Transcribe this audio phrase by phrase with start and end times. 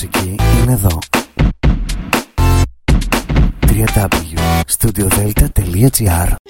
[0.00, 0.98] μουσική είναι εδώ
[3.66, 6.47] www.studiodelta.gr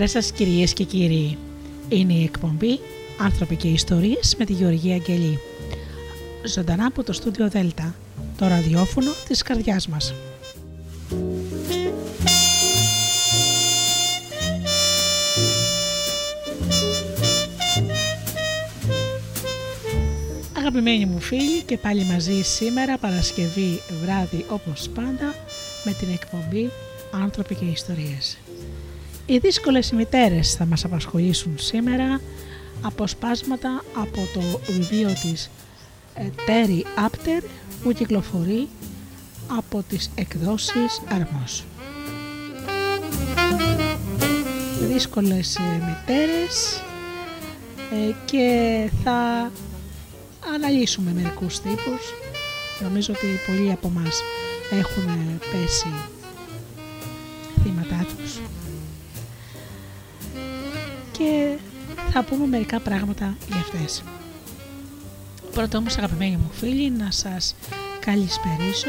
[0.00, 1.38] Καλησπέρα σας κυρίες και κύριοι.
[1.88, 2.78] Είναι η εκπομπή
[3.18, 5.38] «Άνθρωποι και Ιστορίες» με τη Γεωργία Αγγελή.
[6.46, 7.94] Ζωντανά από το στούντιο Δέλτα,
[8.38, 10.14] το ραδιόφωνο της καρδιάς μας.
[20.56, 25.34] Αγαπημένοι μου φίλοι και πάλι μαζί σήμερα Παρασκευή βράδυ όπως πάντα
[25.84, 26.70] με την εκπομπή
[27.22, 28.38] «Άνθρωποι και Ιστορίες».
[29.30, 32.20] Οι δύσκολες μητέρες θα μας απασχολήσουν σήμερα
[32.82, 35.50] αποσπάσματα από το βιβλίο της
[36.16, 37.42] Terry Apter
[37.82, 38.68] που κυκλοφορεί
[39.56, 41.64] από τις εκδόσεις Αρμός.
[44.80, 46.82] Δύσκολες μητέρες
[47.92, 49.50] ε, και θα
[50.54, 52.14] αναλύσουμε μερικούς τύπους.
[52.82, 54.22] Νομίζω ότι πολλοί από μας
[54.70, 56.19] έχουν πέσει
[62.12, 64.02] θα πούμε μερικά πράγματα για αυτές.
[65.52, 67.54] Πρώτα όμως αγαπημένοι μου φίλοι να σας
[68.00, 68.88] καλησπερίσω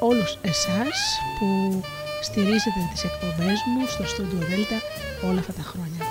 [0.00, 1.80] όλους εσάς που
[2.22, 4.80] στηρίζετε τις εκπομπές μου στο Studio Delta
[5.28, 6.06] όλα αυτά τα χρόνια.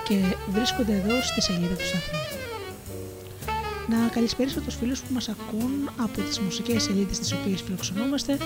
[0.07, 2.22] και βρίσκονται εδώ στη σελίδα του σταθμού
[3.89, 8.37] να καλησπέρισω τους φίλους που μας ακούν από τις μουσικές σελίδες τις οποίες φιλοξενούμαστε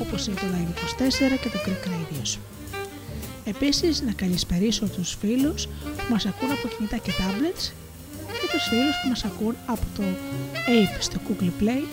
[0.00, 2.38] όπως είναι το Live24 και το Greek Radios.
[3.44, 7.64] Επίσης να καλησπερίσω τους φίλους που μας ακούν από κινητά και tablets
[8.40, 10.02] και τους φίλους που μας ακούν από το
[10.66, 11.84] Ape στο Google Play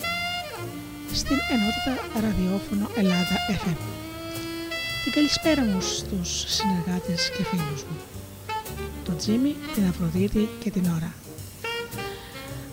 [1.12, 3.76] στην ενότητα ραδιόφωνο Ελλάδα FM.
[5.04, 7.96] Την καλησπέρα μου στους συνεργάτες και φίλους μου,
[9.04, 11.27] τον Τζίμι, την Αφροδίτη και την Ωρα.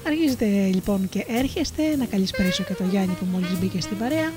[0.07, 4.31] Αργίζετε λοιπόν και έρχεστε να καλησπέρισω και τον Γιάννη που μόλις μπήκε στην παρέα.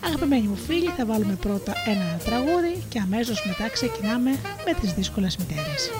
[0.00, 4.30] Αγαπημένοι μου φίλοι θα βάλουμε πρώτα ένα τραγούδι και αμέσως μετά ξεκινάμε
[4.66, 5.90] με τις δύσκολες μητέρες.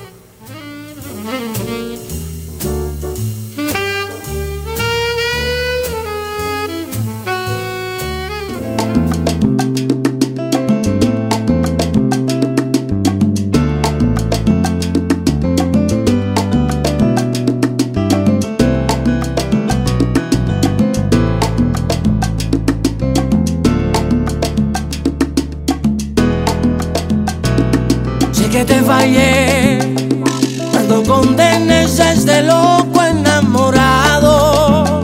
[32.43, 35.01] Loco enamorado.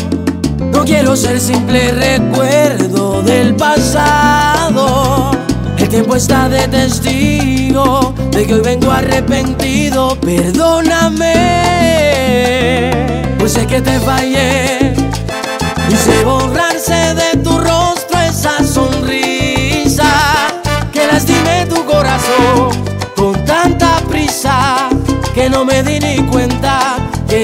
[0.59, 5.31] No quiero ser simple recuerdo del pasado.
[5.79, 10.17] El tiempo está de testigo de que hoy vengo arrepentido.
[10.21, 11.33] Perdóname,
[13.39, 14.95] pues sé que te fallé.
[15.89, 20.07] Hice borrarse de tu rostro esa sonrisa
[20.93, 22.87] que lastimé tu corazón
[25.37, 26.66] que no me di ni cuenta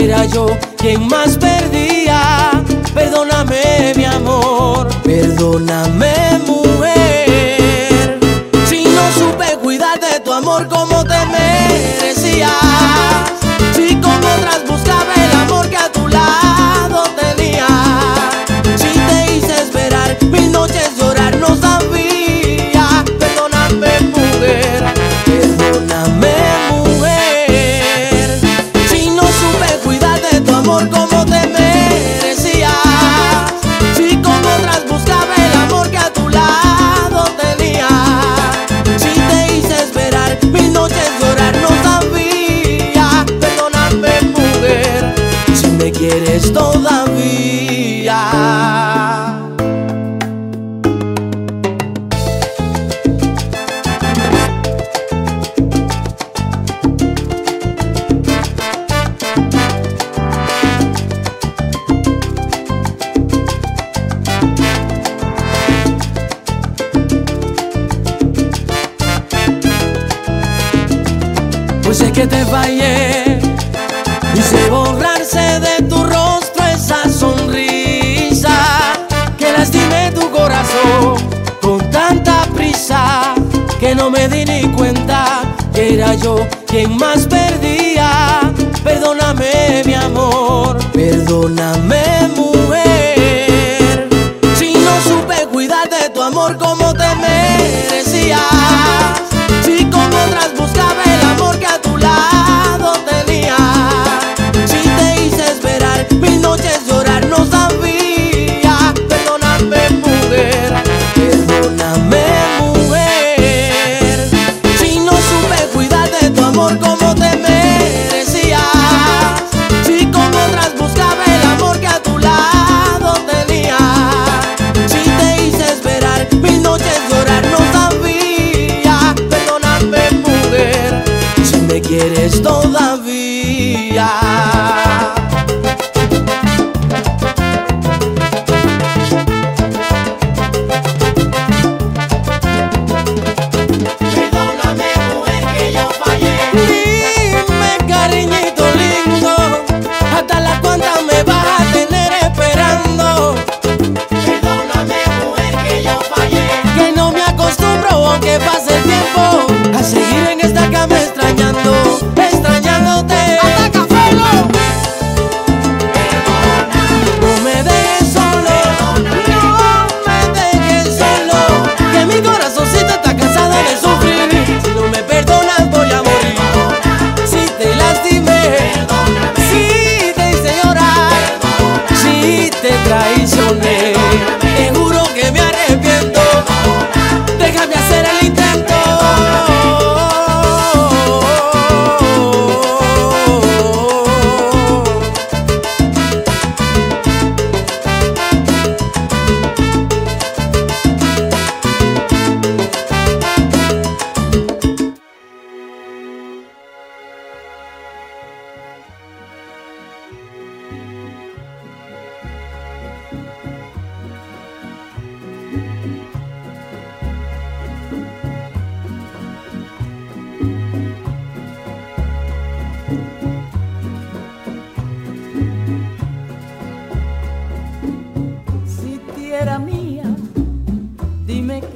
[0.04, 0.46] era yo
[0.76, 2.62] quien más perdía.
[2.94, 7.01] Perdóname, mi amor, perdóname, mujer.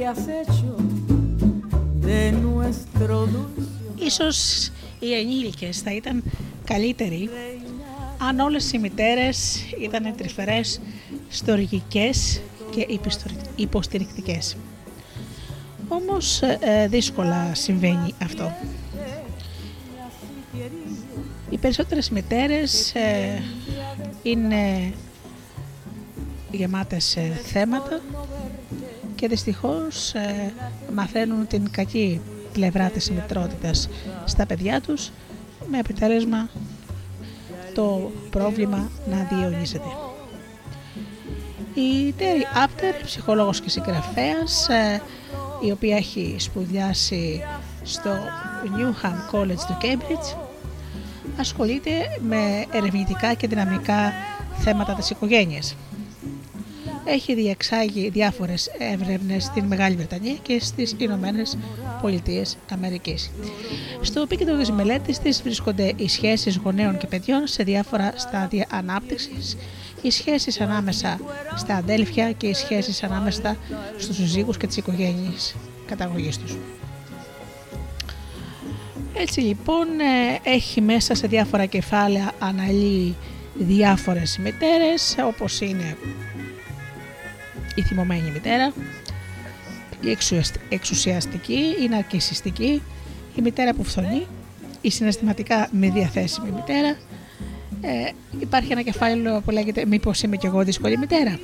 [0.06, 0.76] Dime qué has hecho
[2.00, 3.62] de nuestro dulce
[3.98, 6.22] Ίσως οι ενήλικες θα ήταν
[6.64, 7.30] καλύτεροι
[8.18, 10.80] αν όλες οι μητέρες ήταν τρυφερές,
[11.28, 14.56] στοργικές και υπιστορι- υποστηρικτικές.
[15.88, 18.52] Όμως ε, ε, δύσκολα συμβαίνει αυτό.
[21.50, 23.42] Οι περισσότερες μητέρες ε,
[24.22, 24.92] είναι
[26.50, 28.00] γεμάτες ε, θέματα
[29.16, 30.52] και δυστυχώς ε,
[30.94, 32.20] μαθαίνουν την κακή
[32.52, 33.88] πλευρά της μητρότητας
[34.24, 35.10] στα παιδιά τους
[35.70, 36.48] με επιτέλεσμα
[37.74, 39.88] το πρόβλημα να διαιωνίζεται.
[41.74, 45.02] Η Τέρι Άπτερ, ψυχολόγος και συγγραφέας, ε,
[45.60, 47.42] η οποία έχει σπουδιάσει
[47.82, 48.10] στο
[48.76, 50.36] Newham College του Cambridge,
[51.38, 51.90] ασχολείται
[52.28, 54.12] με ερευνητικά και δυναμικά
[54.58, 55.76] θέματα της οικογένειας.
[57.08, 61.58] Έχει διεξάγει διάφορες έρευνες στην Μεγάλη Βρετανία και στις Ηνωμένες
[62.00, 63.30] Πολιτείες Αμερικής.
[64.00, 69.56] Στο επίκεντρο της μελέτης της βρίσκονται οι σχέσεις γονέων και παιδιών σε διάφορα στάδια ανάπτυξης,
[70.02, 71.20] οι σχέσεις ανάμεσα
[71.56, 73.56] στα αδέλφια και οι σχέσεις ανάμεσα
[73.96, 75.54] στους συζύγους και τις οικογένειες
[75.86, 76.56] καταγωγής τους.
[79.14, 83.14] Έτσι λοιπόν ε, έχει μέσα σε διάφορα κεφάλαια αναλύει
[83.54, 85.96] διάφορες μητέρες όπως είναι
[87.76, 88.72] η θυμωμένη μητέρα,
[90.00, 92.82] η εξουσιαστ- εξουσιαστική, η ναρκισιστική,
[93.34, 94.26] η μητέρα που φθονεί,
[94.80, 96.96] η συναισθηματικά μη διαθέσιμη μητέρα.
[97.80, 101.38] Ε, υπάρχει ένα κεφάλαιο που λέγεται «Μήπως είμαι κι εγώ δύσκολη μητέρα»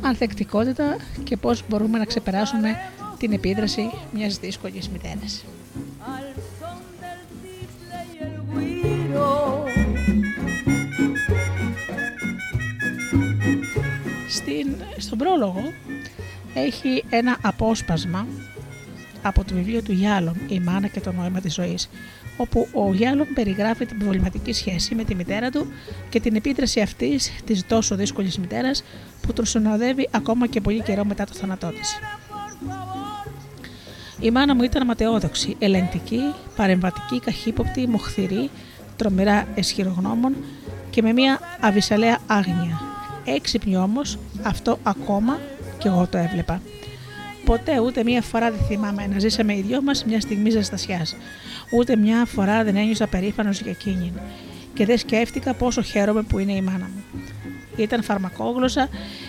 [0.00, 2.76] ανθεκτικότητα και πώς μπορούμε να ξεπεράσουμε
[3.18, 5.44] την επίδραση μιας δύσκολης μητέρας.
[14.46, 15.72] Στην, στον πρόλογο
[16.54, 18.26] έχει ένα απόσπασμα
[19.22, 21.88] από το βιβλίο του Γιάλων «Η μάνα και το νόημα της ζωής»
[22.36, 25.66] όπου ο Γιάλων περιγράφει την προβληματική σχέση με τη μητέρα του
[26.08, 28.82] και την επίδραση αυτής της τόσο δύσκολης μητέρας
[29.20, 31.98] που τον συνοδεύει ακόμα και πολύ καιρό μετά το θάνατό της.
[34.20, 36.20] Η μάνα μου ήταν ματαιόδοξη, ελεγκτική,
[36.56, 38.50] παρεμβατική, καχύποπτη, μοχθηρή,
[38.96, 40.34] τρομερά εσχυρογνώμων
[40.90, 42.95] και με μια αβυσαλαία άγνοια.
[43.26, 45.40] Έξυπνη όμως, αυτό ακόμα
[45.78, 46.60] και εγώ το έβλεπα.
[47.44, 51.16] Ποτέ ούτε μία φορά δεν θυμάμαι να ζήσαμε οι δυο μας μια στιγμή ζεστασιάς.
[51.70, 54.12] Ούτε μια φορά δεν ένιωσα περήφανος για εκείνη.
[54.74, 57.22] Και δεν σκέφτηκα πόσο χαίρομαι που είναι η μάνα μου.
[57.76, 58.88] Ήταν φαρμακόγλωσσα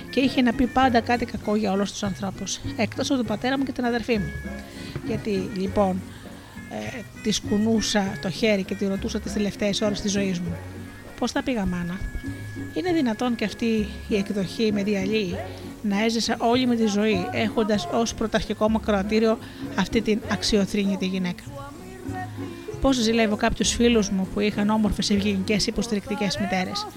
[0.10, 3.58] και είχε να πει πάντα κάτι κακό για όλους τους ανθρώπους, εκτός από τον πατέρα
[3.58, 4.32] μου και την αδερφή μου.
[5.08, 6.02] Γιατί λοιπόν
[6.70, 10.58] ε, τη κουνούσα το χέρι και τη ρωτούσα τις τελευταίες ώρες της ζωής μου.
[11.20, 12.00] Πώς τα πήγα, μάνα;
[12.78, 15.36] Είναι δυνατόν και αυτή η εκδοχή με διαλύει
[15.82, 19.38] να έζησα όλη με τη ζωή έχοντας ως πρωταρχικό μου κρατήριο
[19.76, 21.44] αυτή την αξιοθρύνητη γυναίκα.
[22.82, 26.88] Πώς ζηλεύω κάποιους φίλους μου που είχαν όμορφες ευγενικές υποστηρικτικές μητέρες.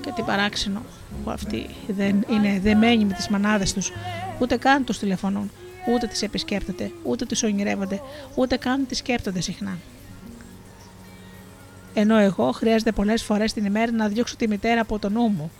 [0.00, 0.82] Και τι παράξενο
[1.24, 3.92] που αυτοί δεν είναι δεμένοι με τις μανάδες τους,
[4.38, 5.50] ούτε καν τους τηλεφωνούν,
[5.94, 8.00] ούτε τις επισκέπτονται, ούτε τι ονειρεύονται,
[8.34, 9.78] ούτε καν τις σκέπτονται συχνά.
[11.94, 15.50] Ενώ εγώ χρειάζεται πολλές φορές την ημέρα να διώξω τη μητέρα από το νου μου.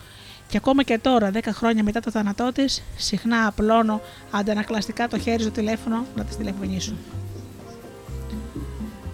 [0.49, 5.43] Και ακόμα και τώρα, 10 χρόνια μετά το θάνατό της, συχνά απλώνω αντανακλαστικά το χέρι
[5.43, 6.93] στο τηλέφωνο να της τηλεφωνήσω.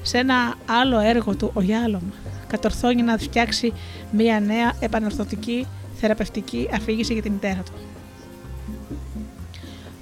[0.02, 2.02] Σε ένα άλλο έργο του, ο Γιάλομ
[2.46, 3.72] κατορθώνει να φτιάξει
[4.10, 7.93] μια νέα επανορθωτική θεραπευτική αφήγηση για τη μητέρα του.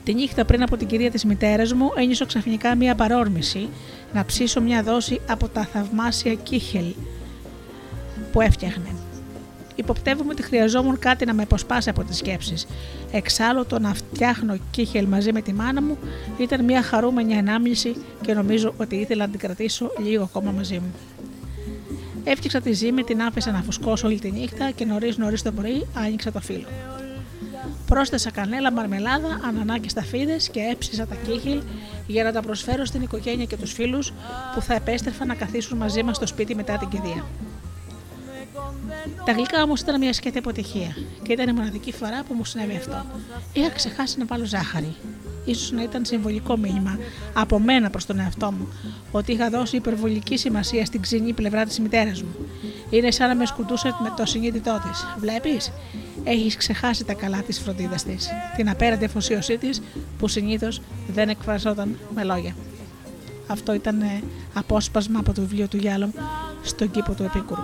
[0.05, 3.69] Τη νύχτα πριν από την κυρία της μητέρας μου ένιωσα ξαφνικά μια παρόρμηση
[4.13, 6.95] να ψήσω μια δόση από τα θαυμάσια κύχελ
[8.33, 8.89] που έφτιαχνε.
[9.75, 12.67] Υποπτεύομαι ότι χρειαζόμουν κάτι να με αποσπάσει από τις σκέψεις.
[13.13, 15.99] Εξάλλου το να φτιάχνω κύχελ μαζί με τη μάνα μου
[16.39, 20.95] ήταν μια χαρούμενη ανάμνηση και νομίζω ότι ήθελα να την κρατήσω λίγο ακόμα μαζί μου.
[22.25, 25.87] Έφτιαξα τη ζύμη, την άφησα να φουσκώσω όλη τη νύχτα και νωρί νωρί το πρωί
[25.95, 26.67] άνοιξα το φύλλο.
[27.93, 31.63] Πρόσθεσα κανέλα, μαρμελάδα, ανανά και σταφίδε και έψισα τα κύχελ
[32.07, 34.13] για να τα προσφέρω στην οικογένεια και τους φίλους
[34.55, 37.25] που θα επέστρεφαν να καθίσουν μαζί μας στο σπίτι μετά την κηδεία.
[39.25, 42.77] Τα γλυκά όμως ήταν μια σκέτη αποτυχία και ήταν η μοναδική φορά που μου συνέβη
[42.77, 43.05] αυτό.
[43.53, 44.95] Είχα ξεχάσει να βάλω ζάχαρη.
[45.45, 46.99] Ίσως να ήταν συμβολικό μήνυμα
[47.35, 48.69] από μένα προς τον εαυτό μου
[49.11, 52.35] ότι είχα δώσει υπερβολική σημασία στην ξινή πλευρά της μητέρας μου.
[52.91, 55.07] Είναι σαν να με σκουντούσε με το συνείδητό της.
[55.19, 55.73] Βλέπεις,
[56.25, 59.83] έχεις ξεχάσει τα καλά της φροντίδας της, την απέραντη αφοσίωσή της
[60.19, 62.57] που συνήθως δεν εκφραζόταν με λόγια.
[63.47, 64.23] Αυτό ήταν ε,
[64.55, 66.11] απόσπασμα από το βιβλίο του Γιάλομ
[66.63, 67.63] στον κήπο του Επίκουρου.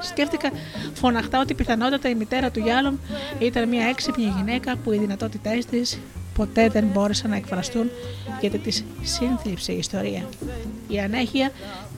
[0.00, 0.50] Σκέφτηκα
[0.94, 2.96] φωναχτά ότι πιθανότατα η μητέρα του Γιάλομ
[3.38, 5.98] ήταν μια έξυπνη γυναίκα που οι δυνατότητές της
[6.34, 7.90] ποτέ δεν μπόρεσαν να εκφραστούν
[8.40, 10.28] γιατί της σύνθλιψε η ιστορία.
[10.88, 11.50] Η ανέχεια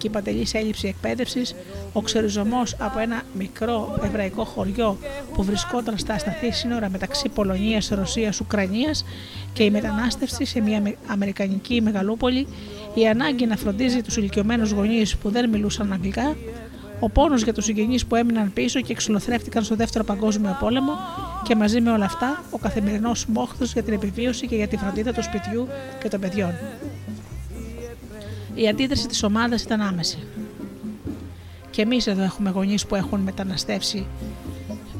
[0.04, 1.54] και η παντελή έλλειψη εκπαίδευσης,
[1.92, 4.98] ο ξεριζωμός από ένα μικρό εβραϊκό χωριό
[5.34, 9.04] που βρισκόταν στα ασταθή σύνορα μεταξύ Πολωνίας, Ρωσίας, Ουκρανίας
[9.52, 12.46] και η μετανάστευση σε μια αμερικανική μεγαλούπολη,
[12.94, 16.36] η ανάγκη να φροντίζει τους ηλικιωμένους γονείς που δεν μιλούσαν αγγλικά,
[17.00, 20.92] ο πόνος για τους συγγενείς που έμειναν πίσω και εξολοθρεύτηκαν στο δεύτερο παγκόσμιο πόλεμο
[21.42, 25.12] και μαζί με όλα αυτά ο καθημερινός μόχθος για την επιβίωση και για τη φροντίδα
[25.12, 25.68] του σπιτιού
[26.02, 26.52] και των παιδιών.
[28.54, 30.18] Η αντίδραση της ομάδας ήταν άμεση.
[31.70, 34.06] Και εμείς εδώ έχουμε γονείς που έχουν μεταναστεύσει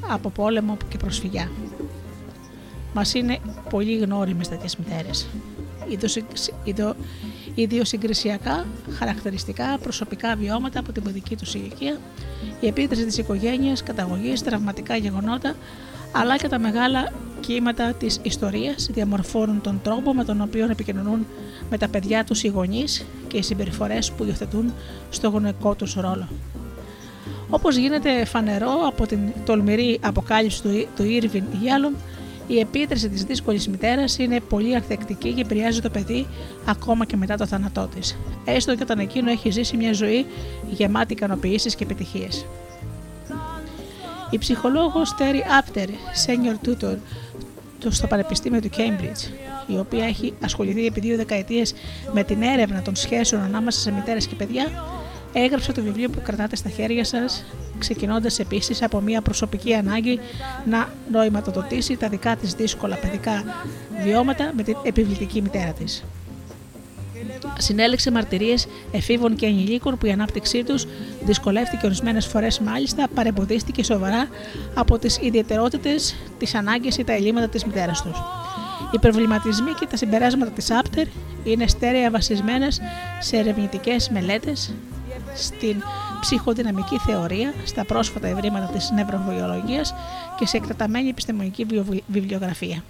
[0.08, 1.50] από πόλεμο και προσφυγιά.
[2.94, 3.38] Μας είναι
[3.70, 5.26] πολύ γνώριμες τέτοιες μητέρες
[7.54, 8.66] ιδιοσυγκρισιακά
[8.98, 11.98] χαρακτηριστικά προσωπικά βιώματα από την παιδική τους ηλικία,
[12.60, 15.54] η επίδραση της οικογένειας, καταγωγής, τραυματικά γεγονότα,
[16.16, 21.26] αλλά και τα μεγάλα κύματα της ιστορίας διαμορφώνουν τον τρόπο με τον οποίο επικοινωνούν
[21.70, 24.72] με τα παιδιά τους οι γονείς και οι συμπεριφορές που υιοθετούν
[25.10, 26.28] στο γονεϊκό τους ρόλο.
[27.50, 30.62] Όπως γίνεται φανερό από την τολμηρή αποκάλυψη
[30.96, 31.92] του Ήρβιν Γιάλομ,
[32.46, 36.26] η επίδραση της δύσκολης μητέρας είναι πολύ ανθεκτική και επηρεάζει το παιδί
[36.66, 40.26] ακόμα και μετά το θάνατό της, έστω και όταν εκείνο έχει ζήσει μια ζωή
[40.70, 42.46] γεμάτη ικανοποιήσεις και επιτυχίες.
[44.34, 45.88] Η ψυχολόγος Terry Apter,
[46.26, 46.96] senior tutor
[47.88, 49.30] στο Πανεπιστήμιο του Cambridge,
[49.66, 51.74] η οποία έχει ασχοληθεί επί δύο δεκαετίες
[52.12, 54.84] με την έρευνα των σχέσεων ανάμεσα σε μητέρες και παιδιά,
[55.32, 57.44] έγραψε το βιβλίο που κρατάτε στα χέρια σας,
[57.78, 60.20] ξεκινώντας επίσης από μια προσωπική ανάγκη
[60.64, 63.44] να νοηματοδοτήσει τα δικά της δύσκολα παιδικά
[64.04, 66.04] βιώματα με την επιβλητική μητέρα της.
[67.58, 70.86] Συνέλεξε μαρτυρίες εφήβων και ενηλίκων που η ανάπτυξή τους
[71.24, 74.28] δυσκολεύτηκε ορισμένες φορές, μάλιστα παρεμποδίστηκε σοβαρά
[74.74, 78.22] από τις ιδιαιτερότητες, τις ανάγκες ή τα ελλείμματα της μητέρας τους.
[78.92, 81.06] Οι προβληματισμοί και τα συμπεράσματα της Άπτερ
[81.44, 82.80] είναι στέρεα βασισμένες
[83.20, 84.74] σε ερευνητικές μελέτες,
[85.34, 85.82] στην
[86.20, 89.94] ψυχοδυναμική θεωρία, στα πρόσφατα ευρήματα της νευροβιολογίας
[90.38, 91.66] και σε εκτεταμένη επιστημονική
[92.06, 92.82] βιβλιογραφία.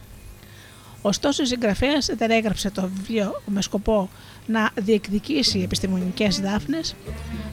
[1.02, 4.08] Ωστόσο, η συγγραφέας δεν έγραψε το βιβλίο με σκοπό
[4.46, 6.94] να διεκδικήσει επιστημονικές δάφνες.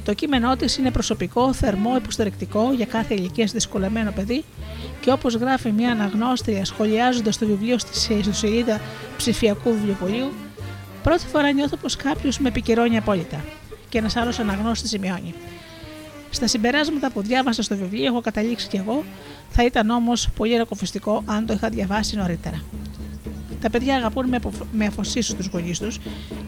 [0.06, 4.44] Το κείμενό της είναι προσωπικό, θερμό, υποστηρικτικό για κάθε ηλικία δυσκολεμένο παιδί
[5.02, 8.82] και όπως γράφει μια αναγνώστρια σχολιάζοντας το βιβλίο στη ιστοσελίδα
[9.18, 10.32] ψηφιακού βιβλιοπολίου,
[11.04, 13.46] πρώτη φορά νιώθω πως κάποιος με επικυρώνει απόλυτα.
[13.90, 15.34] Και ένας άλλος αναγνώστης σημειώνει.
[16.30, 19.04] Στα συμπεράσματα που διάβασα στο βιβλίο, έχω καταλήξει κι εγώ,
[19.50, 22.62] θα ήταν όμως πολύ ρεκοφιστικό αν το είχα διαβάσει νωρίτερα.
[23.62, 24.52] Τα παιδιά αγαπούν με, απο...
[24.72, 26.00] με αφοσίωση τους γονείς τους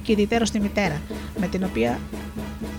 [0.03, 1.01] και ιδιαίτερα στη μητέρα,
[1.39, 2.00] με την οποία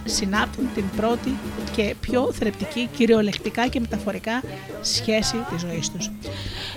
[0.04, 1.34] συνάπτουν την πρώτη
[1.76, 4.42] και πιο θρεπτική, κυριολεκτικά και μεταφορικά
[4.82, 6.10] σχέση της ζωής τους.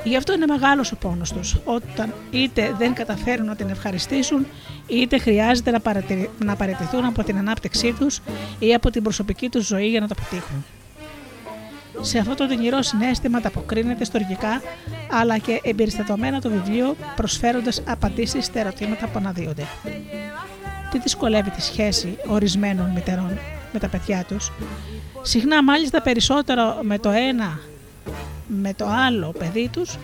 [0.03, 4.45] Γι' αυτό είναι μεγάλος ο πόνος τους, όταν είτε δεν καταφέρουν να την ευχαριστήσουν,
[4.87, 6.29] είτε χρειάζεται να, παρατηρη...
[6.45, 8.21] να παραιτηθούν από την ανάπτυξή τους
[8.59, 10.65] ή από την προσωπική τους ζωή για να το πετύχουν.
[12.01, 14.61] Σε αυτό το δυνηρό συνέστημα αποκρίνεται στοργικά
[15.11, 19.63] αλλά και εμπεριστατωμένα το βιβλίο προσφέροντας απαντήσεις στα ερωτήματα που αναδύονται.
[20.91, 23.37] Τι δυσκολεύει τη σχέση ορισμένων μητερών
[23.73, 24.51] με τα παιδιά τους;
[25.21, 27.59] Συχνά μάλιστα περισσότερο με το ένα
[28.47, 29.97] με το άλλο παιδί τους;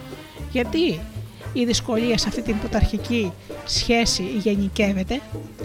[0.52, 1.00] Γιατί
[1.54, 3.32] η δυσκολία σε αυτή την πρωταρχική
[3.66, 5.22] σχέση γενικεύεται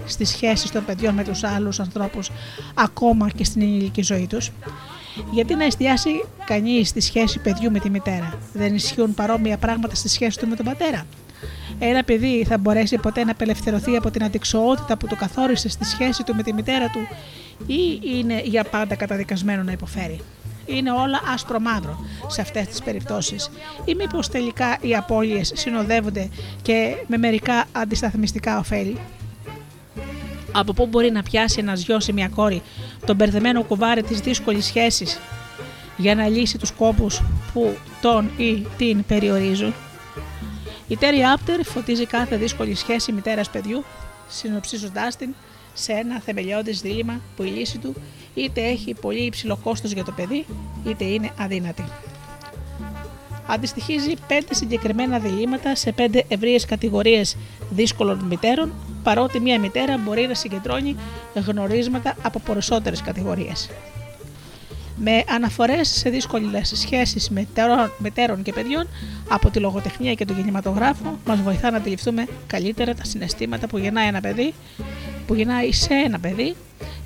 [0.07, 2.31] στις σχέσεις των παιδιών με τους άλλους ανθρώπους
[2.75, 4.51] ακόμα και στην ενήλικη ζωή τους;
[5.31, 10.09] Γιατί να εστιάσει κανείς στη σχέση παιδιού με τη μητέρα; Δεν ισχύουν παρόμοια πράγματα στη
[10.09, 11.07] σχέση του με τον πατέρα;
[11.79, 16.23] Ένα παιδί θα μπορέσει ποτέ να απελευθερωθεί από την αντικσοότητα που το καθόρισε στη σχέση
[16.25, 17.01] του με τη μητέρα του
[17.67, 20.21] ή είναι για πάντα καταδικασμένο να υποφέρει;
[20.67, 23.51] Είναι όλα άσπρο μαύρο σε αυτές τις περιπτώσεις
[23.85, 26.29] ή μήπως τελικά οι απώλειες συνοδεύονται
[26.63, 28.99] και με μερικά αντισταθμιστικά ωφέλη;
[30.53, 32.63] Από πού μπορεί να πιάσει ένα γιο ή μια κόρη
[33.07, 35.21] τον μπερδεμένο κουβάρι της δύσκολης σχέσης
[35.97, 39.75] για να λύσει τους κόπους που τον ή την περιορίζουν;
[40.89, 43.85] Η Τέρι Άπτερ φωτίζει κάθε δύσκολη σχέση μητέρας παιδιού,
[44.29, 45.35] συνοψίζοντάς την
[45.75, 47.95] σε ένα θεμελιώδης δίλημα που η λύση του
[48.35, 50.47] είτε έχει πολύ υψηλό κόστος για το παιδί,
[50.87, 51.85] είτε είναι αδύνατη.
[53.51, 57.37] Αντιστοιχίζει πέντε συγκεκριμένα διλήμματα σε πέντε ευρείες κατηγορίες
[57.71, 60.97] δύσκολων μητέρων, παρότι μία μητέρα μπορεί να συγκεντρώνει
[61.47, 63.71] γνωρίσματα από περισσότερες κατηγορίες.
[64.97, 68.89] Με αναφορές σε δύσκολες σχέσεις μετέρων, μετέρων και παιδιών
[69.29, 74.09] από τη λογοτεχνία και τον κινηματογράφο μας βοηθά να αντιληφθούμε καλύτερα τα συναισθήματα που γεννάει
[74.09, 74.55] ένα παιδί,
[75.27, 76.55] που γεννάει σε ένα παιδί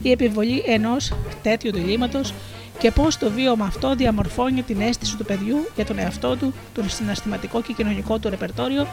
[0.02, 2.35] η επιβολή ενός τέτοιου διλήμματος
[2.83, 6.90] και πώς το βίωμα αυτό διαμορφώνει την αίσθηση του παιδιού για τον εαυτό του, τον
[6.90, 8.87] συναισθηματικό και κοινωνικό του ρεπερτόριο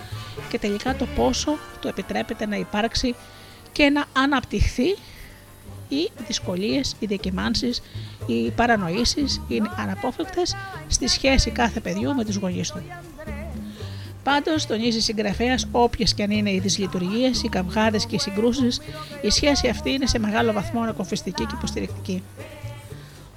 [0.49, 3.15] και τελικά το πόσο του επιτρέπεται να υπάρξει
[3.71, 4.87] και να αναπτυχθεί
[5.87, 7.81] οι δυσκολίες, οι διακυμάνσεις,
[8.25, 10.55] οι παρανοήσεις είναι αναπόφευκτες
[10.87, 12.83] στη σχέση κάθε παιδιού με τους γονείς του.
[14.23, 18.81] Πάντως, τονίζει συγγραφέας, όποιες και αν είναι οι δυσλειτουργίες, οι καυγάδες και οι συγκρούσεις,
[19.21, 22.23] η σχέση αυτή είναι σε μεγάλο βαθμό ανακοφιστική και υποστηρικτική.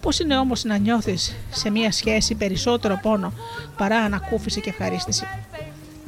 [0.02, 3.32] Πώς είναι όμως να νιώθεις σε μία σχέση περισσότερο πόνο
[3.76, 5.26] παρά ανακούφιση και ευχαρίστηση;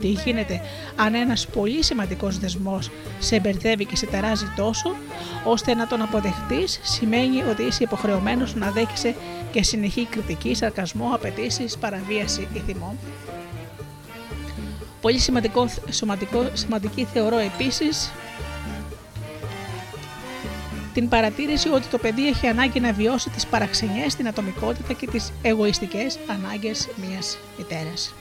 [0.01, 0.61] Τι γίνεται
[0.97, 4.95] αν ένας πολύ σημαντικός δεσμός σε μπερδεύει και σε ταράζει τόσο,
[5.45, 9.15] ώστε να τον αποδεχτείς σημαίνει ότι είσαι υποχρεωμένος να δέχεσαι
[9.53, 12.97] και συνεχή κριτική, σαρκασμό, απαιτήσεις, παραβίαση ή θυμό.
[15.01, 18.13] Πολύ σημαντικό, σημαντικό, σημαντική θεωρώ επίσης
[20.95, 25.33] την παρατήρηση ότι το παιδί έχει ανάγκη να βιώσει τις παραξενιές, την ατομικότητα και τις
[25.43, 28.15] εγωιστικές ανάγκες μιας μητέρας.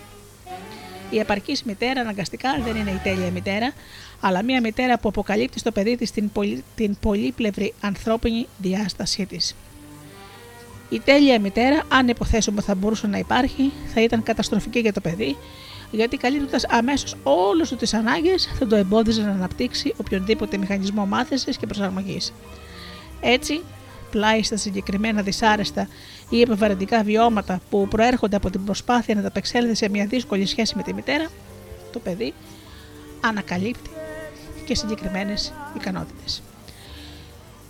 [1.09, 3.73] Η επαρκής μητέρα αναγκαστικά δεν είναι η τέλεια μητέρα,
[4.19, 9.55] αλλά μια μητέρα που αποκαλύπτει στο παιδί της την, πολυ, την πολύπλευρη ανθρώπινη διάστασή της.
[10.89, 15.37] Η τέλεια μητέρα, αν υποθέσουμε θα μπορούσε να υπάρχει, θα ήταν καταστροφική για το παιδί,
[15.91, 21.57] γιατί καλύπτοντας αμέσως όλε του τις ανάγκες θα το εμπόδιζε να αναπτύξει οποιονδήποτε μηχανισμό μάθησης
[21.57, 22.33] και προσαρμογής.
[23.23, 23.61] Έτσι,
[24.11, 25.87] πλάι στα συγκεκριμένα δυσάρεστα
[26.29, 30.83] ή επιβαρυντικά βιώματα που προέρχονται από την προσπάθεια να ταπεξέλθει σε μια δύσκολη σχέση με
[30.83, 31.27] τη μητέρα,
[31.91, 32.33] το παιδί
[33.21, 33.89] ανακαλύπτει
[34.65, 36.41] και συγκεκριμένες ικανότητες.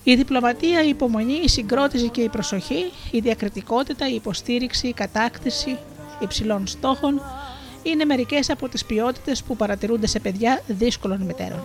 [0.04, 5.78] Η διπλωματία, η υπομονή, η συγκρότηση και η προσοχή, η διακριτικότητα, η υποστήριξη, η κατάκτηση
[6.20, 7.22] υψηλών στόχων
[7.84, 11.62] είναι μερικές από τις ποιότητες που παρατηρούνται σε παιδιά δύσκολων μητέρων.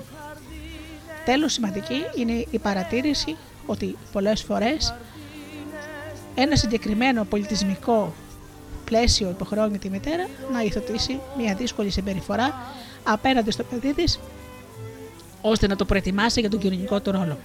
[1.24, 3.36] Τέλος σημαντική είναι η παρατήρηση
[3.68, 4.94] ότι πολλές φορές
[6.34, 8.12] ένα συγκεκριμένο πολιτισμικό
[8.84, 12.54] πλαίσιο υποχρεώνει τη μητέρα να υιοθετήσει μια δύσκολη συμπεριφορά
[13.04, 14.20] απέναντι στο παιδί της
[15.40, 17.38] ώστε να το προετοιμάσει για τον κοινωνικό του ρόλο.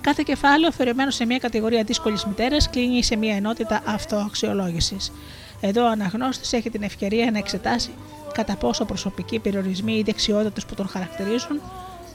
[0.00, 5.12] Κάθε κεφάλαιο, αφαιρεμένο σε μια κατηγορία δύσκολης μητέρας, κλείνει σε μια ενότητα αυτοαξιολόγησης.
[5.60, 7.90] Εδώ ο αναγνώστης έχει την ευκαιρία να εξετάσει
[8.32, 11.60] κατά πόσο προσωπικοί περιορισμοί ή δεξιότητες που τον χαρακτηρίζουν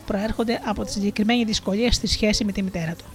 [0.05, 3.05] προέρχονται από τη συγκεκριμένη δυσκολία στη σχέση με τη μητέρα του.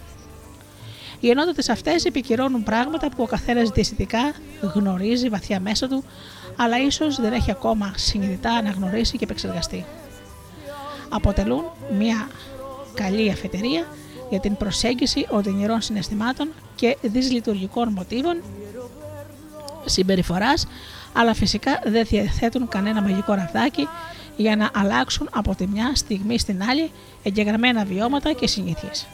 [1.20, 4.32] Οι ενότητες αυτές επικυρώνουν πράγματα που ο καθένας διαισθητικά
[4.74, 6.04] γνωρίζει βαθιά μέσα του,
[6.56, 9.84] αλλά ίσως δεν έχει ακόμα συνειδητά αναγνωρίσει και επεξεργαστεί.
[11.08, 11.64] Αποτελούν
[11.98, 12.28] μια
[12.94, 13.86] καλή αφετηρία
[14.30, 18.42] για την προσέγγιση οδυνηρών συναισθημάτων και δυσλειτουργικών μοτίβων
[19.84, 20.66] συμπεριφοράς,
[21.12, 23.88] αλλά φυσικά δεν διαθέτουν κανένα μαγικό ραβδάκι
[24.38, 26.90] για να αλλάξουν από τη μια στιγμή στην άλλη
[27.22, 29.06] εγγεγραμμένα βιώματα και συνήθειες.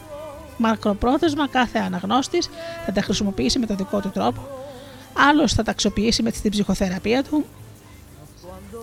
[0.56, 2.48] Μακροπρόθεσμα κάθε αναγνώστης
[2.86, 4.48] θα τα χρησιμοποιήσει με τον δικό του τρόπο,
[5.12, 7.44] άλλος θα τα αξιοποιήσει με την ψυχοθεραπεία του,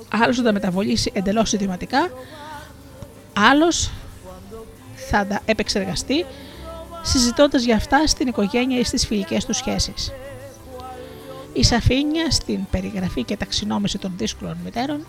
[0.10, 2.10] άλλος θα τα μεταβολήσει εντελώς ιδιωματικά,
[3.34, 3.92] άλλος
[4.96, 6.26] θα τα επεξεργαστεί
[7.02, 10.12] συζητώντας για αυτά στην οικογένεια ή στις φιλικές του σχέσεις.
[11.54, 15.06] Η σαφήνεια στην περιγραφή και ταξινόμηση των δύσκολων μητέρων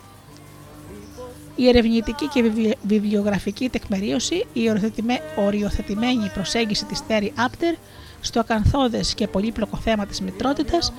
[1.56, 2.50] η ερευνητική και
[2.82, 4.70] βιβλιογραφική τεκμηρίωση, η
[5.36, 7.74] οριοθετημένη προσέγγιση της Τέρι Άπτερ
[8.20, 10.92] στο ακαθόδες και πολύπλοκο θέμα της μητρότητας,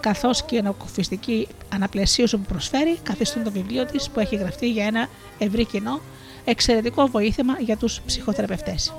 [0.00, 4.84] καθώς και η ανακουφιστική αναπλαισίωση που προσφέρει, καθιστούν το βιβλίο της που έχει γραφτεί για
[4.84, 6.00] ένα ευρύ κοινό,
[6.44, 8.92] εξαιρετικό βοήθημα για τους ψυχοθεραπευτές.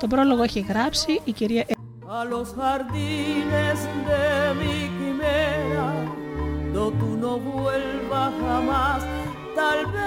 [0.00, 1.66] Τον πρόλογο έχει γράψει η κυρία
[2.12, 5.88] a los jardines de mi quimera,
[6.74, 9.19] do tú no vuelvas jamás
[9.60, 10.00] tal vez.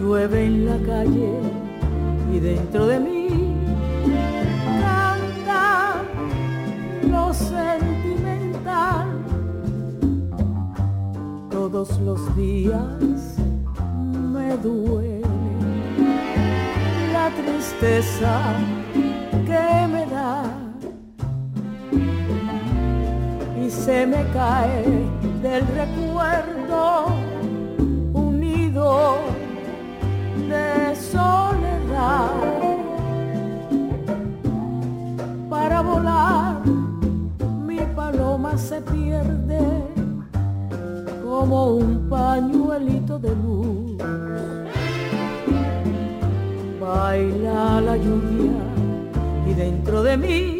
[0.00, 1.32] Llueve en la calle
[2.32, 3.54] y dentro de mí
[4.80, 6.02] canta
[7.10, 9.06] lo sentimental.
[11.50, 13.36] Todos los días
[14.32, 15.20] me duele
[17.12, 18.54] la tristeza
[19.44, 20.42] que me da
[23.62, 24.84] y se me cae
[25.42, 26.47] del recuerdo
[28.12, 29.16] unido
[30.48, 32.30] de soledad
[35.50, 36.62] para volar.
[37.66, 39.60] Mi paloma se pierde
[41.22, 43.96] como un pañuelito de luz.
[46.80, 48.52] Baila la lluvia
[49.46, 50.57] y dentro de mí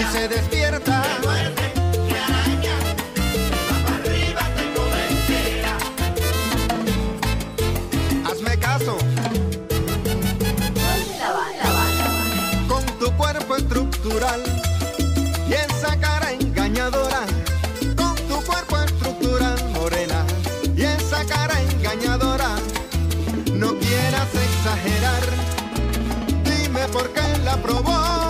[0.00, 1.02] si se despierta.
[1.22, 1.72] Muerte,
[2.08, 2.76] que araña,
[3.68, 5.72] para arriba, tengo mentira.
[8.26, 8.96] Hazme caso.
[11.18, 11.30] La
[11.98, 12.08] la.
[12.68, 14.42] Con tu cuerpo estructural
[15.48, 17.26] y esa cara engañadora.
[17.96, 20.24] Con tu cuerpo estructural, morena,
[20.76, 22.56] y esa cara engañadora.
[23.52, 25.24] No quieras exagerar,
[26.44, 28.29] dime por qué la probó.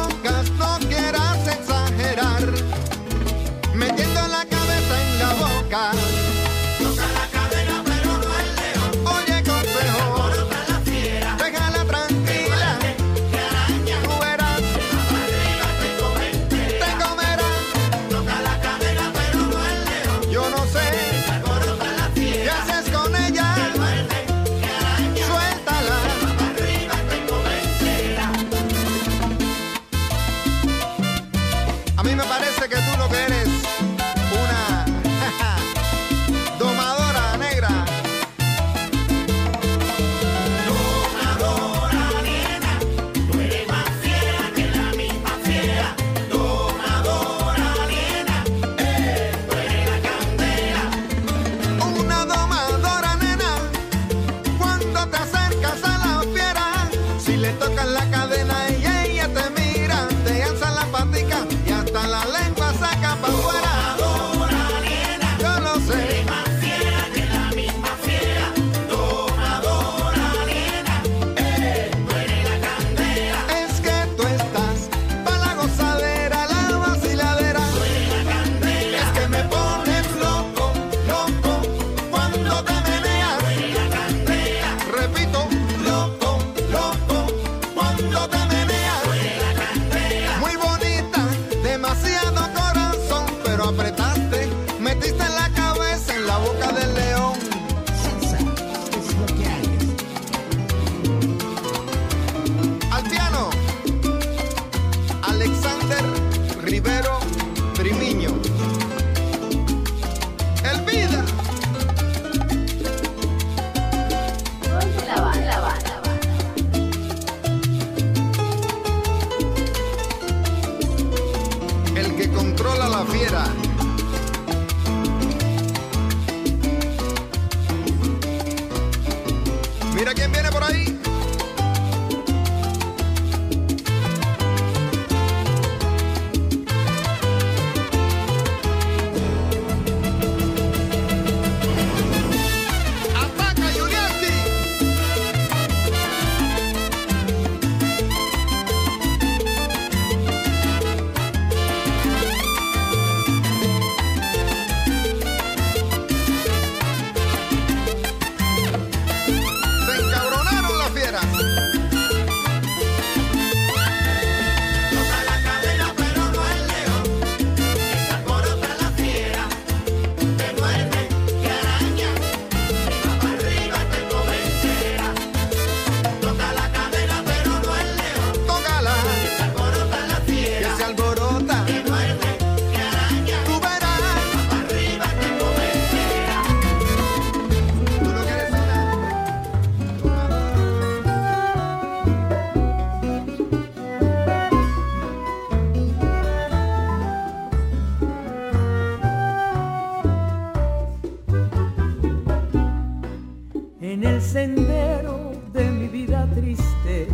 [206.36, 207.08] triste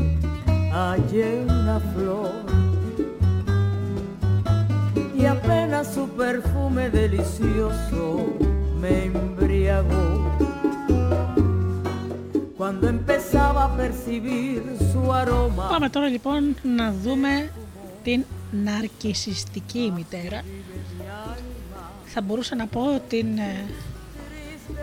[0.72, 2.34] hallé una flor
[5.20, 8.34] y apenas su perfume delicioso
[8.82, 10.10] me embriagó.
[12.58, 17.52] Cuando empezaba a percibir su aroma, Πάμε τώρα λοιπόν να δούμε
[18.04, 20.42] την ναρκισιστική μητέρα.
[22.06, 23.66] Θα μπορούσα να πω την ε,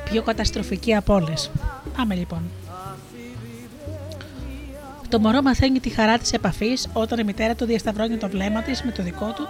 [0.04, 1.52] πιο καταστροφική από όλες.
[1.98, 2.41] Πάμε λοιπόν.
[5.10, 8.84] Το μωρό μαθαίνει τη χαρά της επαφής όταν η μητέρα του διασταυρώνει το βλέμμα της
[8.84, 9.48] με το δικό του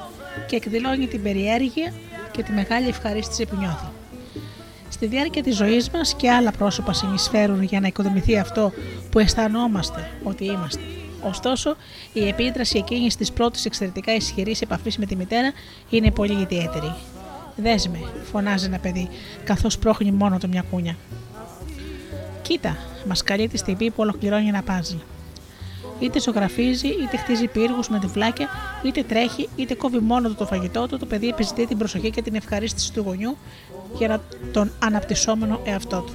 [0.48, 1.94] και εκδηλώνει την περιέργεια
[2.32, 3.86] και τη μεγάλη ευχαρίστηση που νιώθει.
[4.90, 8.72] Στη διάρκεια της ζωής μας και άλλα πρόσωπα συνεισφέρουν για να οικοδομηθεί αυτό
[9.12, 10.82] που αισθανόμαστε ότι είμαστε.
[11.22, 11.76] Ωστόσο,
[12.14, 15.52] η επίδραση εκείνης της πρώτης εξαιρετικά ισχυρής επαφής με τη μητέρα
[15.90, 16.94] είναι πολύ ιδιαίτερη.
[17.56, 18.00] Δέσμε,
[18.32, 19.10] φωνάζει ένα παιδί,
[19.44, 20.96] καθώς πρόχνει μόνο του μια κούνια.
[22.42, 24.96] Κοίτα, μας καλεί τη στιγμή που ολοκληρώνει ένα πάζλ.
[26.00, 28.48] Είτε ζωγραφίζει, είτε χτίζει πύργους με τυφλάκια,
[28.84, 32.22] είτε τρέχει, είτε κόβει μόνο του το φαγητό του, το παιδί επιζητεί την προσοχή και
[32.22, 33.38] την ευχαρίστηση του γονιού
[33.98, 36.14] για να- τον αναπτυσσόμενο εαυτό του.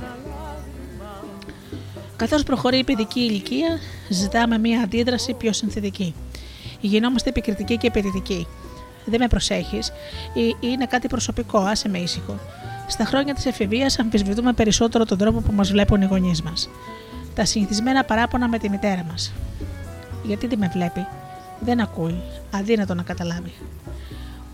[2.17, 6.15] Καθώς προχωρεί η παιδική ηλικία, ζητάμε μία αντίδραση πιο συνθετική.
[6.81, 8.47] Γινόμαστε επικριτικοί και απαιτητικοί.
[9.09, 9.93] Δεν με προσέχεις,
[10.33, 12.39] ή είναι κάτι προσωπικό, άσε με ήσυχο.
[12.87, 16.69] Στα χρόνια της εφηβείας αμφισβητούμε περισσότερο τον τρόπο που μας βλέπουν οι γονείς μας.
[17.35, 19.33] Τα συνηθισμένα παράπονα με τη μητέρα μας.
[20.25, 21.07] Γιατί δεν με βλέπει,
[21.61, 23.53] δεν ακούει, αδύνατο να καταλάβει.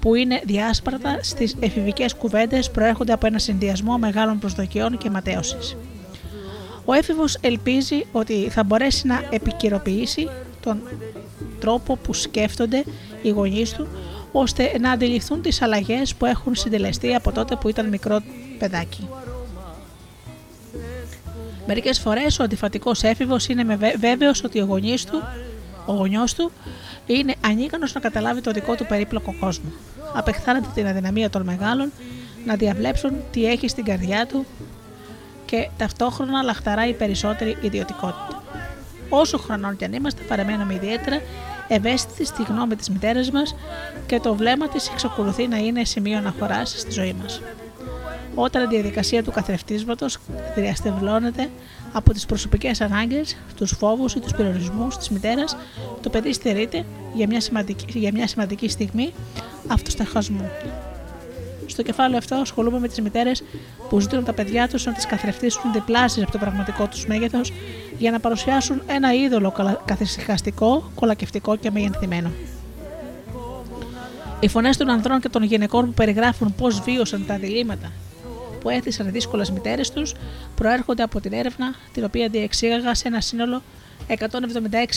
[0.01, 5.77] Που είναι διάσπαρτα στις εφηβικές κουβέντες προέρχονται από ένα συνδυασμό μεγάλων προσδοκιών και ματέωσης.
[6.85, 10.29] Ο έφηβος ελπίζει ότι θα μπορέσει να επικαιροποιήσει
[10.61, 10.83] τον
[11.61, 12.85] τρόπο που σκέφτονται
[13.23, 13.89] οι γονείς του
[14.37, 18.21] ώστε να αντιληφθούν τις αλλαγές που έχουν συντελεστεί από τότε που ήταν μικρό
[18.59, 19.09] παιδάκι.
[21.67, 25.23] Μερικές φορές ο αντιφατικός έφηβος είναι με βέ- βέβαιος ότι ο γονείς του,
[25.87, 26.51] ο γονιός του
[27.07, 29.73] είναι ανίκανος να καταλάβει το δικό του περίπλοκο κόσμο.
[30.15, 31.93] Απεχθάνεται την αδυναμία των μεγάλων
[32.47, 34.47] να διαβλέψουν τι έχει στην καρδιά του
[35.47, 38.43] και ταυτόχρονα λαχταράει η περισσότερη ιδιωτικότητα.
[39.09, 41.21] Όσο χρονών κι αν είμαστε, παραμένουμε ιδιαίτερα
[41.69, 43.55] ευαίσθητοι στη γνώμη της μητέρας μας
[44.07, 47.41] και το βλέμμα της εξακολουθεί να είναι σημείο αναφοράς στη ζωή μας.
[48.35, 50.19] Όταν η διαδικασία του καθρεφτίσματος
[50.57, 51.51] διαστευλώνεται
[51.93, 55.57] από τις προσωπικές ανάγκες, τους φόβους ή τους περιορισμούς της μητέρας,
[56.03, 59.13] το παιδί στερείται για μια σημαντική, για μια σημαντική στιγμή
[59.69, 60.51] αυτοσταχασμού.
[61.67, 63.43] Στο κεφάλαιο αυτό ασχολούμαι με τις μητέρες
[63.89, 67.53] που ζητούν τα παιδιά τους να τις καθρεφτήσουν διπλάσιε από το πραγματικό τους μέγεθος
[67.99, 72.31] για να παρουσιάσουν ένα είδωλο καλα- καθησυχαστικό, κολακευτικό και μεγενθυμένο.
[74.41, 77.93] Οι φωνές των ανδρών και των γυναικών που περιγράφουν πώς βίωσαν τα διλήμματα
[78.61, 80.15] που έθισαν οι δύσκολες μητέρες τους
[80.55, 83.63] προέρχονται από την έρευνα την οποία διεξήγαγα σε ένα σύνολο
[84.09, 84.15] 176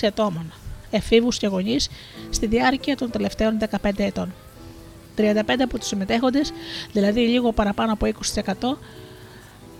[0.08, 0.54] ατόμων,
[0.90, 1.90] εφήβους και γονείς,
[2.30, 4.34] στη διάρκεια των τελευταίων 15 ετών.
[5.18, 6.54] 35 από τους συμμετέχοντες,
[6.92, 8.78] δηλαδή λίγο παραπάνω από 20%,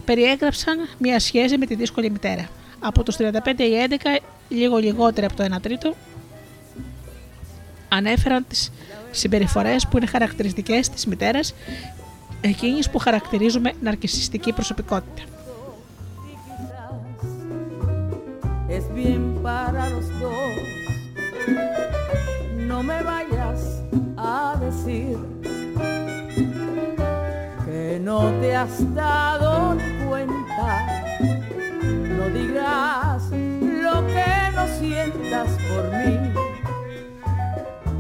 [0.06, 2.50] περιέγραψαν μια σχέση με τη δύσκολη μητέρα.
[2.80, 3.24] Από τους 35
[3.58, 4.20] οι 11,
[4.50, 5.96] λίγο λιγότερο από το 1 τρίτο,
[7.90, 8.72] ανέφεραν τις
[9.12, 11.54] συμπεριφορές που είναι χαρακτηριστικές της μητέρας,
[12.42, 15.22] εκείνης που χαρακτηρίζουμε ναρκισιστική προσωπικότητα.
[18.70, 20.52] es bien para los dos.
[22.68, 23.77] No me vayas
[24.18, 25.18] a decir
[27.66, 29.78] que no te has dado
[30.08, 30.86] cuenta.
[32.18, 34.26] No digas lo que
[34.56, 36.34] no sientas por mí,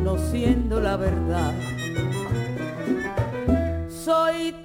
[0.04, 1.54] no siendo la verdad.
[3.90, 4.56] Soy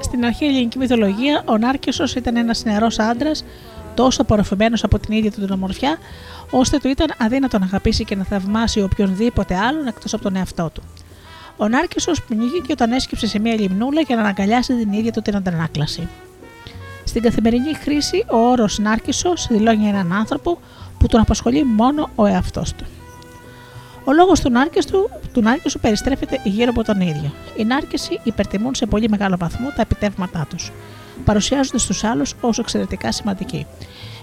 [0.00, 3.44] Στην αρχαία ελληνική μυθολογία, ο Νάρκησο ήταν ένας νεαρός άντρας,
[3.94, 5.98] τόσο απορροφημένος από την ίδια του την ομορφιά,
[6.50, 10.70] ώστε του ήταν αδύνατο να αγαπήσει και να θαυμάσει οποιονδήποτε άλλον εκτός από τον εαυτό
[10.74, 10.82] του.
[11.56, 15.36] Ο Νάρκησο πνίγηκε όταν έσκυψε σε μια λιμνούλα για να αναγκαλιάσει την ίδια του την
[15.36, 16.08] αντανάκλαση.
[17.04, 20.58] Στην καθημερινή χρήση, ο όρος Νάρκησο δηλώνει έναν άνθρωπο
[20.98, 22.84] που τον απασχολεί μόνο ο εαυτός του.
[24.10, 27.32] Ο λόγος του Νάρκησου του Νάρκησου περιστρέφεται γύρω από τον ίδιο.
[27.56, 30.72] Οι Νάρκησοι υπερτιμούν σε πολύ μεγάλο βαθμό τα επιτεύγματά τους,
[31.24, 33.66] παρουσιάζονται στου άλλους ως εξαιρετικά σημαντικοί.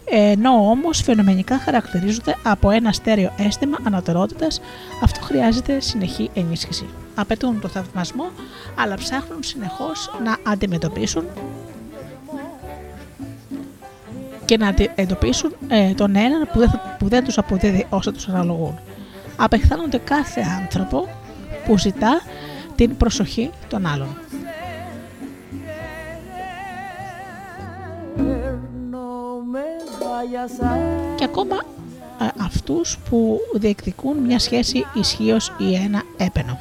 [0.10, 4.62] ενώ όμως φαινομενικά χαρακτηρίζονται από ένα στέρεο αίσθημα ανωτερότητας,
[5.04, 6.86] αυτό χρειάζεται συνεχή ενίσχυση.
[7.16, 8.30] Απαιτούν το θαυμασμό,
[8.80, 11.24] αλλά ψάχνουν συνεχώς να αντιμετωπίσουν
[14.46, 18.28] και να εντοπίσουν ε, τον έναν που δεν, θα- που δεν τους αποδίδει όσα τους
[18.28, 18.80] αναλογούν.
[19.38, 21.08] Απεχθάνονται κάθε άνθρωπο
[21.66, 22.22] που ζητά
[22.76, 24.18] την προσοχή των άλλων.
[28.92, 29.68] No me
[30.02, 31.56] vayas a και ακόμα
[32.22, 36.60] ε, αυτούς που διεκδικούν μια σχέση ισχύως ή ένα έπαινο.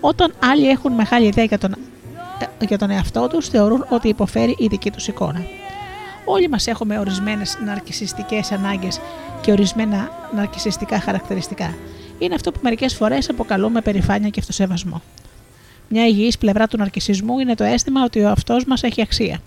[0.00, 1.72] Όταν άλλοι έχουν μεγάλη ιδέα για τον,
[2.60, 5.40] ε, για τον εαυτό τους, θεωρούν ότι υποφέρει η δική τους εικόνα.
[6.24, 9.00] Όλοι μας έχουμε ορισμένες ναρκισιστικές ανάγκες
[9.40, 11.74] και ορισμένα ναρκισιστικά χαρακτηριστικά.
[12.18, 15.02] Είναι αυτό που μερικές φορές αποκαλούμε περηφάνεια και αυτοσεβασμό.
[15.88, 19.38] Μια υγιής πλευρά του ναρκισισμού είναι το αίσθημα ότι ο αυτός μας έχει αξία.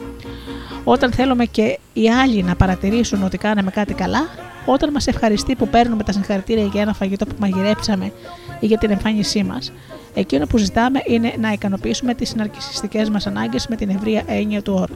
[0.83, 4.27] Όταν θέλουμε και οι άλλοι να παρατηρήσουν ότι κάναμε κάτι καλά,
[4.65, 8.11] όταν μας ευχαριστεί που παίρνουμε τα συγχαρητήρια για ένα φαγητό που μαγειρέψαμε
[8.59, 9.71] ή για την εμφάνισή μας,
[10.13, 14.73] εκείνο που ζητάμε είναι να ικανοποιήσουμε τις ναρκιστικέ μας ανάγκες με την ευρεία έννοια του
[14.73, 14.95] όρου.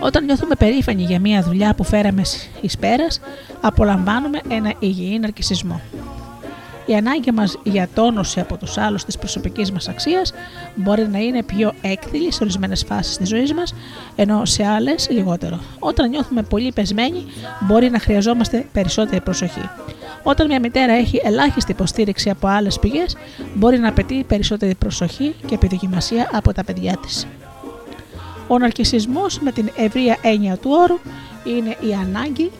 [0.00, 2.22] Όταν νιώθουμε περήφανοι για μια δουλειά που φέραμε
[2.60, 3.20] εις πέρας,
[3.60, 5.80] απολαμβάνουμε ένα υγιή ναρκισισμό.
[6.86, 10.32] Η ανάγκη μας για τόνωση από τους άλλους της προσωπικής μας αξίας
[10.74, 13.74] μπορεί να είναι πιο έκθυλη σε ορισμένες φάσεις της ζωής μας,
[14.16, 15.60] ενώ σε άλλες λιγότερο.
[15.78, 17.24] Όταν νιώθουμε πολύ πεσμένοι,
[17.60, 19.70] μπορεί να χρειαζόμαστε περισσότερη προσοχή.
[20.22, 23.16] Όταν μια μητέρα έχει ελάχιστη υποστήριξη από άλλες πηγές,
[23.54, 27.26] μπορεί να απαιτεί περισσότερη προσοχή και επιδοκιμασία από τα παιδιά της.
[28.48, 30.98] Ο ναρκισισμός με την ευρεία έννοια του όρου
[31.44, 32.50] είναι η ανάγκη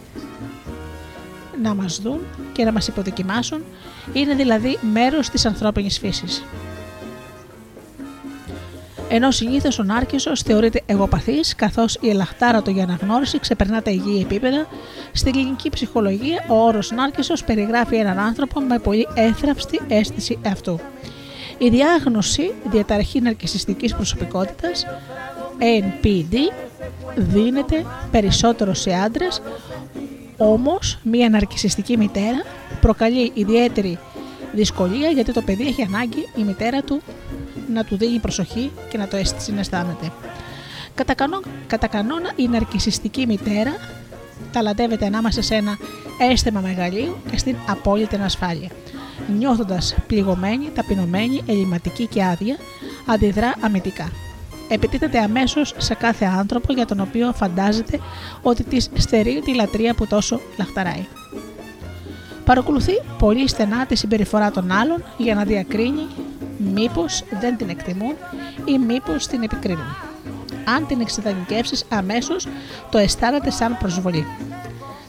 [1.62, 2.20] να μας δουν
[2.52, 3.64] και να μας υποδοκιμάσουν,
[4.12, 6.44] είναι δηλαδή μέρος της ανθρώπινης φύσης.
[9.08, 14.20] Ενώ συνήθως ο Νάρκισο θεωρείται εγωπαθής, καθώς η ελαχτάρα του για αναγνώριση ξεπερνά τα υγιή
[14.24, 14.66] επίπεδα,
[15.12, 20.80] στην κλινική ψυχολογία ο όρος Νάρκισο περιγράφει έναν άνθρωπο με πολύ έθραυστη αίσθηση αυτού.
[21.58, 24.86] Η διάγνωση διαταραχή ναρκισιστικής προσωπικότητας
[25.58, 26.34] NPD
[27.16, 29.42] δίνεται περισσότερο σε άντρες,
[30.36, 32.42] όμως μια ναρκισιστική μητέρα
[32.80, 33.98] προκαλεί ιδιαίτερη
[34.52, 37.00] δυσκολία γιατί το παιδί έχει ανάγκη η μητέρα του
[37.72, 40.12] να του δίνει προσοχή και να το συναισθάνεται.
[40.94, 43.76] Κατά, κανό, κατά κανόνα η ναρκισιστική μητέρα
[44.52, 45.78] ταλαντεύεται ανάμεσα σε ένα
[46.30, 48.70] αίσθημα μεγαλείου και στην απόλυτη ασφάλεια.
[49.38, 52.56] Νιώθοντας πληγωμένη, ταπεινωμένη, ελληματική και άδεια,
[53.06, 54.10] αντιδρά αμυντικά.
[54.68, 58.00] Επιτίθεται αμέσως σε κάθε άνθρωπο για τον οποίο φαντάζεται
[58.42, 61.06] ότι της στερεί τη λατρεία που τόσο λαχταράει.
[62.44, 66.06] Παρακολουθεί πολύ στενά τη συμπεριφορά των άλλων για να διακρίνει
[66.58, 68.14] μήπως δεν την εκτιμούν
[68.64, 69.96] ή μήπως την επικρίνουν.
[70.76, 72.46] Αν την εξειδανικεύσεις αμέσως
[72.90, 74.26] το αισθάνεται σαν προσβολή.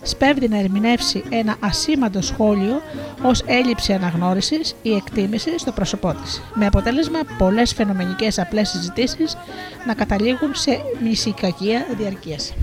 [0.07, 2.81] Σπέβδει να ερμηνεύσει ένα ασήμαντο σχόλιο
[3.23, 9.37] ως έλλειψη αναγνώρισης ή εκτίμησης στο πρόσωπό της, με αποτέλεσμα πολλές φαινομενικές απλές συζητήσεις
[9.85, 12.53] να καταλήγουν σε μυσικακία διαρκείας.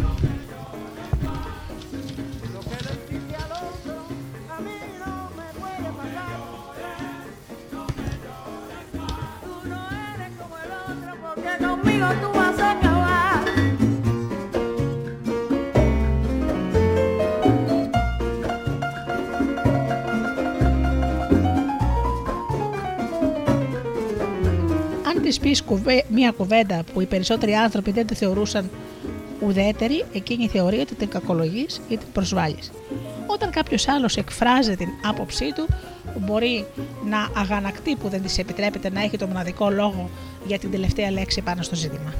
[25.25, 25.63] Της πεις
[26.09, 28.71] μία κουβέντα που οι περισσότεροι άνθρωποι δεν τη θεωρούσαν
[29.41, 32.71] ουδέτερη, εκείνη θεωρεί ότι την κακολογείς ή την προσβάλλεις.
[33.27, 35.67] Όταν κάποιος άλλος εκφράζει την άποψή του,
[36.19, 36.67] μπορεί
[37.09, 40.11] να αγανακτεί που δεν της επιτρέπεται να έχει το μοναδικό λόγο
[40.47, 42.13] για την τελευταία λέξη πάνω στο ζήτημα.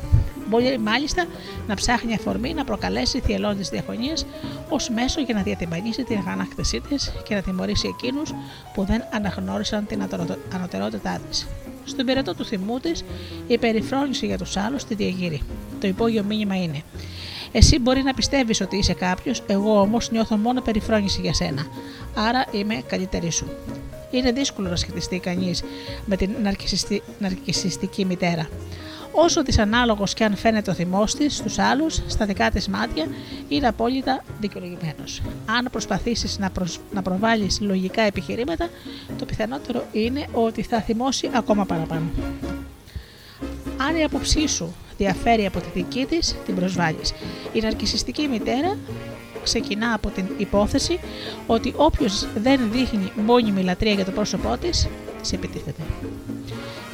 [0.49, 1.27] Μπορεί μάλιστα
[1.67, 4.13] να ψάχνει αφορμή να προκαλέσει θυελώδεις διαφωνίε
[4.69, 8.35] ως μέσο για να διατυμπανίσει την αγανάκτησή της και να τιμωρήσει εκείνους
[8.75, 11.47] που δεν αναγνώρισαν την ατερο- ανωτερότητά της.
[11.85, 13.05] Στον πυρετό του θυμού της,
[13.47, 15.41] η περιφρόνηση για τους άλλους τη διαγείρει.
[15.81, 16.83] Το υπόγειο μήνυμα είναι:
[17.53, 21.67] Εσύ μπορεί να πιστεύεις ότι είσαι κάποιος, εγώ όμως νιώθω μόνο περιφρόνηση για σένα.
[22.15, 23.47] Άρα είμαι καλύτερη σου.
[24.11, 25.63] Είναι δύσκολο να σχετιστεί κανείς
[26.07, 28.49] με την ναρκισιστη- ναρκισιστική μητέρα.
[29.17, 33.07] Όσο δυσανάλογος και αν φαίνεται ο θυμός της στους άλλους, στα δικά της μάτια
[33.49, 35.23] είναι απόλυτα δικαιολογημένος.
[35.47, 36.81] Αν προσπαθήσεις να, προσ...
[36.93, 38.69] να προβάλλεις λογικά επιχειρήματα,
[39.19, 42.11] το πιθανότερο είναι ότι θα θυμώσει ακόμα παραπάνω.
[43.89, 47.13] Αν η άποψή σου διαφέρει από τη δική της, την προσβάλλεις.
[47.53, 48.77] Η ναρκισιστική μητέρα
[49.43, 51.01] ξεκινά από την υπόθεση
[51.47, 54.89] ότι όποιος δεν δείχνει μόνιμη λατρεία για το πρόσωπό της,
[55.23, 55.83] τη επιτίθεται.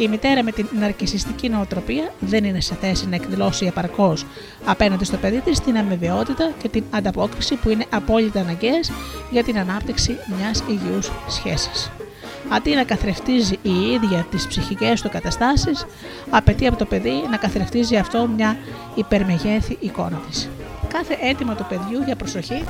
[0.01, 4.27] Η μητέρα με την ναρκισιστική νοοτροπία δεν είναι σε θέση να εκδηλώσει επαρκώς
[4.65, 8.91] απέναντι στο παιδί της την αμοιβαιότητα και την ανταπόκριση που είναι απόλυτα αναγκαίες
[9.31, 11.91] για την ανάπτυξη μιας υγιούς σχέσης.
[12.49, 15.87] Αντί να καθρεφτίζει η ίδια τις ψυχικές του καταστάσεις,
[16.31, 18.57] απαιτεί από το παιδί να καθρεφτίζει αυτό μια
[18.95, 20.49] υπερμεγέθη εικόνα της.
[20.89, 22.65] Κάθε αίτημα του παιδιού για προσοχή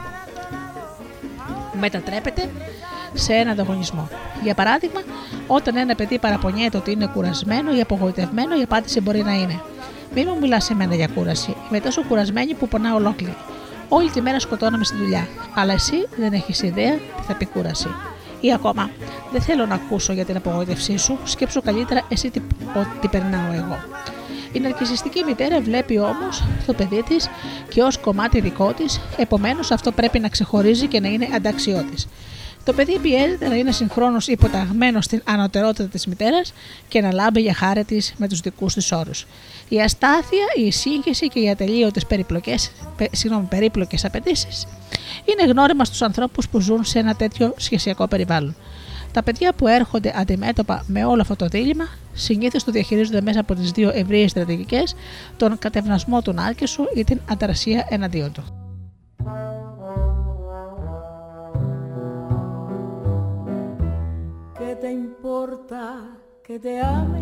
[1.80, 2.50] μετατρέπεται
[3.14, 4.08] σε ένα ανταγωνισμό.
[4.42, 5.00] Για παράδειγμα,
[5.46, 9.60] όταν ένα παιδί παραπονιέται ότι είναι κουρασμένο ή απογοητευμένο, η απάντηση μπορεί να είναι:
[10.14, 11.56] Μην μου μιλάς σε μένα για κούραση.
[11.68, 13.36] Είμαι τόσο κουρασμένη που πονάω ολόκληρη.
[13.88, 15.28] Όλη τη μέρα σκοτώνομαι στη δουλειά.
[15.54, 17.88] Αλλά εσύ δεν έχεις ιδέα τι θα πει κούραση.
[18.40, 18.90] Ή ακόμα,
[19.32, 22.40] δεν θέλω να ακούσω για την απογοήτευσή σου, σκέψου καλύτερα εσύ τι,
[23.00, 23.78] τι περνάω εγώ.
[24.52, 27.28] Η ναρκισιστική μητέρα βλέπει όμως το παιδί της
[27.68, 32.08] και ως κομμάτι δικό της, επομένως αυτό πρέπει να ξεχωρίζει και να είναι ανταξιώτης.
[32.64, 36.52] Το παιδί πιέζεται να είναι συγχρόνως υποταγμένος στην ανωτερότητα της μητέρας
[36.88, 39.26] και να λάμπει για χάρη της με τους δικούς της όρους.
[39.68, 42.06] Η αστάθεια, η σύγχυση και οι ατελείωτες
[43.48, 44.66] περίπλοκες απαιτήσεις
[45.24, 48.56] είναι γνώριμα στους ανθρώπους που ζουν σε ένα τέτοιο σχεσιακό περιβάλλον.
[49.12, 53.54] Τα παιδιά που έρχονται αντιμέτωπα με όλο αυτό το δίλημα συνήθως το διαχειρίζονται μέσα από
[53.54, 54.94] τις δύο ευρείες στρατηγικές,
[55.36, 58.44] τον κατευνασμό του νάρκεσου ή την αταρσία εναντίον του.
[64.90, 67.20] Importa que te ame?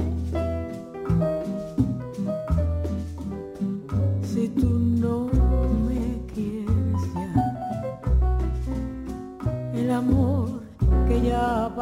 [4.23, 5.27] Si tú no
[5.87, 7.31] me quieres ya,
[9.75, 10.63] el amor
[11.07, 11.75] que ya ha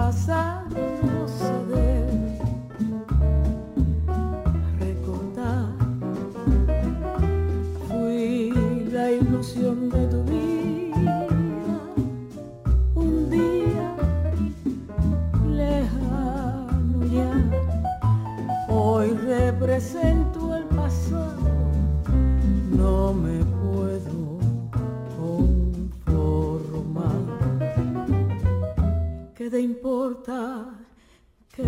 [29.48, 30.66] ¿Qué importa
[31.54, 31.62] que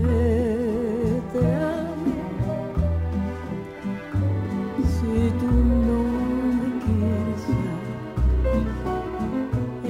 [1.32, 2.16] te ame?
[4.94, 5.50] Si tú
[5.86, 6.00] no
[6.58, 7.42] me quieres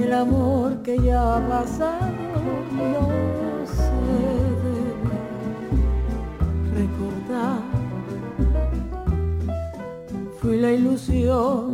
[0.05, 2.43] el amor que ya ha pasado
[2.77, 3.01] no
[3.65, 4.77] se debe
[6.75, 7.61] recordar.
[10.39, 11.68] Fui la ilusión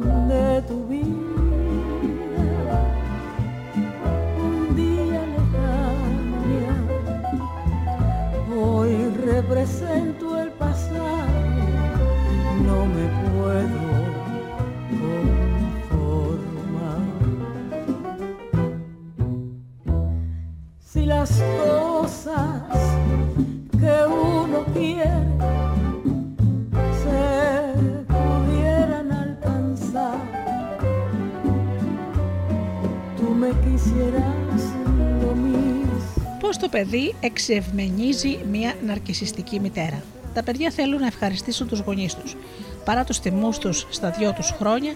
[21.40, 22.62] las cosas
[23.82, 25.26] que uno quiere
[27.02, 27.24] se
[28.14, 30.20] pudieran alcanzar,
[33.18, 34.62] tú me quisieras
[35.22, 35.64] lo mismo.
[36.40, 40.04] Πώς το παιδί εξευμενίζει μια ναρκισιστική μητέρα.
[40.34, 42.36] Τα παιδιά θέλουν να ευχαριστήσουν τους γονείς τους.
[42.86, 44.94] Παρά τους τιμού τους στα δυο τους χρόνια,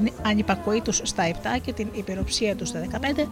[0.00, 3.28] την ανυπακοή τους στα 7 και την υπεροψία τους στα 15,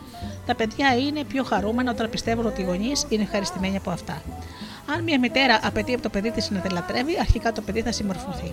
[0.47, 4.23] τα παιδιά είναι πιο χαρούμενα όταν πιστεύουν ότι οι γονείς είναι ευχαριστημένοι από αυτά.
[4.95, 7.93] Αν μια μητέρα απαιτεί από το παιδί της να τη λατρεύει, αρχικά το παιδί θα
[7.93, 8.53] συμμορφωθεί.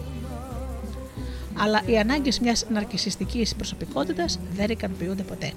[1.58, 5.52] Αλλά οι ανάγκες μιας ναρκισιστικής προσωπικότητας δεν ικανοποιούνται ποτέ.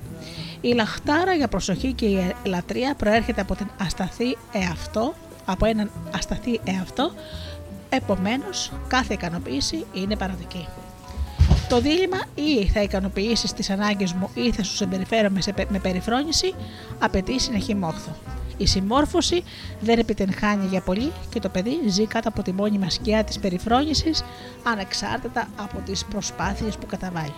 [0.61, 6.61] Η λαχτάρα για προσοχή και η λατρεία προέρχεται από την ασταθή εαυτό, από έναν ασταθή
[6.65, 7.13] εαυτό,
[7.89, 10.67] επομένως κάθε ικανοποίηση είναι παραδική.
[11.69, 16.55] Το δίλημα ή θα ικανοποιήσεις τις ανάγκες μου ή θα σου συμπεριφέρομαι σε- με περιφρόνηση
[16.99, 18.17] απαιτεί συνεχή μόχθο.
[18.57, 19.43] Η συμμόρφωση
[19.81, 24.23] δεν επιτυγχάνει για πολύ και το παιδί ζει κάτω από τη μόνιμα σκιά της περιφρόνησης
[24.63, 27.35] ανεξάρτητα από τις προσπάθειες που καταβάλει.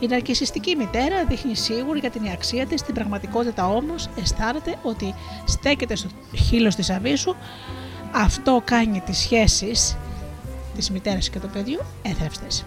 [0.00, 5.14] Η ναρκισιστική μητέρα δείχνει σίγουρη για την αξία της, στην πραγματικότητα όμως αισθάνεται ότι
[5.44, 7.34] στέκεται στο χείλος της αβίσου,
[8.12, 9.96] αυτό κάνει τις σχέσεις
[10.76, 12.64] της μητέρας και του παιδιού έθρευστες.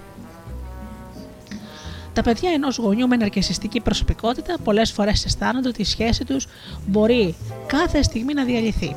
[2.14, 6.48] Τα παιδιά ενός γονιού με ναρκισιστική προσωπικότητα πολλές φορές αισθάνονται ότι η σχέση τους
[6.88, 7.36] μπορεί
[7.68, 8.96] κάθε στιγμή να διαλυθεί.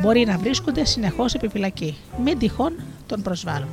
[0.00, 1.96] Μπορεί να βρίσκονται συνεχώς επιφυλακή.
[2.24, 2.72] Μην τυχόν
[3.06, 3.68] τον προσβάλλουν.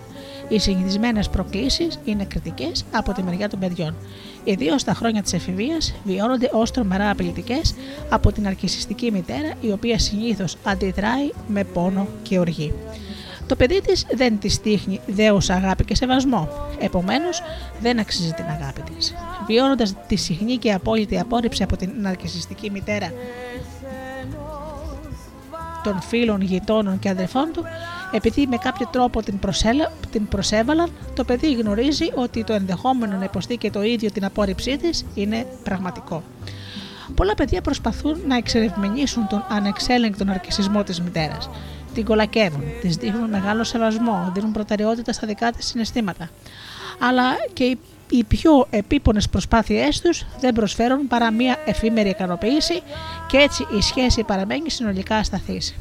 [0.49, 3.95] Οι συνηθισμένε προκλήσεις είναι κριτικές από τη μεριά των παιδιών.
[4.43, 7.75] Ιδίως στα χρόνια της εφηβείας βιώνονται ως τρομερά απειλητικές
[8.09, 12.73] από την αρκισιστική μητέρα, η οποία συνήθως αντιδράει με πόνο και οργή.
[13.49, 16.49] Το παιδί της δεν της τύχνει δέουσα αγάπη και σεβασμό.
[16.79, 17.41] Επομένως,
[17.81, 19.13] δεν αξίζει την αγάπη της.
[19.47, 23.11] Βιώνοντας τη συχνή και απόλυτη απόρριψη από την ναρκισιστική μητέρα,
[25.83, 27.63] των φίλων, γειτόνων και αδερφών του,
[28.11, 33.23] επειδή με κάποιο τρόπο την, προσέλα, την προσέβαλαν, το παιδί γνωρίζει ότι το ενδεχόμενο να
[33.23, 36.23] υποστεί και το ίδιο την απόρριψή της είναι πραγματικό.
[37.15, 41.49] Πολλά παιδιά προσπαθούν να εξερευνήσουν τον ανεξέλεγκτο ναρκισμό της μητέρας.
[41.99, 46.29] Την κολακεύουν, της δείχνουν μεγάλο σεβασμό, δίνουν προτεραιότητα στα δικά της συναισθήματα.
[46.99, 47.23] Αλλά
[47.53, 47.79] και οι
[48.09, 52.81] οι πιο επίπονες προσπάθειές τους δεν προσφέρουν παρά μία εφήμερη ικανοποίηση
[53.27, 55.75] και έτσι η σχέση παραμένει συνολικά ασταθής.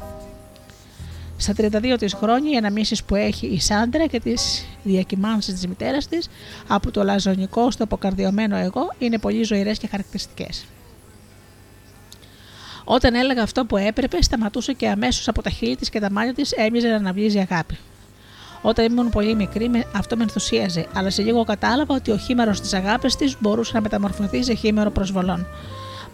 [1.37, 6.07] Στα 32 της χρόνια οι αναμίσεις που έχει η Σάντρα και τις διακυμάνσεις της μητέρας
[6.07, 6.29] της
[6.67, 10.65] από το λαζονικό στο αποκαρδιωμένο εγώ είναι πολύ ζωηρές και χαρακτηριστικές.
[12.91, 16.33] Όταν έλεγα αυτό που έπρεπε, σταματούσε και αμέσως από τα χείλη της και τα μάτια
[16.33, 17.77] της έμοιαζε να αναβλύζει αγάπη.
[18.61, 22.73] Όταν ήμουν πολύ μικρή, αυτό με ενθουσίαζε, αλλά σε λίγο κατάλαβα ότι ο χήμερο της
[22.73, 25.47] αγάπης της μπορούσε να μεταμορφωθεί σε χήμερο προσβολών.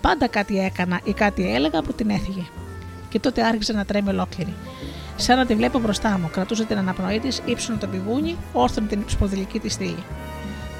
[0.01, 2.43] Πάντα κάτι έκανα ή κάτι έλεγα που την έφυγε.
[3.09, 4.53] Και τότε άρχισε να τρέμει ολόκληρη.
[5.15, 9.03] Σαν να τη βλέπω μπροστά μου, κρατούσε την αναπνοή της, ύψωνε το πηγούνι, όρθωνε την
[9.07, 10.03] σποδηλική της στήλη.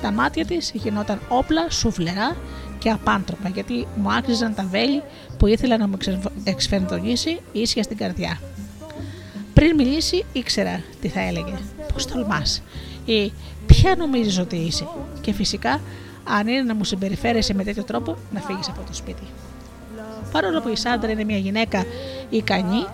[0.02, 2.36] Τα μάτια της γινόταν όπλα, σουβλερά
[2.80, 5.02] και απάντροπα, γιατί μου άξιζαν τα βέλη
[5.38, 5.98] που ήθελα να μου
[6.44, 8.40] εξφενδονήσει ίσια στην καρδιά.
[9.54, 11.54] Πριν μιλήσει, ήξερα τι θα έλεγε.
[11.94, 12.62] Πώς τολμάς,
[13.06, 13.32] ή
[13.66, 14.88] ποια νομίζεις ότι είσαι;
[15.22, 15.82] Και φυσικά,
[16.24, 19.24] αν είναι να μου συμπεριφέρεσαι με τέτοιο τρόπο, να φύγεις από το σπίτι.
[20.32, 21.86] Παρόλο που η Σάντρα είναι μια γυναίκα
[22.30, 22.86] ικανή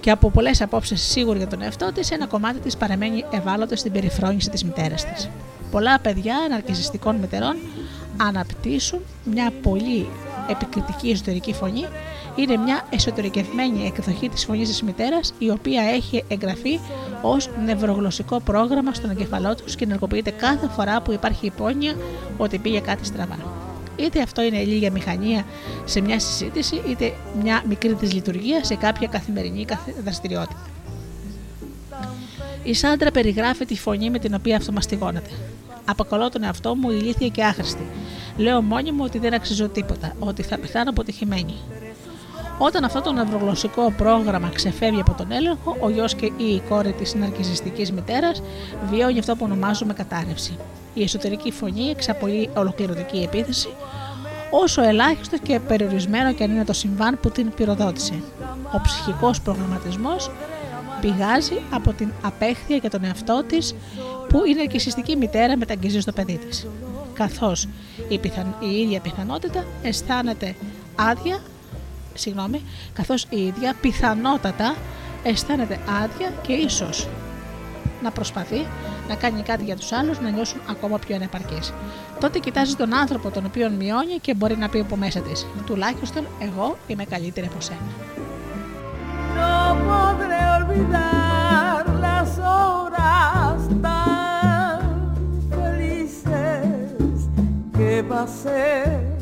[0.00, 3.92] και από πολλές απόψεις σίγουρη για τον εαυτό της, ένα κομμάτι της παραμένει ευάλωτο στην
[3.92, 5.28] περιφρόνηση της μητέρας της.
[5.74, 7.56] Πολλά παιδιά αναρκισιστικών μητερών
[8.16, 10.06] αναπτύσσουν μια πολύ
[10.48, 11.86] επικριτική εσωτερική φωνή
[12.36, 16.80] είναι μια εσωτερικευμένη εκδοχή της φωνής της μητέρας η οποία έχει εγγραφεί
[17.22, 21.94] ως νευρογλωσσικό πρόγραμμα στον εγκεφαλό τους και ενεργοποιείται κάθε φορά που υπάρχει υπόνοια
[22.36, 23.38] ότι πήγε κάτι στραβά.
[23.96, 25.44] Είτε αυτό είναι λίγα μηχανία
[25.84, 27.12] σε μια συζήτηση, είτε
[27.42, 29.66] μια μικρή της λειτουργία σε κάποια καθημερινή
[30.02, 30.66] δραστηριότητα.
[32.62, 35.30] Η Σάντρα περιγράφει τη φωνή με την οποία αυτομαστιγώνεται.
[35.84, 37.86] Αποκαλώ τον εαυτό μου ηλίθια και άχρηστη.
[38.36, 41.54] Λέω μόνη μου ότι δεν αξίζω τίποτα, ότι θα πεθάνω αποτυχημένη.
[42.58, 46.92] Όταν αυτό το νευρογλωσσικό πρόγραμμα ξεφεύγει από τον έλεγχο, ο γιος και ή η κόρη
[46.92, 48.42] της ναρκιστική μητέρας
[48.90, 50.58] βιώνει αυτό που ονομάζουμε κατάρρευση.
[50.94, 53.68] Η εσωτερική φωνή εξαπολύει ολοκληρωτική επίθεση,
[54.50, 58.22] όσο ελάχιστο και περιορισμένο και αν είναι το συμβάν που την πυροδότησε.
[58.74, 60.30] Ο ψυχικός προγραμματισμός
[61.00, 63.74] πηγάζει από την απέχθεια για τον εαυτό της
[64.28, 66.66] που η ναρκιστική μητέρα μεταγγίζει στο παιδί της.
[67.12, 67.68] Καθώς
[68.08, 68.20] η,
[68.60, 70.54] η ίδια πιθανότητα αισθάνεται
[70.96, 71.38] άδεια
[72.14, 74.76] συγγνώμη, καθώς η ίδια πιθανότατα
[75.22, 77.08] αισθάνεται άδεια και ίσως
[78.02, 78.66] να προσπαθεί
[79.08, 81.72] να κάνει κάτι για τους άλλους να νιώσουν ακόμα πιο ανεπαρκείς.
[82.20, 86.26] Τότε κοιτάζει τον άνθρωπο τον οποίο μειώνει και μπορεί να πει από μέσα της «Τουλάχιστον
[86.40, 88.23] εγώ είμαι καλύτερη από σένα».
[90.66, 95.14] Olvidar las horas tan
[95.50, 97.28] felices
[97.76, 99.13] que pasé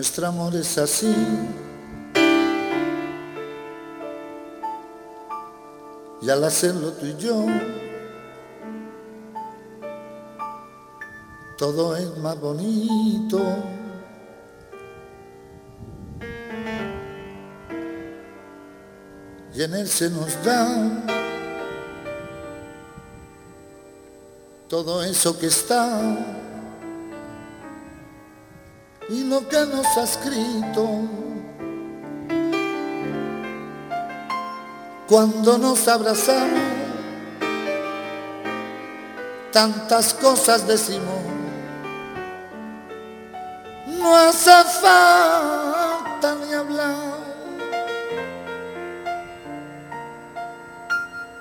[0.00, 1.14] Nuestro amor es así.
[6.22, 7.44] Y al hacerlo tú y yo,
[11.58, 13.42] todo es más bonito.
[19.52, 21.04] Y en él se nos da
[24.66, 26.39] todo eso que está
[29.30, 30.88] lo que nos ha escrito.
[35.08, 36.60] Cuando nos abrazamos,
[39.52, 41.22] tantas cosas decimos.
[43.86, 47.20] No hace falta ni hablar.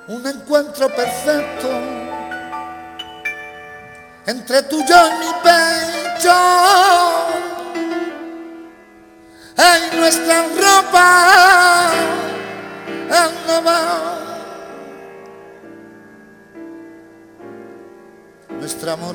[0.08, 1.70] Un encuentro perfecto
[4.28, 5.39] entre tú y y mi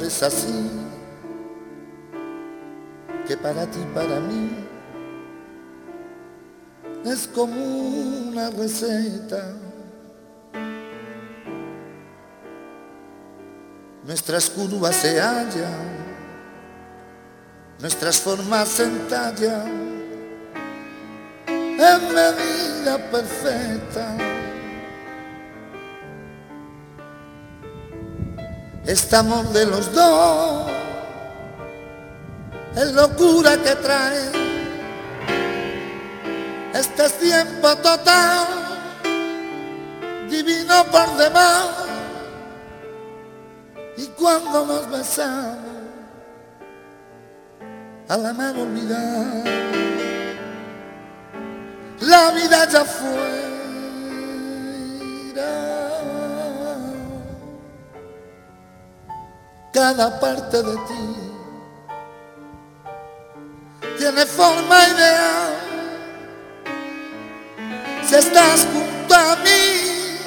[0.06, 0.70] es así,
[3.26, 4.50] que para ti para mí
[7.04, 9.54] es como una receta.
[14.04, 15.94] Nuestras curvas se hallan,
[17.80, 19.84] nuestras formas se entallan
[21.48, 24.33] en medida perfecta.
[28.94, 30.70] Amor de los dos
[32.76, 34.30] es locura que trae.
[36.72, 38.46] Este es tiempo total,
[40.30, 41.68] divino por demás.
[43.96, 45.58] Y cuando nos besamos,
[48.08, 49.44] a la mano olvidar,
[52.00, 53.43] la vida ya fuera.
[59.86, 61.04] Cada parte de ti
[63.98, 65.52] tiene forma ideal.
[68.02, 70.20] Si estás junto a mí,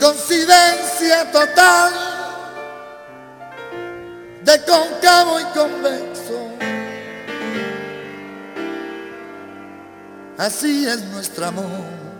[0.00, 1.92] coincidencia total
[4.44, 6.48] de cóncavo y convexo.
[10.38, 12.11] Así es nuestro amor.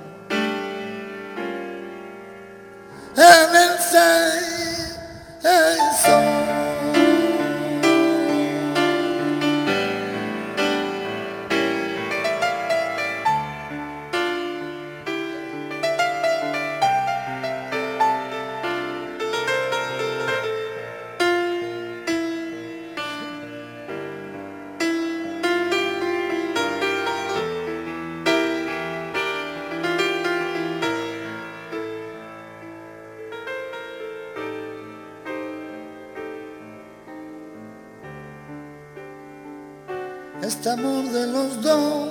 [40.62, 42.08] Este amor de los dos,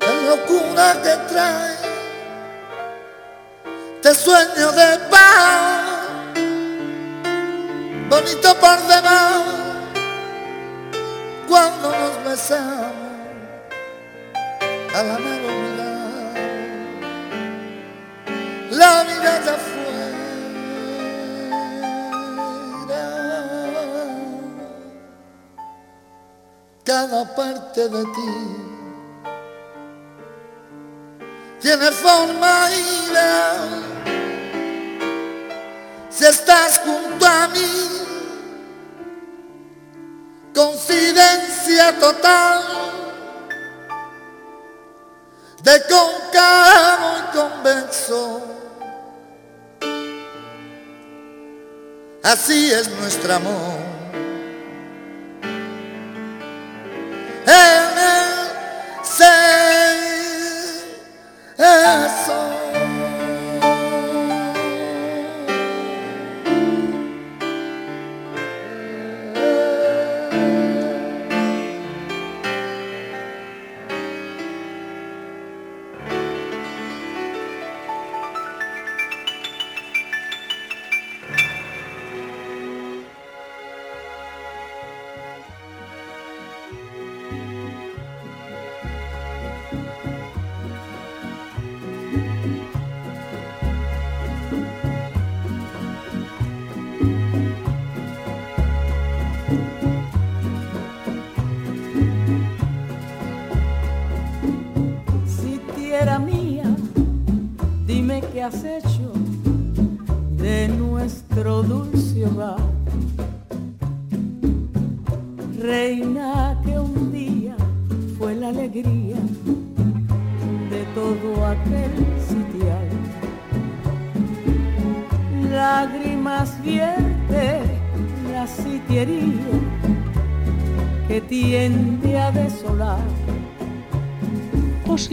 [0.00, 1.76] la locura que trae,
[3.96, 5.84] este sueño de paz,
[8.08, 9.42] bonito por demás,
[11.46, 12.86] cuando nos besamos,
[14.94, 15.77] a la mano
[26.98, 28.32] cada parte de ti
[31.60, 33.82] tiene forma ideal.
[36.10, 37.70] Si estás junto a mí,
[40.52, 42.62] coincidencia total
[45.62, 48.42] de cóncavo y convexo.
[52.24, 53.87] Así es nuestro amor.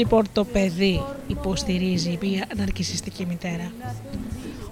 [0.09, 3.71] Πώς λοιπόν το παιδί υποστηρίζει μια ναρκισιστική μητέρα.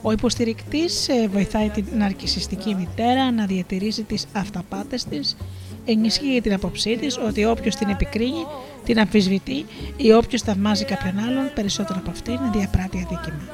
[0.01, 5.37] Ο υποστηρικτής ε, βοηθάει την ναρκισιστική μητέρα να διατηρήσει τις αυταπάτες της,
[5.85, 8.45] ενισχύει την απόψή της ότι όποιος την επικρίνει,
[8.83, 9.65] την αμφισβητεί
[9.97, 13.47] ή όποιος θαυμάζει κάποιον άλλον περισσότερο από αυτήν διαπράττει αδίκημα.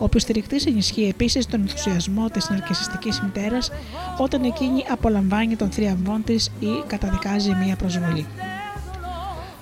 [0.00, 3.70] Ο υποστηρικτής ενισχύει επίσης τον ενθουσιασμό της ναρκισιστικής μητέρας
[4.18, 8.26] όταν εκείνη απολαμβάνει των θρίαμβών της ή καταδικάζει μία προσβολή.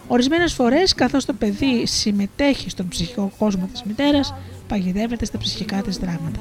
[0.09, 4.34] Ορισμένες φορές, καθώς το παιδί συμμετέχει στον ψυχικό κόσμο της μητέρας,
[4.68, 6.40] παγιδεύεται στα ψυχικά της δράματα.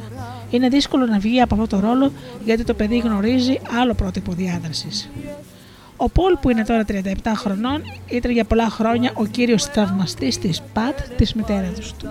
[0.49, 2.11] Είναι δύσκολο να βγει από αυτό το ρόλο
[2.45, 5.09] γιατί το παιδί γνωρίζει άλλο πρότυπο διάδρασης.
[5.97, 7.03] Ο Πολ, που είναι τώρα 37
[7.35, 12.09] χρονών, ήταν για πολλά χρόνια ο κύριος θαυμαστής της Πατ, της μητέρας του.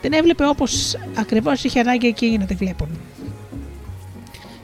[0.00, 2.88] Την έβλεπε όπως ακριβώς είχε ανάγκη εκείνη να τη βλέπουν.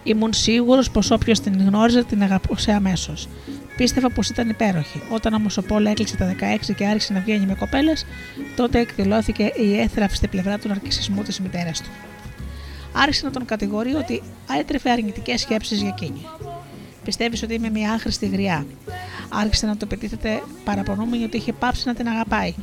[0.05, 3.29] Ήμουν σίγουρος πως όποιος την γνώριζε την αγαπούσε αμέσως.
[3.77, 5.03] Πίστευα πως ήταν υπέροχη.
[5.11, 8.07] Όταν όμω ο Πόλ έκλεισε τα 16 και άρχισε να βγαίνει με κοπέλες,
[8.57, 11.89] τότε εκδηλώθηκε η έθραυστη πλευρά του ναρκισισμού της μητέρας του.
[12.93, 14.23] Άρχισε να τον κατηγορεί ότι
[14.59, 16.27] έτρεφε αρνητικές σκέψεις για εκείνη.
[17.05, 18.67] Πιστεύεις ότι είμαι μια άχρηστη γριά.
[19.29, 22.55] Άρχισε να το πετύχεται παραπονούμενη ότι είχε πάψει να την αγαπάει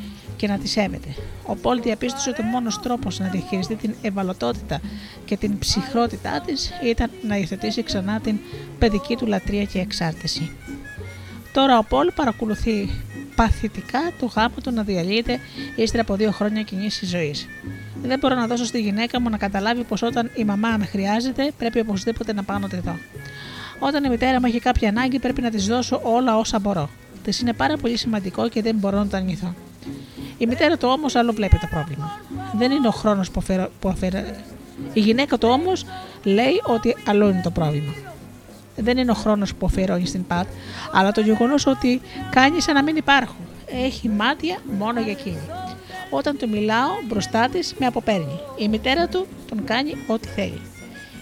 [0.42, 1.08] και να τη σέβεται.
[1.46, 4.82] Ο Πολ διαπίστωσε ότι ο μόνος τρόπος να διαχειριστεί την ευαλωτότητα
[5.26, 8.40] και την ψυχρότητά της ήταν να υιοθετήσει ξανά την
[8.80, 10.52] παιδική του λατρεία και εξάρτηση.
[11.54, 12.90] Τώρα ο Πολ παρακολουθεί
[13.36, 15.40] παθητικά το γάμο του να διαλύεται
[15.76, 17.48] ύστερα από δύο χρόνια κοινή ζωής.
[18.04, 21.52] Δεν μπορώ να δώσω στη γυναίκα μου να καταλάβει πως όταν η μαμά με χρειάζεται,
[21.58, 22.98] πρέπει οπωσδήποτε να πάω να τη δω.
[23.80, 26.90] Όταν η μητέρα μου έχει κάποια ανάγκη, πρέπει να της δώσω όλα όσα μπορώ.
[27.24, 29.56] Της είναι πάρα πολύ σημαντικό και δεν μπορώ να το αρνηθώ.
[30.42, 32.20] Η μητέρα του όμως άλλο βλέπει το πρόβλημα.
[32.54, 33.68] Δεν είναι ο χρόνος που, αφαιρε...
[33.80, 34.36] που αφαιρε...
[34.94, 35.86] Η γυναίκα του όμως
[36.24, 37.94] λέει ότι άλλο είναι το πρόβλημα.
[38.76, 40.48] Δεν είναι ο χρόνος που αφιερώνει στην ΠΑΤ,
[40.92, 43.46] αλλά το γεγονός ότι κάνει σαν να μην υπάρχουν.
[43.86, 45.42] Έχει μάτια μόνο για εκείνη.
[46.10, 48.40] Όταν του μιλάω μπροστά της, με αποπέρνει.
[48.58, 50.62] Η μητέρα του τον κάνει ό,τι θέλει.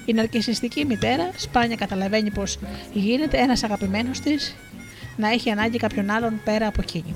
[0.05, 2.59] Η ναρκισιστική μητέρα σπάνια καταλαβαίνει πως
[2.93, 4.55] γίνεται ένας αγαπημένος της
[5.17, 7.15] να έχει ανάγκη κάποιον άλλον πέρα από εκείνη.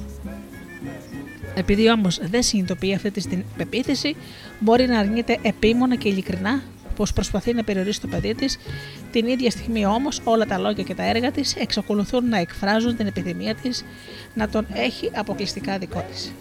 [1.56, 4.16] Επειδή όμως δεν συνειδητοποιεί αυτή την πεποίθηση,
[4.60, 6.62] μπορεί να αρνείται επίμονα και ειλικρινά
[6.96, 8.58] πως προσπαθεί να περιορίσει το παιδί της,
[9.12, 13.08] την ίδια στιγμή όμως όλα τα λόγια και τα έργα της εξακολουθούν να εκφράζουν την
[13.08, 13.86] επιθυμία της
[14.34, 16.34] να τον έχει αποκλειστικά δικό της.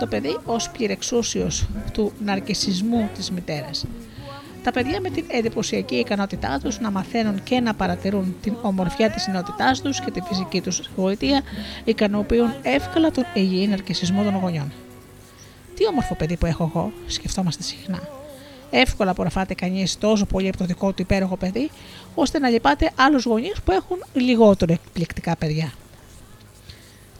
[0.00, 3.84] Το παιδί ως πληρεξούσιος του ναρκισισμού της μητέρας
[4.64, 9.26] τα παιδιά με την εντυπωσιακή ικανότητά τους να μαθαίνουν και να παρατηρούν την ομορφιά της
[9.26, 11.42] ενότητάς τους και τη φυσική τους γοητεία
[11.84, 14.72] ικανοποιούν εύκολα τον υγιή ναρκισμό των γονιών.
[15.74, 18.08] Τι όμορφο παιδί που έχω εγώ, σκεφτόμαστε συχνά.
[18.70, 21.70] Εύκολα απορροφάται κανείς τόσο πολύ από το δικό του υπέροχο παιδί,
[22.14, 25.72] ώστε να λυπάται άλλους γονείς που έχουν λιγότερο εκπληκτικά παιδιά.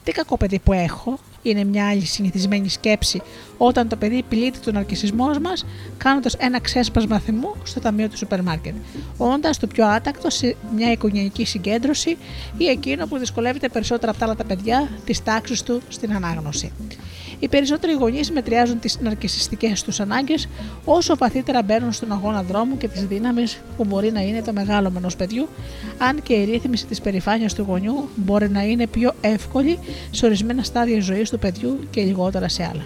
[0.04, 3.22] Τι κακό παιδί που έχω, είναι μια άλλη συνηθισμένη σκέψη
[3.58, 5.64] όταν το παιδί πλήττει τον αρκισμό μας,
[5.96, 8.74] κάνοντας ένα ξέσπασμα θυμού στο ταμείο του σούπερ μάρκετ,
[9.16, 12.16] όντας το πιο άτακτο σε μια οικογενειακή συγκέντρωση
[12.56, 16.72] ή εκείνο που δυσκολεύεται περισσότερα από τα άλλα τα παιδιά της τάξης του στην ανάγνωση.
[17.44, 20.48] Οι περισσότεροι γονείς μετριάζουν τις ναρκιστικέ τους ανάγκες
[20.84, 23.42] όσο βαθύτερα μπαίνουν στον αγώνα δρόμου και τις δύναμη
[23.76, 25.48] που μπορεί να είναι το μεγάλο ενό παιδιού,
[25.98, 29.78] αν και η ρύθμιση της περηφάνειας του γονιού μπορεί να είναι πιο εύκολη
[30.10, 32.84] σε ορισμένα στάδια ζωής του παιδιού και λιγότερα σε άλλα.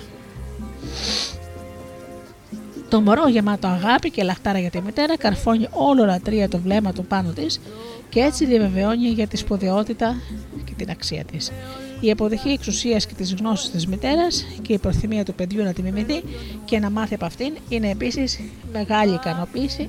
[2.88, 7.04] Το μωρό γεμάτο αγάπη και λαχτάρα για τη μητέρα καρφώνει όλο λατρεία το βλέμμα του
[7.04, 7.61] πάνω της
[8.09, 10.16] και έτσι διαβεβαιώνει για τη σπουδαιότητα
[10.64, 11.50] και την αξία της.
[12.01, 15.82] Η αποδοχή εξουσίας και της γνώσης της μητέρας και η προθυμία του παιδιού να τη
[15.82, 16.22] μιμηθεί
[16.64, 18.40] και να μάθει από αυτήν είναι επίσης
[18.72, 19.88] μεγάλη ικανοποίηση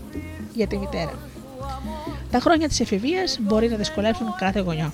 [0.53, 1.13] για τη μητέρα.
[2.31, 4.93] Τα χρόνια της εφηβείας μπορεί να δυσκολεύσουν κάθε γονιό.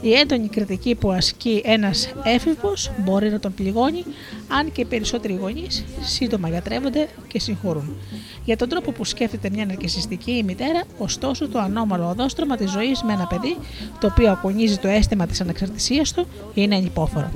[0.00, 4.04] Η έντονη κριτική που ασκεί ένας έφηβος μπορεί να τον πληγώνει,
[4.48, 7.96] αν και οι περισσότεροι γονείς σύντομα γιατρεύονται και συγχωρούν.
[8.44, 13.12] Για τον τρόπο που σκέφτεται μια ναρκιστική μητέρα, ωστόσο το ανώμαλο οδόστρωμα της ζωής με
[13.12, 13.56] ένα παιδί,
[14.00, 17.30] το οποίο ακονίζει το αίσθημα της ανεξαρτησίας του, είναι ανυπόφορο.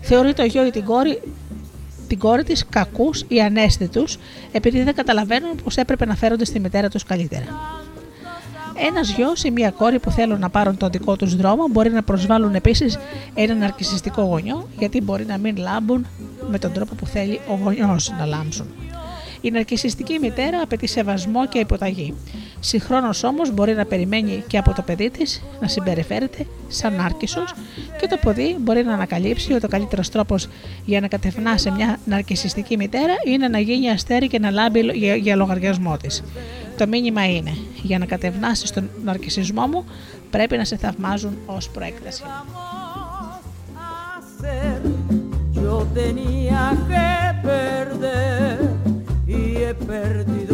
[0.00, 1.22] Θεωρεί το γιο ή την κόρη
[2.08, 4.18] την κόρη της κακούς ή ανέστητους,
[4.52, 7.46] επειδή δεν καταλαβαίνουν πως έπρεπε να φέρονται στη μητέρα τους καλύτερα.
[8.80, 12.02] Ένα γιο ή μία κόρη που θέλουν να πάρουν τον δικό τους δρόμο μπορεί να
[12.02, 12.98] προσβάλλουν επίσης
[13.34, 16.06] έναν αρκισιστικό γονιό, γιατί μπορεί να μην λάμπουν
[16.50, 18.66] με τον τρόπο που θέλει ο γονιός να λάμψουν.
[19.40, 22.14] Η ναρκισιστική μητέρα απαιτεί σεβασμό και υποταγή.
[22.60, 27.44] Συγχρόνως όμως μπορεί να περιμένει και από το παιδί της να συμπεριφέρεται σαν νάρκισο
[28.00, 30.48] και το παιδί μπορεί να ανακαλύψει ότι ο καλύτερος τρόπος
[30.84, 35.16] για να κατευνά σε μια ναρκισιστική μητέρα είναι να γίνει αστέρι και να λάμπει για,
[35.16, 36.22] για λογαριασμό της.
[36.76, 39.84] Το μήνυμα είναι: Για να κατευνάσει τον ναρκισισμό μου,
[40.30, 42.22] πρέπει να σε θαυμάζουν ως προέκταση.
[44.18, 44.80] hacer.
[45.52, 48.70] Yo tenía que perder
[49.26, 50.47] y he perdido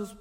[0.00, 0.14] sus.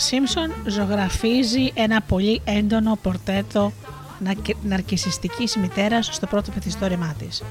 [0.00, 3.72] Σίμψον ζωγραφίζει ένα πολύ έντονο πορτέτο
[4.18, 7.42] ναρκ- ναρκισιστικής μητέρας στο πρώτο μυθιστόρημά της.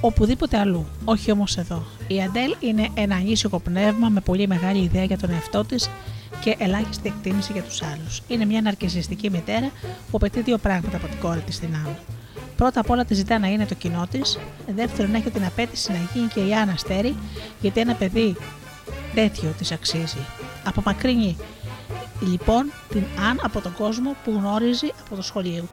[0.00, 1.84] Οπουδήποτε αλλού, όχι όμως εδώ.
[2.06, 5.90] Η Αντέλ είναι ένα ανήσυχο πνεύμα με πολύ μεγάλη ιδέα για τον εαυτό της
[6.40, 8.22] και ελάχιστη εκτίμηση για τους άλλους.
[8.28, 9.70] Είναι μια ναρκισιστική μητέρα
[10.10, 11.96] που απαιτεί δύο πράγματα από την κόρη της στην άλλη.
[12.56, 14.38] Πρώτα απ' όλα τη ζητά να είναι το κοινό της.
[14.74, 17.16] Δεύτερον, έχει την απέτηση να γίνει και η Άννα Αστέρη,
[17.60, 18.36] γιατί ένα παιδί
[19.20, 20.26] τέτοιο της αξίζει.
[20.64, 21.36] Απομακρύνει
[22.20, 25.64] λοιπόν την Αν από τον κόσμο που γνώριζε από το σχολείο.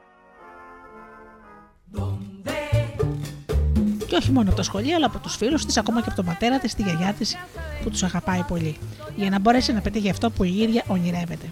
[4.08, 6.26] Και όχι μόνο από το σχολείο, αλλά από τους φίλους της, ακόμα και από τον
[6.26, 7.36] πατέρα της, τη γιαγιά της,
[7.84, 8.78] που τους αγαπάει πολύ,
[9.16, 11.52] για να μπορέσει να πετύχει αυτό που η ίδια ονειρεύεται.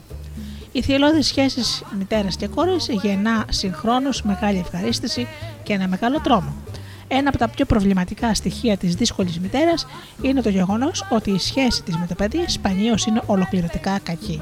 [0.72, 5.28] Οι θελώδει σχέσεις μητέρα και κόρη γεννά συγχρόνως μεγάλη ευχαρίστηση
[5.64, 6.54] και ένα μεγάλο τρόμο.
[7.08, 9.88] Ένα από τα πιο προβληματικά στοιχεία της δύσκολης μητέρας
[10.22, 14.40] είναι το γεγονός ότι η σχέση της με το παιδί σπανίως είναι ολοκληρωτικά κακή.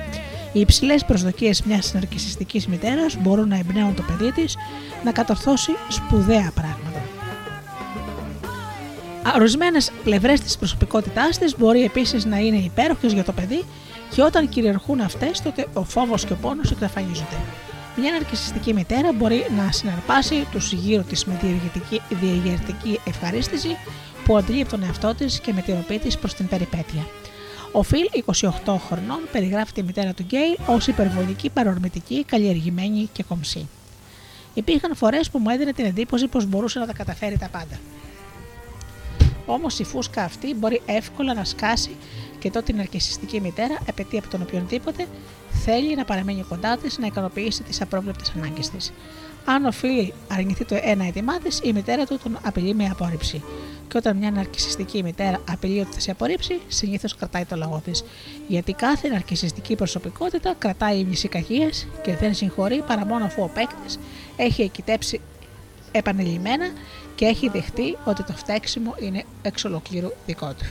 [0.53, 4.57] Οι υψηλές προσδοκίες μιας ναρκιστική μητέρας μπορούν να εμπνέουν το παιδί της
[5.03, 7.01] να κατορθώσει σπουδαία πράγματα.
[9.35, 13.63] Ορισμένες πλευρές της προσωπικότητάς της μπορεί επίσης να είναι υπέροχες για το παιδί
[14.15, 17.37] και όταν κυριαρχούν αυτές, τότε ο φόβος και ο πόνος εξαφανίζονται.
[17.95, 21.39] Μια ναρκιστική μητέρα μπορεί να συναρπάσει τους γύρω της με
[22.09, 23.77] διαγερτική ευχαρίστηση
[24.25, 27.05] που αντλεί από τον εαυτό της και με την οποία της προς την περιπέτεια.
[27.71, 33.67] Ο Φιλ, 28 χρονών, περιγράφει τη μητέρα του Γκέι ως υπερβολική, παρορμητική, καλλιεργημένη και κομψή.
[34.53, 37.79] Υπήρχαν φορές που μου έδινε την εντύπωση πως μπορούσε να τα καταφέρει τα πάντα.
[39.45, 41.95] Όμως η φούσκα αυτή μπορεί εύκολα να σκάσει
[42.39, 45.07] και τότε η ναρκιστική μητέρα απαιτεί από τον οποιονδήποτε
[45.65, 48.91] θέλει να παραμείνει κοντά της να ικανοποιήσει τις απρόβλεπτες ανάγκες της.
[49.45, 53.43] Αν ο Φιλ αρνηθεί το ένα έτοιμά της, η μητέρα του τον απειλεί με απόρριψη.
[53.87, 58.03] Και όταν μια ναρκιστική μητέρα απειλεί ότι θα σε απορρίψει, συνήθως κρατάει το λαό της.
[58.47, 61.69] Γιατί κάθε ναρκιστική προσωπικότητα κρατάει μυσικαγίε
[62.01, 63.99] και δεν συγχωρεί παρά μόνο αφού ο παίκτης
[64.35, 65.21] έχει εκητέψει
[65.91, 66.65] επανειλημμένα
[67.15, 70.65] και έχει δεχτεί ότι το φταίξιμο είναι εξ ολοκλήρου δικό του.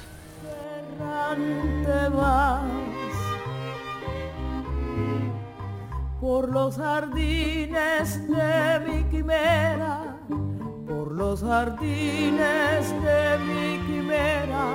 [6.20, 10.16] Por los jardines de mi quimera,
[10.86, 14.74] por los jardines de mi quimera,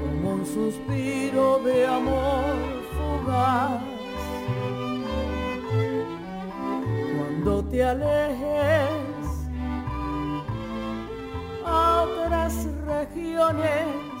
[0.00, 2.54] como un suspiro de amor
[2.96, 3.82] fugaz.
[7.16, 8.98] Cuando te alejes
[11.64, 14.17] a otras regiones.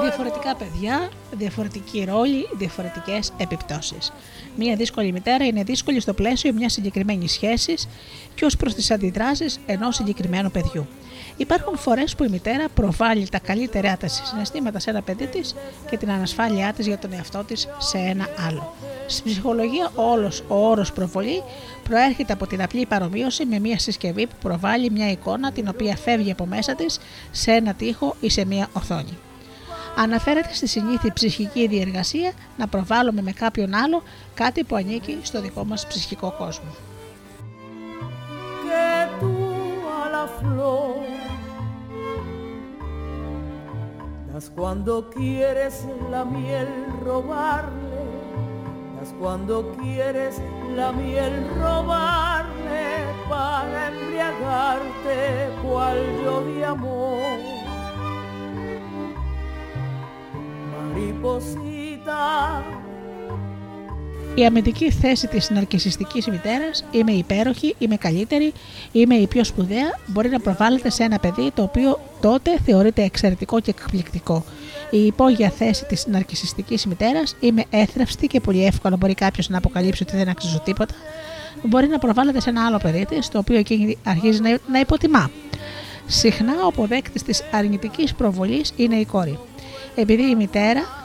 [0.00, 4.12] Διαφορετικά παιδιά, διαφορετική ρόλη, διαφορετικές επιπτώσεις.
[4.56, 7.88] Μία δύσκολη μητέρα είναι δύσκολη στο πλαίσιο μιας συγκεκριμένης σχέσης
[8.34, 10.86] και ως προς τις αντιδράσεις ενός συγκεκριμένου παιδιού.
[11.36, 15.54] Υπάρχουν φορές που η μητέρα προβάλλει τα καλύτερά της συναισθήματα σε ένα παιδί της
[15.90, 18.74] και την ανασφάλειά της για τον εαυτό της σε ένα άλλο.
[19.06, 21.42] Στην ψυχολογία, όλος ο όρος προβολή
[21.88, 26.30] προέρχεται από την απλή παρομοίωση με μια συσκευή που προβάλλει μια εικόνα την οποία φεύγει
[26.30, 26.98] από μέσα της
[27.30, 29.18] σε ένα τοίχο ή σε μια οθόνη.
[29.96, 34.02] Αναφέρεται στη συνήθη ψυχική διεργασία να προβάλλουμε με κάποιον άλλο
[34.34, 36.74] κάτι που ανήκει στο δικό μας ψυχικό κόσμο.
[38.74, 39.34] que tú
[40.00, 41.23] a la flor
[44.34, 46.66] das cuando quieres la miel
[47.04, 48.02] robarle,
[48.98, 50.42] das cuando quieres
[50.74, 57.38] la miel robarle para embriagarte cual yo de amor.
[60.72, 62.64] Mariposita,
[64.34, 68.52] Η αμυντική θέση της ναρκισιστικής μητέρας «Είμαι υπέροχη, είμαι καλύτερη,
[68.92, 73.60] είμαι η πιο σπουδαία» μπορεί να προβάλλεται σε ένα παιδί το οποίο τότε θεωρείται εξαιρετικό
[73.60, 74.44] και εκπληκτικό.
[74.90, 80.02] Η υπόγεια θέση της ναρκισιστικής μητέρας «Είμαι έθραυστη και πολύ εύκολα μπορεί κάποιος να αποκαλύψει
[80.02, 80.94] ότι δεν αξίζω τίποτα»
[81.62, 85.30] μπορεί να προβάλλεται σε ένα άλλο παιδί της, το οποίο εκείνη αρχίζει να, να υποτιμά.
[86.06, 89.38] Συχνά ο αποδέκτης της αρνητικής προβολής είναι η κόρη.
[89.94, 91.03] Επειδή η μητέρα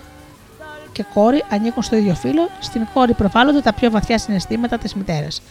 [1.00, 5.42] και κόρη ανήκουν στο ίδιο φύλλο, στην κόρη προβάλλονται τα πιο βαθιά συναισθήματα της μητέρας.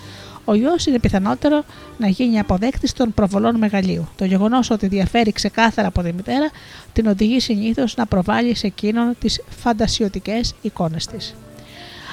[0.45, 1.65] Ο γιος είναι πιθανότερο
[1.99, 4.09] να γίνει αποδέκτης των προβολών μεγαλείου.
[4.17, 6.51] Το γεγονός ότι διαφέρει ξεκάθαρα από τη μητέρα
[6.93, 11.35] την οδηγεί συνήθως να προβάλλει σε εκείνον τις φαντασιωτικές εικόνες της.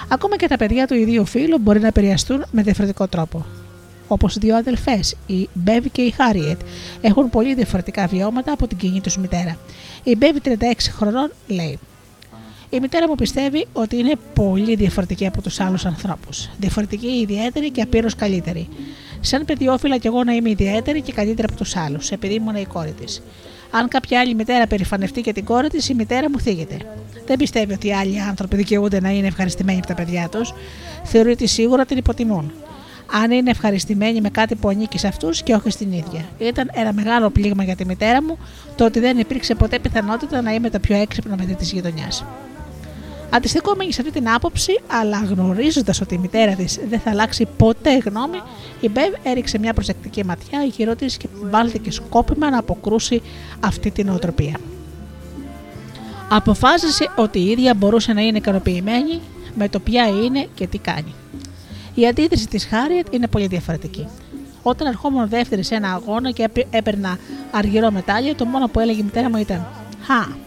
[0.10, 3.46] Ακόμα και τα παιδιά του ιδίου φύλου μπορεί να επηρεαστούν με διαφορετικό τρόπο.
[4.08, 6.60] Όπως δύο αδελφές, η Μπέβι και η Χάριετ,
[7.02, 9.58] έχουν πολύ διαφορετικά βιώματα από την κοινή τους μητέρα.
[10.04, 11.80] Η Μπέβι, 36 χρονών, λέει:
[12.76, 16.50] η μητέρα μου πιστεύει ότι είναι πολύ διαφορετική από τους άλλους ανθρώπους.
[16.58, 18.68] Διαφορετική, ιδιαίτερη και απείρως καλύτερη.
[19.20, 22.66] Σαν παιδιόφιλα κι εγώ να είμαι ιδιαίτερη και καλύτερη από τους άλλους, επειδή ήμουν η
[22.66, 23.22] κόρη της.
[23.72, 26.78] Αν κάποια άλλη μητέρα περηφανευτεί για την κόρη της, η μητέρα μου θίγεται.
[27.26, 30.54] Δεν πιστεύει ότι οι άλλοι άνθρωποι δικαιούνται να είναι ευχαριστημένοι από τα παιδιά τους.
[31.04, 32.52] Θεωρεί ότι σίγουρα την υποτιμούν.
[33.24, 36.26] Αν είναι ευχαριστημένοι με κάτι που ανήκει σε αυτούς και όχι στην ίδια.
[36.38, 38.38] Ήταν ένα μεγάλο πλήγμα για τη μητέρα μου
[38.76, 42.26] το ότι δεν υπήρξε ποτέ πιθανότητα να είμαι το πιο έξυπνο παιδί της γειτονιάς.
[43.36, 47.98] Αντιστοιχόμενη σε αυτή την άποψη, αλλά γνωρίζοντας ότι η μητέρα της δεν θα αλλάξει ποτέ
[47.98, 48.42] γνώμη,
[48.80, 53.22] η Μπεβ έριξε μια προσεκτική ματιά γύρω της και βάλθηκε σκόπιμα να αποκρούσει
[53.60, 54.60] αυτή την οτροπία.
[56.30, 59.20] Αποφάσισε ότι η ίδια μπορούσε να είναι ικανοποιημένη
[59.56, 61.14] με το ποια είναι και τι κάνει.
[61.94, 64.08] Η αντίθεση της Χάριετ είναι πολύ διαφορετική.
[64.62, 67.18] Όταν ερχόμουν δεύτερη σε ένα αγώνα και έπαιρνα
[67.52, 69.68] αργυρό μετάλλιο, το μόνο που έλεγε η μητέρα μου ήταν
[70.02, 70.45] Χα.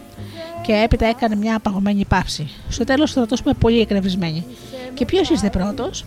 [0.69, 2.49] Και έπειτα έκανε μια απαγωμένη παύση.
[2.69, 4.45] Στο τέλος θα ρωτούσαμε πολύ εκνευρισμένη.
[4.93, 6.05] Και ποιος είστε πρώτος,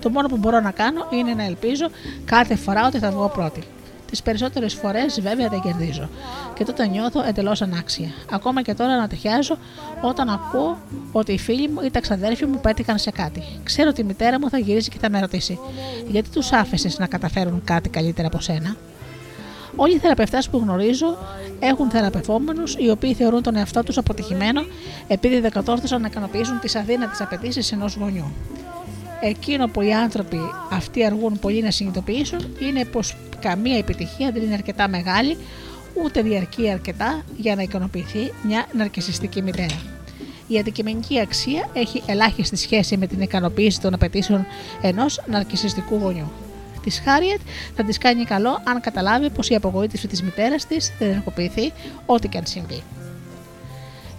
[0.00, 1.86] το μόνο που μπορώ να κάνω είναι να ελπίζω
[2.24, 3.62] κάθε φορά ότι θα βγω πρώτη.
[4.10, 6.08] Τις περισσότερες φορές βέβαια δεν κερδίζω.
[6.54, 8.08] Και τότε νιώθω εντελώς ανάξια.
[8.32, 9.56] Ακόμα και τώρα να τυχιάζω
[10.00, 10.78] όταν ακούω
[11.12, 13.42] ότι οι φίλοι μου ή τα ξαδέρφια μου πέτυχαν σε κάτι.
[13.62, 15.58] Ξέρω ότι η μητέρα μου θα γυρίσει και θα με ρωτήσει:
[16.08, 18.76] Γιατί τους άφησε να καταφέρουν κάτι καλύτερα από σένα;
[19.76, 21.18] Όλοι οι θεραπευτές που γνωρίζω
[21.60, 24.62] έχουν θεραπευόμενους οι οποίοι θεωρούν τον εαυτό τους αποτυχημένο
[25.08, 28.32] επειδή δεν κατόρθωσαν να ικανοποιήσουν τις αδύνατες απαιτήσεις ενός γονιού.
[29.20, 30.38] Εκείνο που οι άνθρωποι
[30.70, 35.36] αυτοί αργούν πολύ να συνειδητοποιήσουν είναι πως καμία επιτυχία δεν είναι αρκετά μεγάλη
[36.04, 39.82] ούτε διαρκεί αρκετά για να ικανοποιηθεί μια ναρκισιστική μητέρα.
[40.46, 44.46] Η αντικειμενική αξία έχει ελάχιστη σχέση με την ικανοποίηση των απαιτήσεων
[44.82, 46.30] ενός ναρκισιστικού γονιού.
[46.82, 47.40] Της Χάριετ
[47.76, 51.72] θα της κάνει καλό αν καταλάβει πως η απογοήτευση της μητέρας της δεν ενεργοποιηθεί
[52.06, 52.82] ό,τι και αν συμβεί.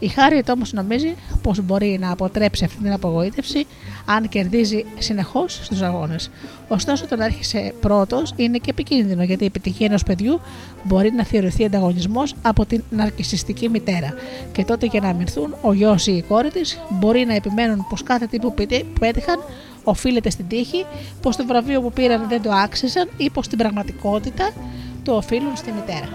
[0.01, 3.65] Η Χάριετ όμως νομίζει πως μπορεί να αποτρέψει αυτή την απογοήτευση
[4.05, 6.29] αν κερδίζει συνεχώς στους αγώνες.
[6.67, 10.39] Ωστόσο, το να έρχεσαι πρώτος είναι και επικίνδυνο γιατί η επιτυχία ενός παιδιού
[10.83, 14.13] μπορεί να θεωρηθεί ανταγωνισμός από την ναρκιστική μητέρα.
[14.51, 18.03] Και τότε για να αμυνθούν, ο γιος ή η κόρη της μπορεί να επιμένουν πως
[18.03, 18.53] κάθε τι που
[18.99, 19.39] πέτυχαν
[19.83, 20.85] οφείλεται στην τύχη,
[21.21, 24.51] πως το βραβείο που πήραν δεν το άξιζαν ή πως στην πραγματικότητα
[25.03, 26.09] το οφείλουν στη μητέρα.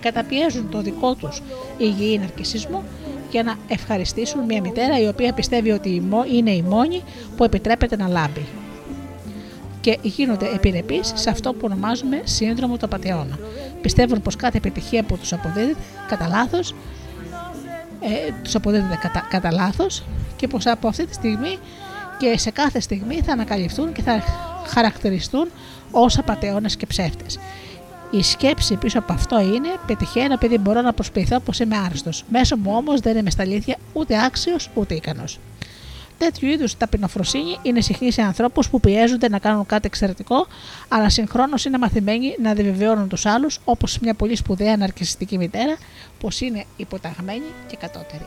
[0.00, 1.42] Καταπιέζουν το δικό τους
[1.78, 2.82] υγιή ναρκισισμό
[3.30, 7.02] για να ευχαριστήσουν μια μητέρα η οποία πιστεύει ότι είναι η μόνη
[7.36, 8.46] που επιτρέπεται να λάμπει.
[9.80, 13.38] Και γίνονται επιρρεπείς σε αυτό που ονομάζουμε σύνδρομο του απαταιώνα.
[13.80, 15.78] Πιστεύουν πως κάθε επιτυχία που τους αποδίδεται
[16.08, 16.74] κατά λάθος
[18.00, 20.04] ε, τους αποδίδεται κατά, κατά λάθος
[20.36, 21.58] και πως από αυτή τη στιγμή
[22.18, 24.22] και σε κάθε στιγμή θα ανακαλυφθούν και θα
[24.66, 25.48] χαρακτηριστούν
[25.90, 27.38] ως απαταιώνες και ψεύτες.
[28.10, 32.10] Η σκέψη πίσω από αυτό είναι: Πετυχαίνω επειδή μπορώ να προσποιηθώ πως είμαι άρρωστο.
[32.28, 35.38] Μέσω μου όμως δεν είμαι στα αλήθεια ούτε άξιος ούτε ικανός.
[36.18, 40.46] Τέτοιου είδους ταπεινοφροσύνη είναι συχνή σε ανθρώπους που πιέζονται να κάνουν κάτι εξαιρετικό,
[40.88, 45.76] αλλά συγχρόνως είναι μαθημένοι να διαβεβαιώνουν τους άλλους, όπως μια πολύ σπουδαία ναρκιστική μητέρα,
[46.20, 48.26] πως είναι υποταγμένη και κατώτερη.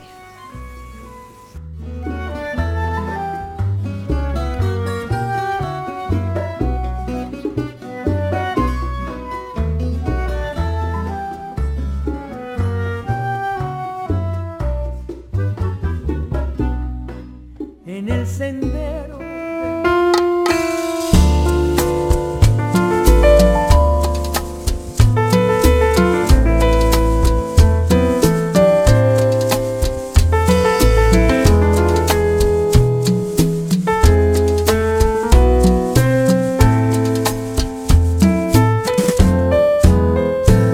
[18.02, 19.18] En el sendero.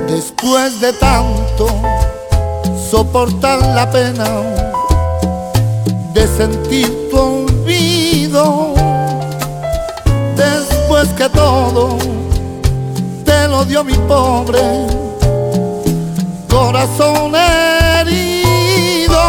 [0.09, 1.69] Después de tanto
[2.91, 4.68] soportar la pena
[6.15, 8.75] de sentir tu olvido,
[10.37, 11.99] después que todo
[13.25, 14.87] te lo dio mi pobre
[16.49, 19.21] corazón herido,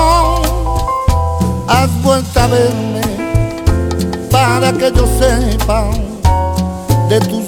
[1.68, 3.02] has vuelto a verme
[4.32, 5.90] para que yo sepa
[7.10, 7.39] de tus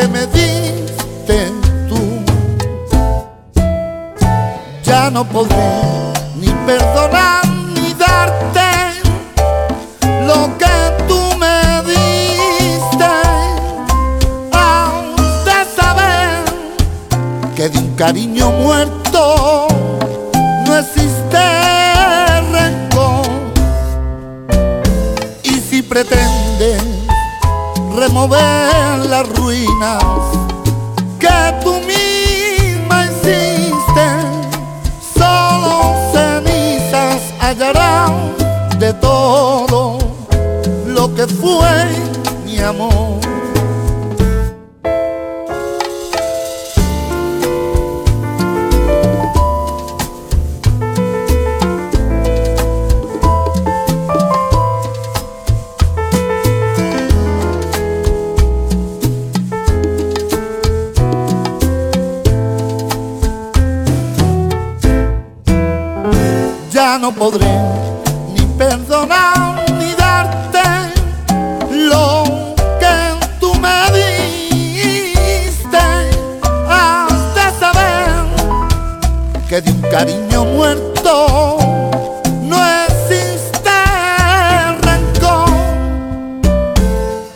[0.00, 1.50] que me diste
[1.88, 1.98] tú.
[4.84, 5.72] Ya no podré
[6.36, 7.44] ni perdonar
[7.74, 8.68] ni darte
[10.28, 10.76] lo que
[11.08, 11.58] tú me
[11.90, 13.10] diste.
[14.52, 16.44] Has de saber
[17.56, 19.66] que de un cariño muerto
[20.64, 21.44] no existe
[22.52, 23.26] rencor.
[25.42, 26.27] Y si pretendes
[28.18, 30.02] remover las ruinas
[31.20, 34.06] que tú misma hiciste,
[35.14, 38.34] solo cenizas hallarán
[38.78, 39.98] de todo
[40.86, 41.68] lo que fue
[42.44, 43.27] mi amor.
[67.08, 67.46] No podré
[68.34, 70.64] ni perdonar ni darte
[71.70, 72.24] lo
[72.80, 72.96] que
[73.40, 75.84] tú me diste.
[76.68, 78.10] Has de saber
[79.48, 81.56] que de un cariño muerto
[82.42, 83.78] no existe
[84.82, 85.48] rencor.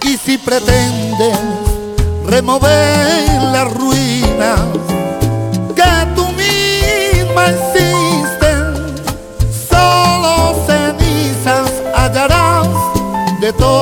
[0.03, 1.39] Y si pretendes
[2.27, 2.92] remover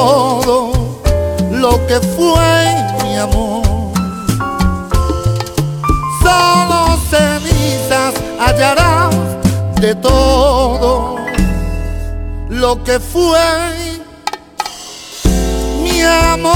[0.01, 0.72] todo
[1.51, 2.51] lo que fue
[3.02, 3.62] mi amor.
[6.22, 9.14] Solo cenizas hallarás
[9.81, 11.16] de todo
[12.48, 13.47] lo que fue
[15.82, 16.51] mi amor.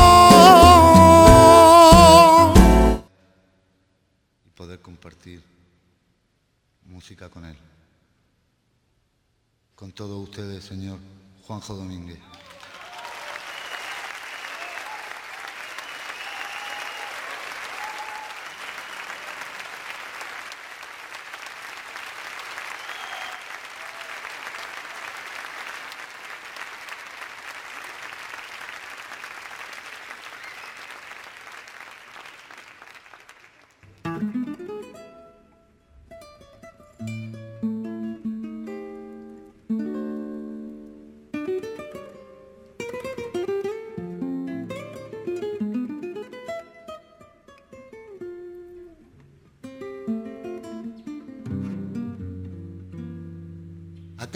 [4.47, 5.43] y poder compartir
[6.87, 7.59] música con él.
[9.75, 10.99] Con todos ustedes, señor
[11.47, 12.19] Juanjo Domínguez.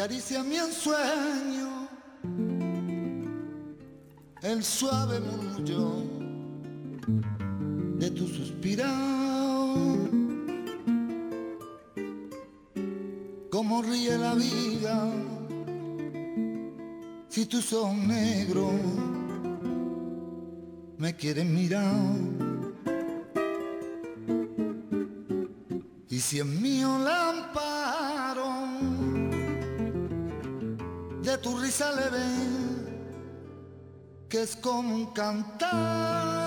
[0.09, 1.87] Acaricia mi ensueño,
[4.41, 6.03] el suave murmullo
[7.99, 9.99] de tu suspirado.
[13.51, 15.13] Cómo ríe la vida
[17.29, 18.73] si tus ojos negros
[20.97, 22.17] me quieren mirar.
[26.09, 27.29] Y si en mío la
[31.29, 32.89] de tu risa le ven
[34.31, 36.38] que es como un cantar.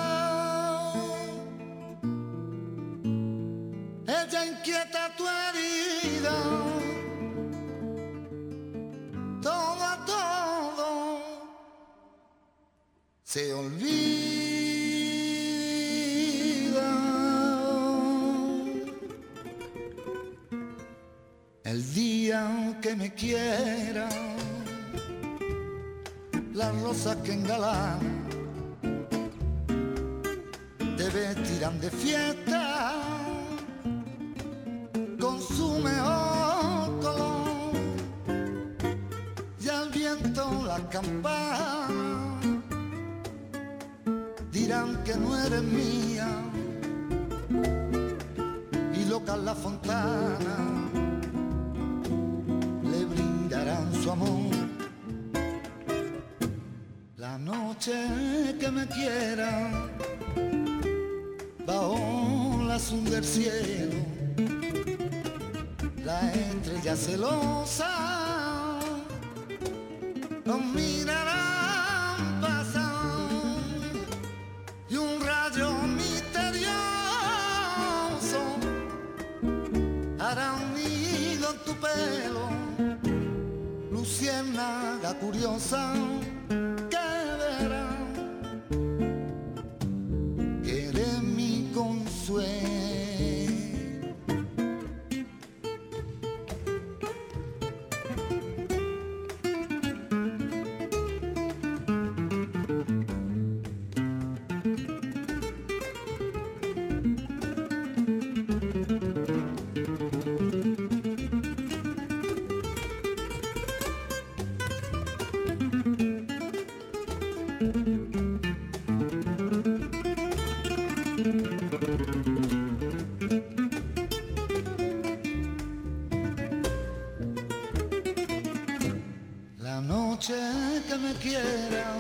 [130.22, 131.98] Noche que me quiera.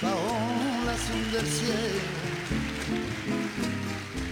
[0.00, 0.32] Bajo
[0.84, 2.00] la azul del cielo,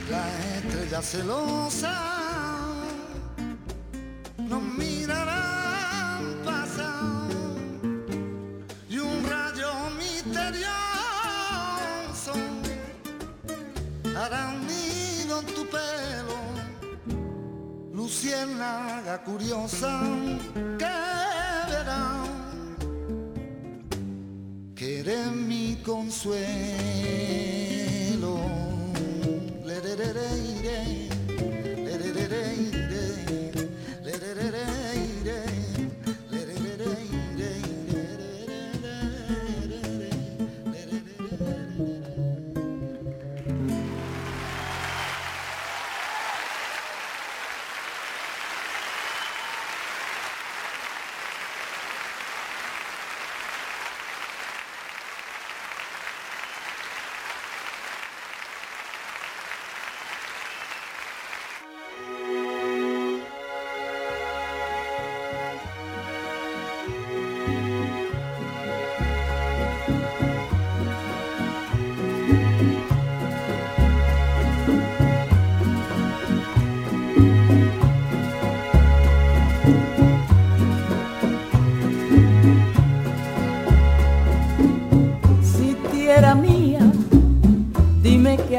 [0.08, 0.24] la
[0.56, 1.94] estrella celosa
[4.38, 7.28] nos mirarán pasar
[8.88, 10.68] y un rayo misterioso
[14.16, 16.38] hará un nido en tu pelo
[17.92, 20.02] luciérnaga curiosa
[20.78, 21.43] que
[24.74, 26.34] Querer mi consuelo.
[29.64, 30.34] Le, le, le,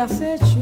[0.07, 0.54] cacete.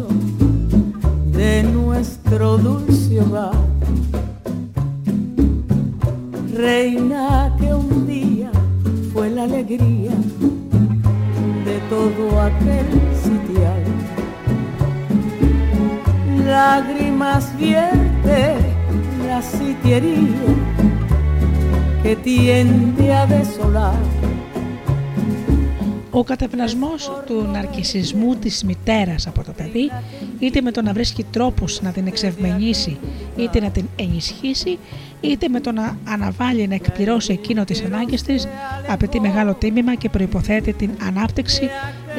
[26.23, 29.91] Ο κατευνασμός του ναρκισισμού της μητέρας από το παιδί,
[30.39, 32.97] είτε με το να βρίσκει τρόπους να την εξευμενήσει,
[33.35, 34.77] είτε να την ενισχύσει,
[35.21, 38.47] είτε με το να αναβάλει να εκπληρώσει εκείνο τις ανάγκες της,
[38.87, 41.69] απαιτεί μεγάλο τίμημα και προϋποθέτει την ανάπτυξη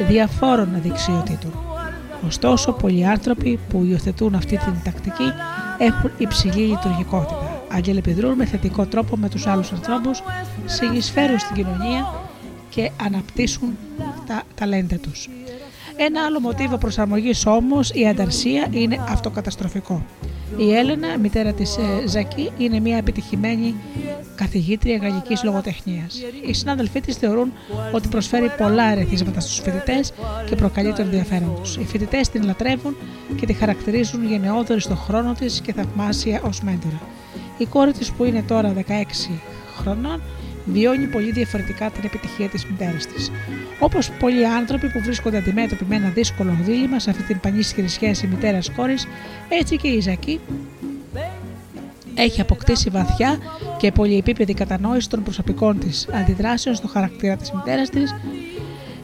[0.07, 1.53] διαφόρων δεξιοτήτων.
[2.27, 5.31] Ωστόσο, πολλοί άνθρωποι που υιοθετούν αυτή την τακτική
[5.77, 7.61] έχουν υψηλή λειτουργικότητα.
[7.71, 10.23] Αγγελεπιδρούν με θετικό τρόπο με τους άλλους ανθρώπους,
[10.65, 12.24] συνεισφέρουν στην κοινωνία
[12.75, 13.77] και αναπτύσσουν
[14.27, 15.29] τα ταλέντα τους.
[15.97, 20.05] Ένα άλλο μοτίβο προσαρμογής όμως, η ανταρσία, είναι αυτοκαταστροφικό.
[20.57, 23.75] Η Έλενα, μητέρα της ε, Ζακή, είναι μια επιτυχημένη
[24.35, 26.21] καθηγήτρια γαλλικής λογοτεχνίας.
[26.47, 27.53] Οι συνάδελφοί της θεωρούν
[27.91, 30.13] ότι προσφέρει πολλά ερεθίσματα στους φοιτητές
[30.49, 31.77] και προκαλεί το ενδιαφέρον τους.
[31.77, 32.95] Οι φοιτητές την λατρεύουν
[33.39, 37.01] και τη χαρακτηρίζουν γενναιόδορη στον χρόνο της και θαυμάσια ως μέντορα.
[37.57, 39.39] Η κόρη της που είναι τώρα 16
[39.77, 40.21] χρονών
[40.65, 43.31] βιώνει πολύ διαφορετικά την επιτυχία της μητέρας της.
[43.79, 48.27] Όπως πολλοί άνθρωποι που βρίσκονται αντιμέτωποι με ένα δύσκολο δίλημα σε αυτή την πανίσχυρη σχέση
[48.27, 49.07] μητέρας-κόρης,
[49.49, 50.39] έτσι και η Ζακή
[52.15, 53.37] έχει αποκτήσει βαθιά
[53.77, 58.15] και πολυεπίπεδη κατανόηση των προσωπικών της αντιδράσεων στο χαρακτήρα της μητέρας της,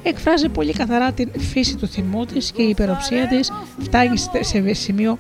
[0.03, 5.19] εκφράζει πολύ καθαρά την φύση του θυμού της και η υπεροψία της φτάνει σε σημείο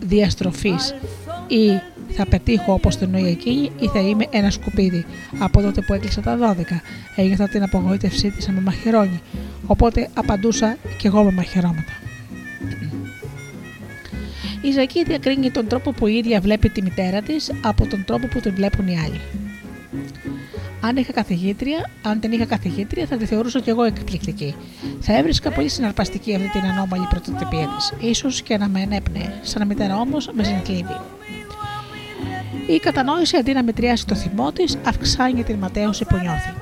[0.00, 0.94] διαστροφής
[1.46, 5.04] ή θα πετύχω όπως το εννοεί εκείνη ή θα είμαι ένα σκουπίδι.
[5.38, 6.62] Από τότε που έκλεισα τα 12,
[7.16, 9.20] ένιωθα την απογοήτευσή της να με μαχαιρώνει,
[9.66, 11.92] οπότε απαντούσα κι εγώ με μαχαιρώματα.
[14.62, 18.26] Η Ζακή διακρίνει τον τρόπο που η ίδια βλέπει τη μητέρα της από τον τρόπο
[18.26, 19.20] που την βλέπουν οι άλλοι.
[20.80, 24.54] Αν είχα καθηγήτρια, αν δεν είχα καθηγήτρια, θα τη θεωρούσα κι εγώ εκπληκτική.
[25.00, 28.18] Θα έβρισκα πολύ συναρπαστική αυτή την ανώμαλη πρωτοτυπία της.
[28.18, 29.32] σω και να με ενέπνεε.
[29.42, 30.96] Σαν μητέρα όμως με συνεκλείβει.
[32.74, 36.52] Η κατανόηση αντί να μετριάσει το θυμό της, αυξάνει την ματέωση που νιώθει.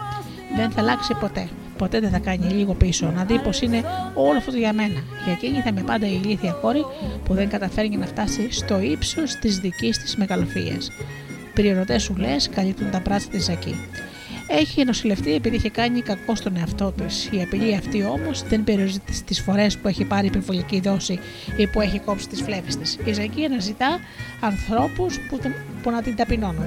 [0.57, 1.49] Δεν θα αλλάξει ποτέ.
[1.79, 3.83] Ποτέ δεν θα κάνει λίγο πίσω, να δει πως είναι
[4.15, 5.03] όλο αυτό για μένα.
[5.25, 6.85] Για εκείνη θα είμαι πάντα η ηλίθια κόρη
[7.25, 10.91] που δεν καταφέρνει να φτάσει στο ύψος της δικής της μεγαλοφίας.
[11.55, 13.75] Πριονοτέ σου λες, καλύπτουν τα πράτσα της Ζακή.
[14.49, 17.29] Έχει νοσηλευτεί επειδή είχε κάνει κακό στον εαυτό της.
[17.33, 21.19] Η απειλή αυτή όμως δεν περιορίζεται στι φορές που έχει πάρει υπερβολική δόση
[21.57, 22.99] ή που έχει κόψει τις φλέβες της.
[23.05, 23.99] Η Ζακή αναζητά
[24.41, 25.55] ανθρώπους που, την-
[25.87, 26.67] που να την ταπεινώνουν.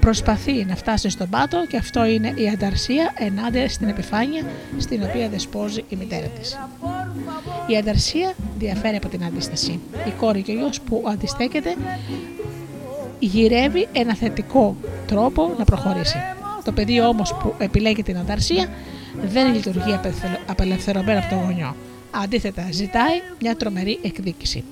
[0.00, 4.42] Προσπαθεί να φτάσει στον πάτο και αυτό είναι η ανταρσία ενάντια στην επιφάνεια
[4.78, 6.58] στην οποία δεσπόζει η μητέρα της.
[7.66, 9.80] Η ανταρσία διαφέρει από την αντίσταση.
[10.06, 11.74] Η κόρη και ο γιος που αντιστέκεται
[13.18, 14.76] γυρεύει ένα θετικό
[15.06, 16.16] τρόπο να προχωρήσει.
[16.64, 18.68] Το παιδί όμως που επιλέγει την ανταρσία
[19.24, 21.76] δεν λειτουργεί απελευθε- απελευθερωμένο από το γονιό.
[22.10, 24.64] Αντίθετα, ζητάει μια τρομερή εκδίκηση.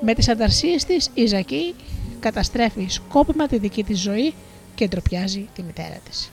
[0.00, 1.74] Με τις ανταρσίες της, η Ζακή
[2.20, 4.34] καταστρέφει σκόπιμα τη δική της ζωή
[4.74, 6.30] και ντροπιάζει τη μητέρα της.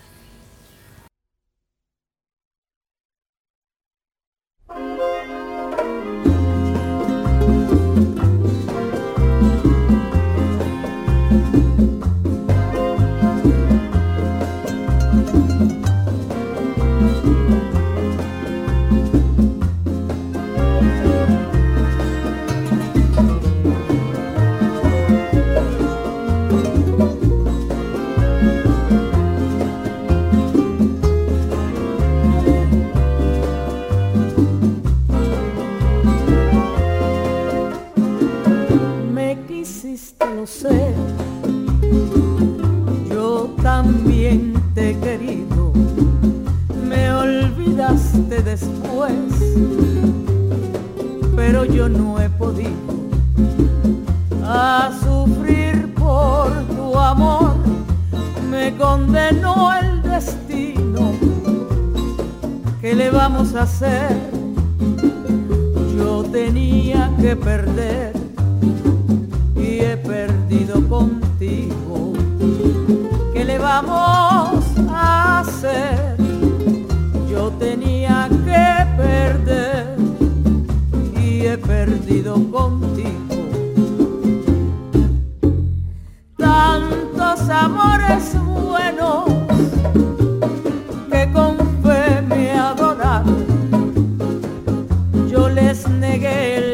[40.36, 40.92] lo sé.
[43.10, 45.72] Yo también te he querido,
[46.88, 49.14] me olvidaste después,
[51.36, 52.72] pero yo no he podido
[54.44, 57.54] a sufrir por tu amor,
[58.50, 61.12] me condenó el destino.
[62.82, 64.18] ¿Qué le vamos a hacer?
[65.96, 68.23] Yo tenía que perder
[70.82, 72.14] contigo.
[73.34, 76.18] ¿Qué le vamos a hacer?
[77.30, 79.98] Yo tenía que perder
[81.20, 83.12] y he perdido contigo.
[86.38, 89.26] Tantos amores buenos
[91.12, 93.46] que con fe me adoraron.
[95.30, 96.73] Yo les negué el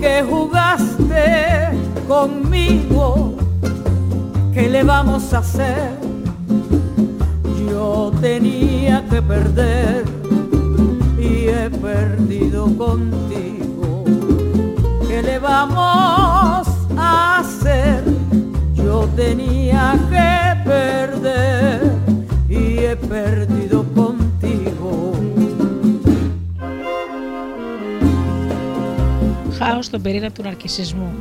[0.00, 1.68] que jugaste
[2.08, 3.34] conmigo.
[4.52, 5.98] ¿Qué le vamos a hacer?
[7.68, 10.04] Yo tenía que perder
[11.18, 14.04] y he perdido contigo.
[15.06, 18.02] ¿Qué le vamos a hacer?
[18.74, 21.92] Yo tenía que perder
[22.48, 24.29] y he perdido contigo.
[29.62, 31.12] Χάος στον πυρήνα του ναρκισισμού.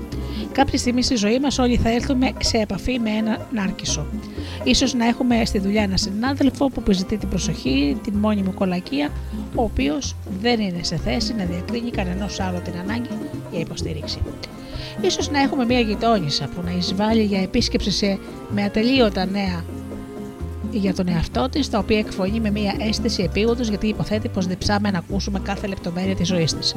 [0.52, 4.06] Κάποια στιγμή στη ζωή μας όλοι θα έλθουμε σε επαφή με ένα νάρκισο.
[4.64, 9.10] Ίσως να έχουμε στη δουλειά ένα συνάδελφο που επιζητεί την προσοχή, την μόνιμη κολακία,
[9.56, 13.10] ο οποίος δεν είναι σε θέση να διακρίνει κανενός άλλο την ανάγκη
[13.52, 14.20] για υποστήριξη.
[15.02, 19.64] Ίσως να έχουμε μια γειτόνισσα που να εισβάλλει για επίσκεψη σε, με ατελείωτα νέα
[20.72, 24.92] για τον εαυτό της, τα οποία εκφωνεί με μια αίσθηση επίγοντος γιατί υποθέτει πως διψάμε
[24.92, 26.76] να ακούσουμε κάθε λεπτομέρεια της ζωής της.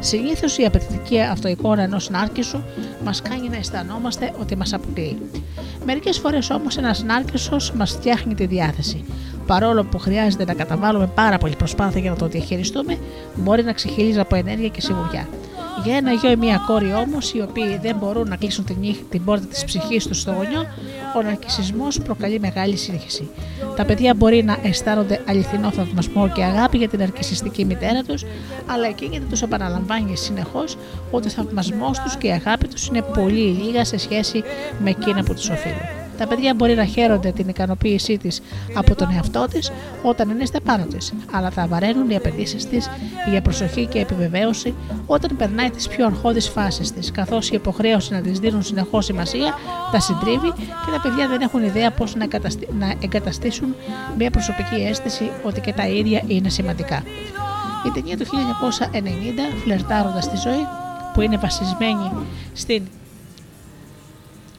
[0.00, 2.62] Συνήθως η απαιτητική αυτοεικόνα ενός νάρκησου
[3.04, 5.18] μας κάνει να αισθανόμαστε ότι μας αποκλείει.
[5.86, 9.04] Μερικές φορές όμως ένας νάρκησο μας φτιάχνει τη διάθεση.
[9.46, 12.98] Παρόλο που χρειάζεται να καταβάλουμε πάρα πολύ προσπάθεια για να το διαχειριστούμε,
[13.34, 15.28] μπορεί να ξεχυλίζει από ενέργεια και σιγουριά.
[15.82, 19.08] Για ένα γιο ή μία κόρη όμως, οι οποίοι δεν μπορούν να κλείσουν την, νύχ-
[19.10, 20.66] την πόρτα της ψυχής τους στο γονιό,
[21.16, 23.28] ο ναρκισμό προκαλεί μεγάλη σύγχυση.
[23.76, 28.24] Τα παιδιά μπορεί να αισθάνονται αληθινό θαυμασμό και αγάπη για την ναρκισιστική μητέρα τους,
[28.66, 30.76] αλλά εκείνη δεν τους επαναλαμβάνει συνεχώς
[31.10, 34.42] ότι ο θαυμασμός τους και η αγάπη τους είναι πολύ λίγα σε σχέση
[34.78, 36.03] με εκείνα που τους οφείλουν.
[36.18, 38.42] Τα παιδιά μπορεί να χαίρονται την ικανοποίησή της
[38.74, 39.70] από τον εαυτό της
[40.02, 42.90] όταν είναι στα πάνω της, αλλά θα βαραίνουν οι απαιτήσεις της
[43.30, 44.74] για προσοχή και επιβεβαίωση
[45.06, 49.54] όταν περνάει τις πιο αρχώδει φάσεις της, καθώς η υποχρέωση να της δίνουν συνεχώς σημασία
[49.92, 53.74] τα συντρίβει και τα παιδιά δεν έχουν ιδέα πώς να, εγκαταστη- να εγκαταστήσουν
[54.18, 57.02] μια προσωπική αίσθηση ότι και τα ίδια είναι σημαντικά.
[57.86, 60.66] Η ταινία του 1990, Φλερτάροντας τη ζωή,
[61.14, 62.10] που είναι βασισμένη
[62.52, 62.82] στην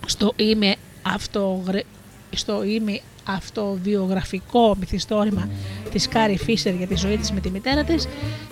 [0.06, 0.76] στο ημι,
[1.14, 1.82] αυτογρε...
[2.30, 5.49] στο ημιαυτοβιογραφικό μυθιστόρημα
[5.91, 8.07] της Κάρι Φίσερ για τη ζωή της με τη μητέρα της,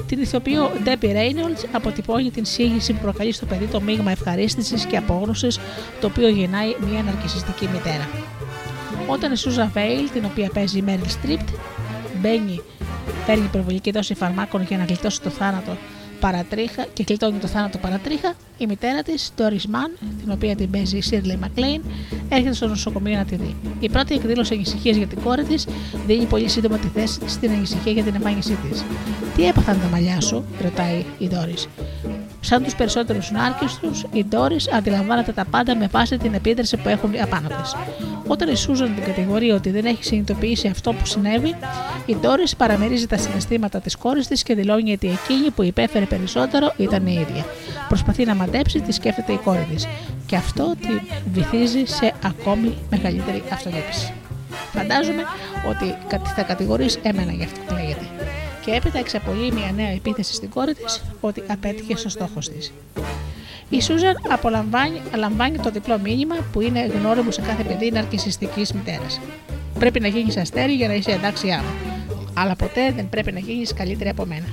[0.08, 4.98] την ηθοποιό Debbie Reynolds αποτυπώνει την σύγχυση που προκαλεί στο παιδί το μείγμα ευχαρίστησης και
[4.98, 5.60] απόγνωσης
[6.02, 8.10] το οποίο γεννάει μια ναρκισιστική μητέρα.
[9.08, 11.50] Όταν η Σουζάν Βέιλ, την οποία παίζει η Μέριλ Στριπ,
[12.22, 12.62] μπαίνει,
[13.26, 15.78] παίρνει υπερβολική δόση φαρμάκων για να γλιτώσει το θάνατο
[16.24, 19.92] παρατρίχα και κλειτώνει το θάνατο παρατρίχα, η μητέρα της, Doris Mann,
[20.24, 21.82] την οποία την παίζει η Shirley MacLaine,
[22.30, 23.56] έρχεται στο νοσοκομείο να τη δει.
[23.80, 25.68] Η πρώτη εκδήλωση ανησυχία για την κόρη της
[26.08, 28.84] δίνει πολύ σύντομα τη θέση τη στην ανησυχία για την εμφάνισή της.
[29.36, 31.68] Τι έπαθαν τα μαλλιά σου, ρωτάει η Doris.
[32.46, 36.90] Σαν τους περισσότερους νάρκε τους, η Ντόρι αντιλαμβάνεται τα πάντα με βάση την επίδραση που
[36.90, 37.72] έχουν απάνω τη.
[38.28, 41.56] Όταν η Σούζαν την κατηγορεί ότι δεν έχει συνειδητοποιήσει αυτό που συνέβη,
[42.06, 46.74] η Ντόρι παραμερίζει τα συναισθήματα της κόρης της και δηλώνει ότι εκείνη που υπέφερε περισσότερο
[46.78, 47.46] ήταν η ίδια.
[47.88, 49.88] Προσπαθεί να μαντέψει τι σκέφτεται η κόρη της.
[50.26, 51.02] Και αυτό τη
[51.34, 54.14] βυθίζει σε ακόμη μεγαλύτερη αυτολέπιση.
[54.74, 55.24] Φαντάζομαι
[55.70, 55.96] ότι
[56.36, 58.06] θα κατηγορείς εμένα για αυτό που λέγεται
[58.66, 62.74] και έπειτα εξαπολύει μια νέα επίθεση στην κόρη της ότι απέτυχε στο στόχος της.
[63.70, 69.20] Η Σούζαν απολαμβάνει λαμβάνει το διπλό μήνυμα που είναι γνώριμο σε κάθε παιδί ναρκισιστικής μητέρας.
[69.80, 71.94] Πρέπει να γίνεις αστέρι για να είσαι εντάξιά μου.
[72.34, 74.46] Αλλά ποτέ δεν πρέπει να γίνεις καλύτερη από μένα.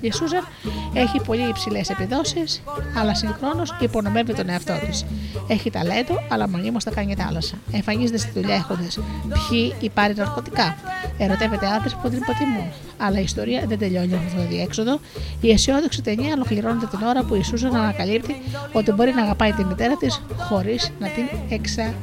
[0.00, 0.46] Η Σούζαν
[0.94, 2.62] έχει πολύ υψηλές επιδόσεις,
[2.98, 5.04] αλλά συγχρόνως υπονομεύει τον εαυτό της.
[5.48, 7.56] Έχει ταλέντο, αλλά μονίμως τα κάνει θάλασσα.
[7.72, 8.98] Εμφανίζεται στη δουλειά έχοντας
[9.32, 10.76] πιει ή πάρει ναρκωτικά.
[11.18, 12.66] Ερωτεύεται άντρες που την υποτιμούν.
[12.98, 15.00] Αλλά η ιστορία δεν τελειώνει με αυτό το διέξοδο.
[15.40, 18.36] Η αισιόδοξη ταινία ολοκληρώνεται την ώρα που η Σούζαν ανακαλύπτει
[18.72, 21.94] ότι μπορεί να αγαπάει τη μητέρα της χωρίς να την εξα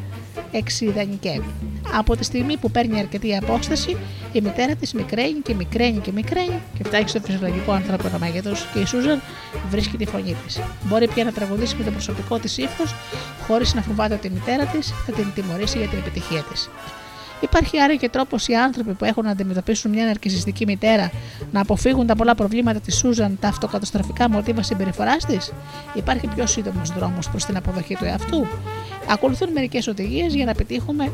[0.52, 1.54] εξειδανικεύει.
[1.94, 3.98] Από τη στιγμή που παίρνει αρκετή απόσταση,
[4.32, 8.80] η μητέρα της μικραίνει και μικραίνει και μικραίνει και φτάνει στο φυσιολογικό ανθρώπινο μέγεθος και
[8.80, 9.22] η Σούζαν
[9.70, 10.60] βρίσκει τη φωνή της.
[10.84, 12.96] Μπορεί πια να τραγουδήσει με το προσωπικό της ύφος,
[13.48, 16.70] χωρίς να φοβάται ότι η μητέρα της θα την τιμωρήσει για την επιτυχία της.
[17.42, 21.12] Υπάρχει άρα και τρόπος οι άνθρωποι που έχουν να αντιμετωπίσουν μια ναρκιστική μητέρα
[21.52, 25.54] να αποφύγουν τα πολλά προβλήματα της Σούζαν, τα αυτοκαταστροφικά μοτίβα συμπεριφοράς της;
[25.94, 28.46] Υπάρχει πιο σύντομος δρόμος προς την αποδοχή του εαυτού;
[29.10, 31.12] Ακολουθούν μερικές οδηγίες για να πετύχουμε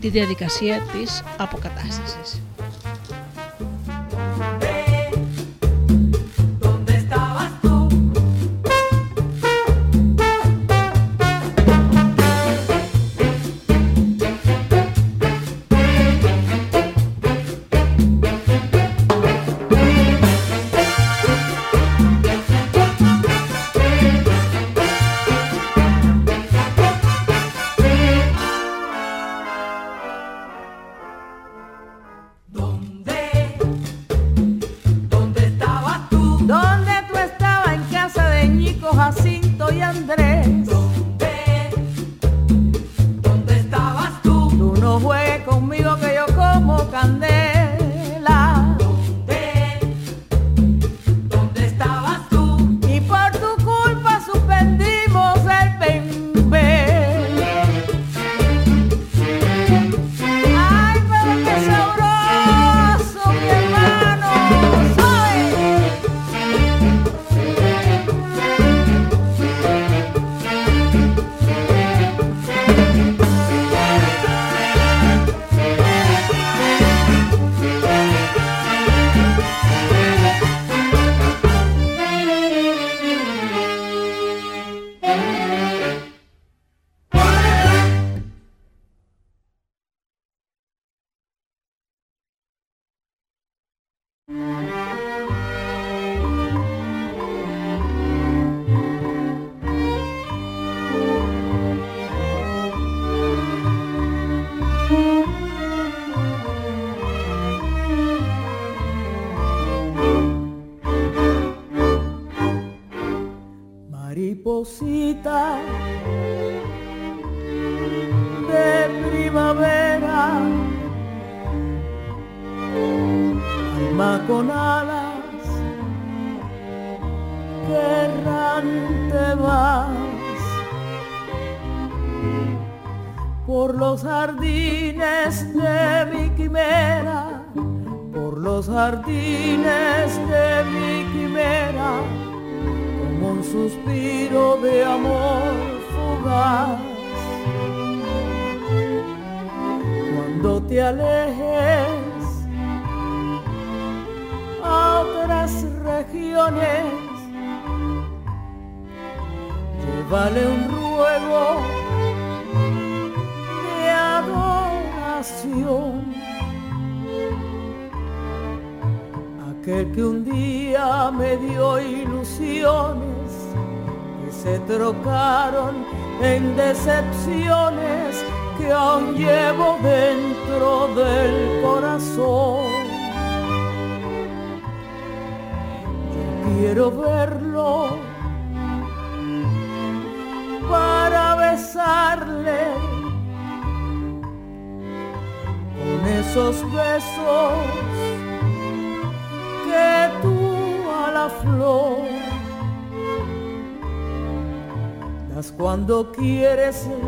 [0.00, 2.40] τη διαδικασία της αποκατάστασης.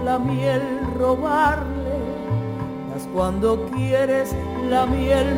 [0.08, 0.62] La miel
[0.96, 1.98] robarle,
[2.90, 4.34] das cuando quieres
[4.70, 5.37] la miel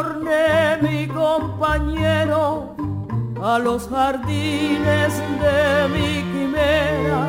[0.00, 2.74] torne mi compañero
[3.42, 5.12] a los jardines
[5.42, 7.22] de mi quimera,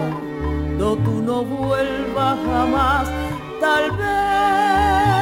[0.77, 3.07] do tú no vuelvas jamás,
[3.59, 5.20] tal vez.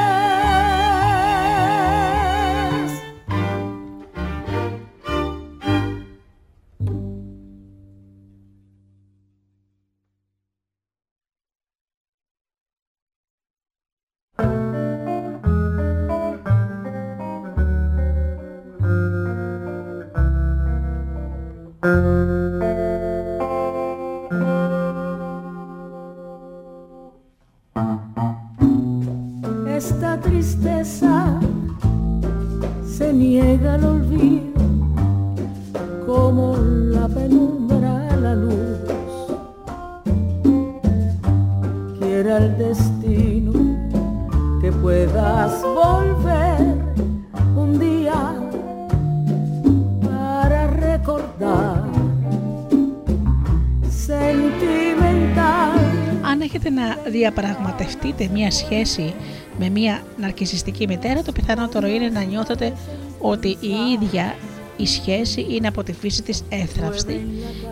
[58.50, 59.14] Μία σχέση
[59.60, 62.74] με μία ναρκισιστική μητέρα, το πιθανότερο είναι να νιώθετε
[63.20, 64.36] ότι η ίδια
[64.78, 67.28] η σχέση είναι από τη φύση της εύθραυστη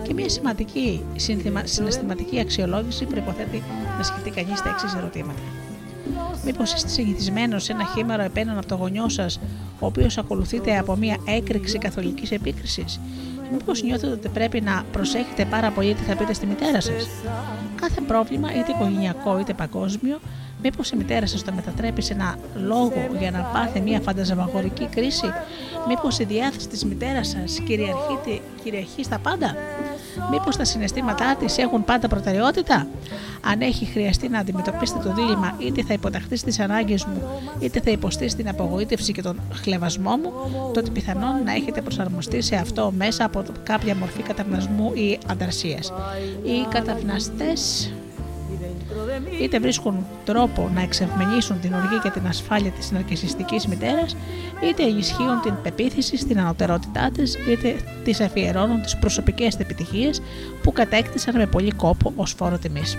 [0.08, 3.64] και μια σημαντική συνθημα- συναισθηματική αξιολόγηση προποθέτει
[3.98, 5.40] να σκεφτεί κανείς τα εξής ερωτήματα.
[6.46, 9.40] Μήπως είστε συνηθισμένος σε ένα χήμαρο επέναν από το γονιό σας,
[9.80, 13.00] ο οποίος ακολουθείται από μια έκρηξη καθολικής επίκρισης;
[13.52, 17.08] Μήπως νιώθετε ότι πρέπει να προσέχετε πάρα πολύ τι θα πείτε στη μητέρα σας;
[17.82, 20.20] Κάθε πρόβλημα, είτε οικογενειακό είτε παγκόσμιο,
[20.64, 25.32] μήπως η μητέρα σας το μετατρέπει σε ένα λόγο για να πάθει μια φανταζαμαγορική κρίση;
[25.88, 29.56] Μήπως η διάθεση της μητέρας σας κυριαρχεί, κυριαρχεί στα πάντα;
[30.32, 32.88] Μήπως τα συναισθήματά της έχουν πάντα προτεραιότητα;
[33.52, 37.22] Αν έχει χρειαστεί να αντιμετωπίσετε το δίλημα είτε θα υποταχθεί στις ανάγκες μου
[37.60, 40.32] είτε θα υποστεί την απογοήτευση και τον χλεβασμό μου,
[40.74, 45.94] τότε πιθανόν να έχετε προσαρμοστεί σε αυτό μέσα από κάποια μορφή καταυνασμού ή ανταρσίας.
[46.44, 47.92] Οι καταυναστές
[49.42, 54.16] είτε βρίσκουν τρόπο να εξευμενήσουν την οργή και την ασφάλεια της ναρκισιστικής μητέρας,
[54.64, 60.22] είτε ενισχύουν την πεποίθηση στην ανωτερότητά της, είτε τις αφιερώνουν τις προσωπικές επιτυχίες
[60.64, 62.98] που κατέκτησαν με πολύ κόπο ως φόρο τιμής.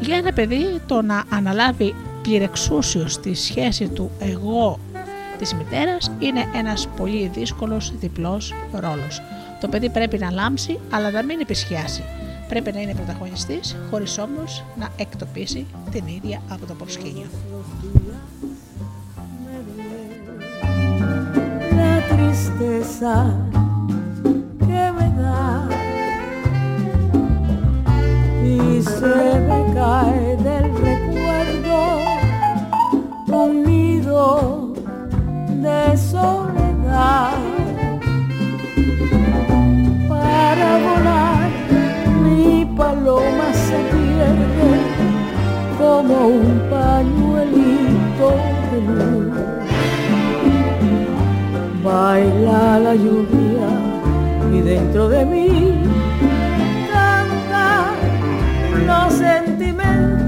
[0.00, 4.78] Για ένα παιδί το να αναλάβει πληρεξούσιος τη σχέση του εγώ
[5.38, 9.22] της μητέρας είναι ένας πολύ δύσκολος διπλός ρόλος.
[9.60, 12.02] Το παιδί πρέπει να λάμψει αλλά να μην επισχιάσει.
[12.48, 17.26] Πρέπει να είναι πρωταγωνιστής χωρίς όμως να εκτοπίσει την ίδια από το προσκήνιο.
[21.76, 23.14] la tristeza
[24.60, 25.68] que me da
[28.42, 29.16] y se
[29.48, 31.98] me cae del recuerdo
[33.26, 34.72] un nido
[35.48, 37.36] de soledad
[40.08, 41.23] para volar mi
[42.76, 44.44] paloma se pierde
[45.78, 48.28] como un pañuelito
[48.70, 49.34] de luz.
[51.82, 53.68] Baila la lluvia
[54.52, 55.74] y dentro de mí
[56.90, 57.92] canta
[58.86, 60.23] lo sentimental,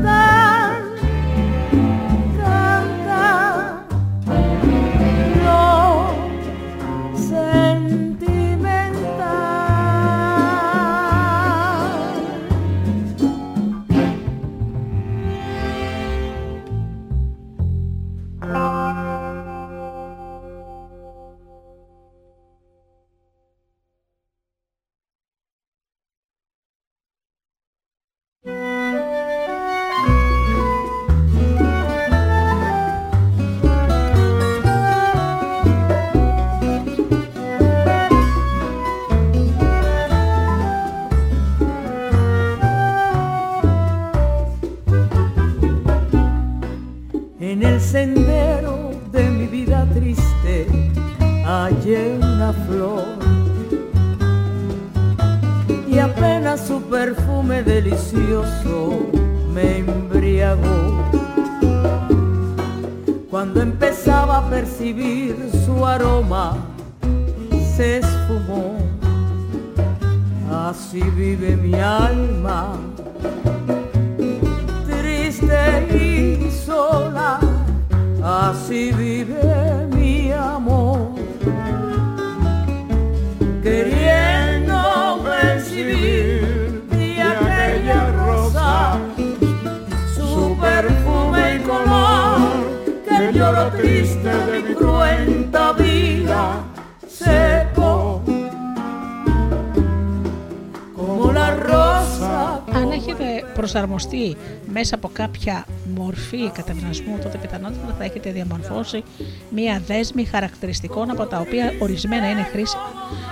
[104.86, 109.02] μέσα από κάποια μορφή κατευνασμού, τότε πιθανότατα θα έχετε διαμορφώσει
[109.50, 112.82] μία δέσμη χαρακτηριστικών από τα οποία ορισμένα είναι χρήσιμα,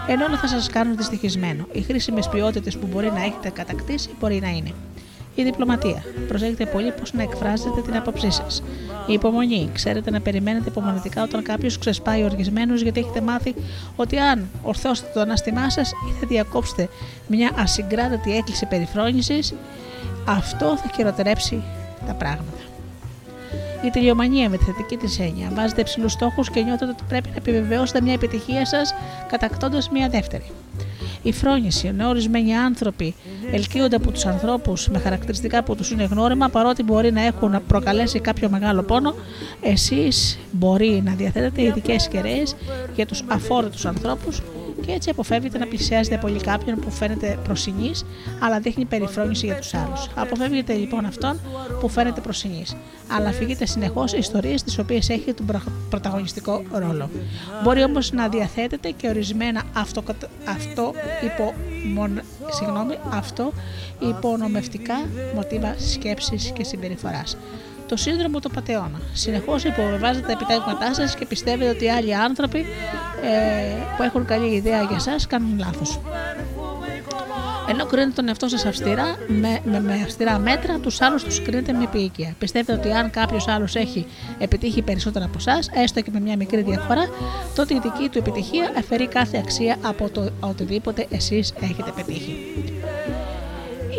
[0.08, 1.66] ενώ άλλα θα σας κάνουν δυστυχισμένο.
[1.72, 4.70] Οι χρήσιμες ποιότητες που μπορεί να έχετε κατακτήσει μπορεί να είναι.
[5.34, 6.02] Η διπλωματία.
[6.28, 8.62] Προσέχετε πολύ πώς να εκφράζετε την άποψή σας.
[9.06, 9.70] Η υπομονή.
[9.72, 13.54] Ξέρετε να περιμένετε υπομονετικά όταν κάποιος ξεσπάει οργισμένος, γιατί έχετε μάθει
[13.96, 16.88] ότι αν ορθώσετε το ανάστημά σας ή θα διακόψετε
[17.26, 19.54] μια ασυγκράτητη έκκληση περιφρόνησης,
[20.24, 21.62] αυτό θα χειροτερέψει
[22.06, 22.58] τα πράγματα.
[23.84, 25.50] Η τελειομανία με τη θετική της έννοια.
[25.54, 28.94] Βάζετε υψηλούς στόχους και νιώθετε ότι πρέπει να επιβεβαιώσετε μια επιτυχία σας
[29.28, 30.50] κατακτώντας μια δεύτερη.
[31.22, 33.14] Η φρόνηση, ενώ ορισμένοι άνθρωποι
[33.52, 38.20] ελκύονται από τους ανθρώπους με χαρακτηριστικά που τους είναι γνώριμα, παρότι μπορεί να έχουν προκαλέσει
[38.20, 39.14] κάποιο μεγάλο πόνο,
[39.60, 42.56] εσείς μπορεί να διαθέτετε ειδικές κεραίες
[42.94, 44.42] για τους αφόρητους ανθρώπους
[44.86, 48.04] και έτσι αποφεύγετε να πλησιάζετε πολύ κάποιον που φαίνεται προσινής,
[48.40, 50.08] αλλά δείχνει περιφρόνηση για τους άλλους.
[50.14, 51.40] Αποφεύγετε λοιπόν αυτόν
[51.80, 52.76] που φαίνεται προσινής,
[53.16, 57.10] αλλά αφηγείτε συνεχώς ιστορίες τις οποίες έχει τον προ- πρωταγωνιστικό ρόλο.
[57.62, 60.02] Μπορεί όμως να διαθέτετε και ορισμένα αυτό,
[60.48, 60.92] αυτό,
[61.24, 61.54] υπο,
[61.94, 62.20] μον-
[62.50, 63.52] συγγνώμη, αυτό
[63.98, 64.94] υπονομευτικά
[65.34, 67.36] μοτίβα σκέψης και συμπεριφοράς.
[67.88, 69.00] Το σύνδρομο του πατεώνα.
[69.12, 72.58] Συνεχώς υποβεβάζετε τα επιτεύγματά σας και πιστεύετε ότι άλλοι άνθρωποι
[73.22, 76.00] ε, που έχουν καλή ιδέα για εσά κάνουν λάθος.
[77.68, 81.72] Ενώ κρίνετε τον εαυτό σας αυστηρά, με, με, με αυστηρά μέτρα, τους άλλους τους κρίνετε
[81.72, 82.34] με επίοικια.
[82.38, 84.06] Πιστεύετε ότι αν κάποιος άλλος έχει
[84.38, 87.08] επιτύχει περισσότερα από εσά, έστω και με μια μικρή διαφορά,
[87.54, 92.36] τότε η δική του επιτυχία αφαιρεί κάθε αξία από το οτιδήποτε εσείς έχετε πετύχει.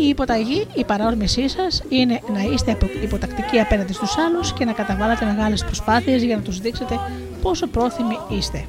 [0.02, 4.72] Η υποταγή, η παρόρμησή σας είναι να είστε απο- υποτακτικοί απέναντι στους άλλους και να
[4.72, 7.00] καταβάλλετε μεγάλες προσπάθειες για να τους δείξετε
[7.42, 8.66] πόσο πρόθυμοι είστε.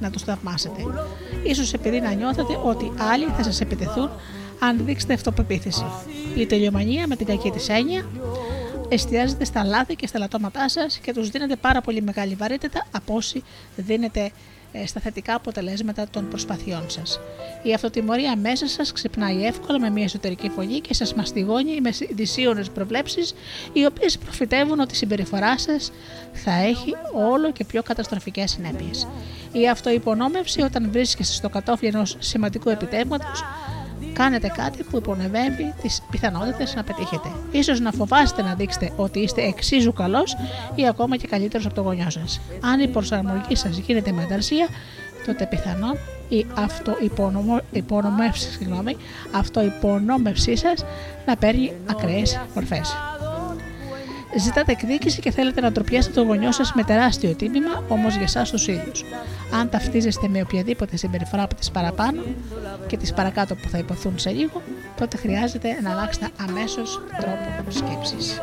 [0.00, 0.82] Να τους θαυμάσετε.
[1.42, 4.10] Ίσως επειδή να νιώθετε ότι άλλοι θα σας επιτεθούν
[4.58, 5.84] αν δείξετε αυτοπεποίθηση.
[6.36, 8.06] Η τελειομανία με την κακή της έννοια
[8.88, 13.14] εστιάζεται στα λάθη και στα λατώματά σας και τους δίνετε πάρα πολύ μεγάλη βαρύτητα από
[13.14, 13.42] όσοι
[13.76, 14.30] δίνετε ε,
[14.86, 17.20] στα θετικά αποτελέσματα των προσπαθειών σας.
[17.62, 22.70] Η αυτοτιμωρία μέσα σας ξυπνάει εύκολα με μια εσωτερική φωνή και σας μαστιγώνει με δυσίωνες
[22.70, 23.34] προβλέψεις,
[23.72, 25.92] οι οποίες προφητεύουν ότι η συμπεριφορά σας
[26.32, 29.08] θα έχει όλο και πιο καταστροφικές συνέπειες.
[29.52, 33.44] Η αυτοϋπονόμευση όταν βρίσκεστε στο κατόφλι ενός σημαντικού επιτεύγματος
[34.14, 37.28] κάνετε κάτι που υπονεβαίνει τις πιθανότητες να πετύχετε.
[37.50, 40.36] Ίσως να φοβάστε να δείξετε ότι είστε εξίσου καλός
[40.74, 42.40] ή ακόμα και καλύτερος από το γονιό σας.
[42.60, 44.68] Αν η προσαρμογή σας γίνεται με ανταρσία,
[45.26, 48.96] τότε πιθανόν η αυτοϋπονομεύση συγγνώμη,
[49.32, 50.84] αυτοϋπονόμευσή σας
[51.26, 52.96] να παίρνει ακραίες μορφές.
[54.38, 58.50] Ζητάτε εκδίκηση και θέλετε να τροπιάσετε τον γονιό σας με τεράστιο τίμημα, όμως για εσάς
[58.50, 59.04] τους ίδιους.
[59.60, 62.22] Αν ταυτίζεστε με οποιαδήποτε συμπεριφορά από τις παραπάνω
[62.86, 64.62] και τις παρακάτω που θα υποθούν σε λίγο,
[64.96, 68.40] τότε χρειάζεται να αλλάξετε αμέσως τρόπο σκέψης.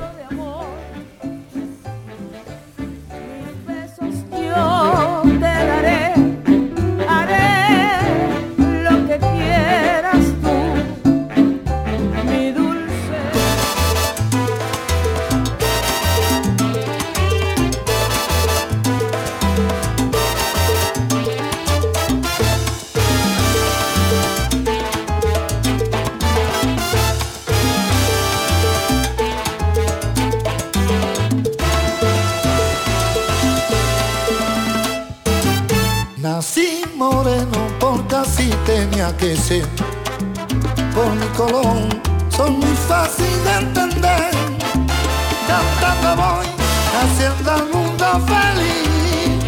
[4.54, 5.21] Yo
[39.22, 39.66] tenía que ser.
[40.94, 41.78] Por mi color
[42.30, 44.32] soy muy fácil de entender.
[45.48, 46.46] Cantando voy
[47.00, 49.44] haciendo al mundo feliz.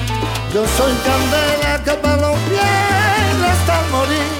[0.54, 4.34] Yo soy candela que para los pies hasta el morir.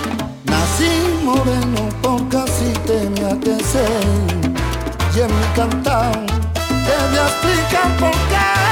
[0.46, 0.92] Nací
[1.24, 4.04] moreno porque así tenía que ser.
[5.16, 6.26] Y en mi cantar
[6.68, 8.63] te voy a explicar por qué.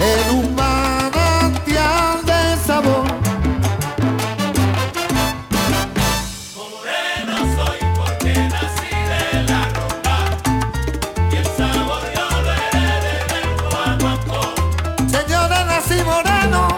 [0.00, 3.04] En un manantial de sabor.
[6.56, 10.16] Moreno soy porque nací de la ropa
[11.30, 14.42] y el sabor yo lo heredé del guaguancó.
[15.08, 16.68] Señores, nací moreno,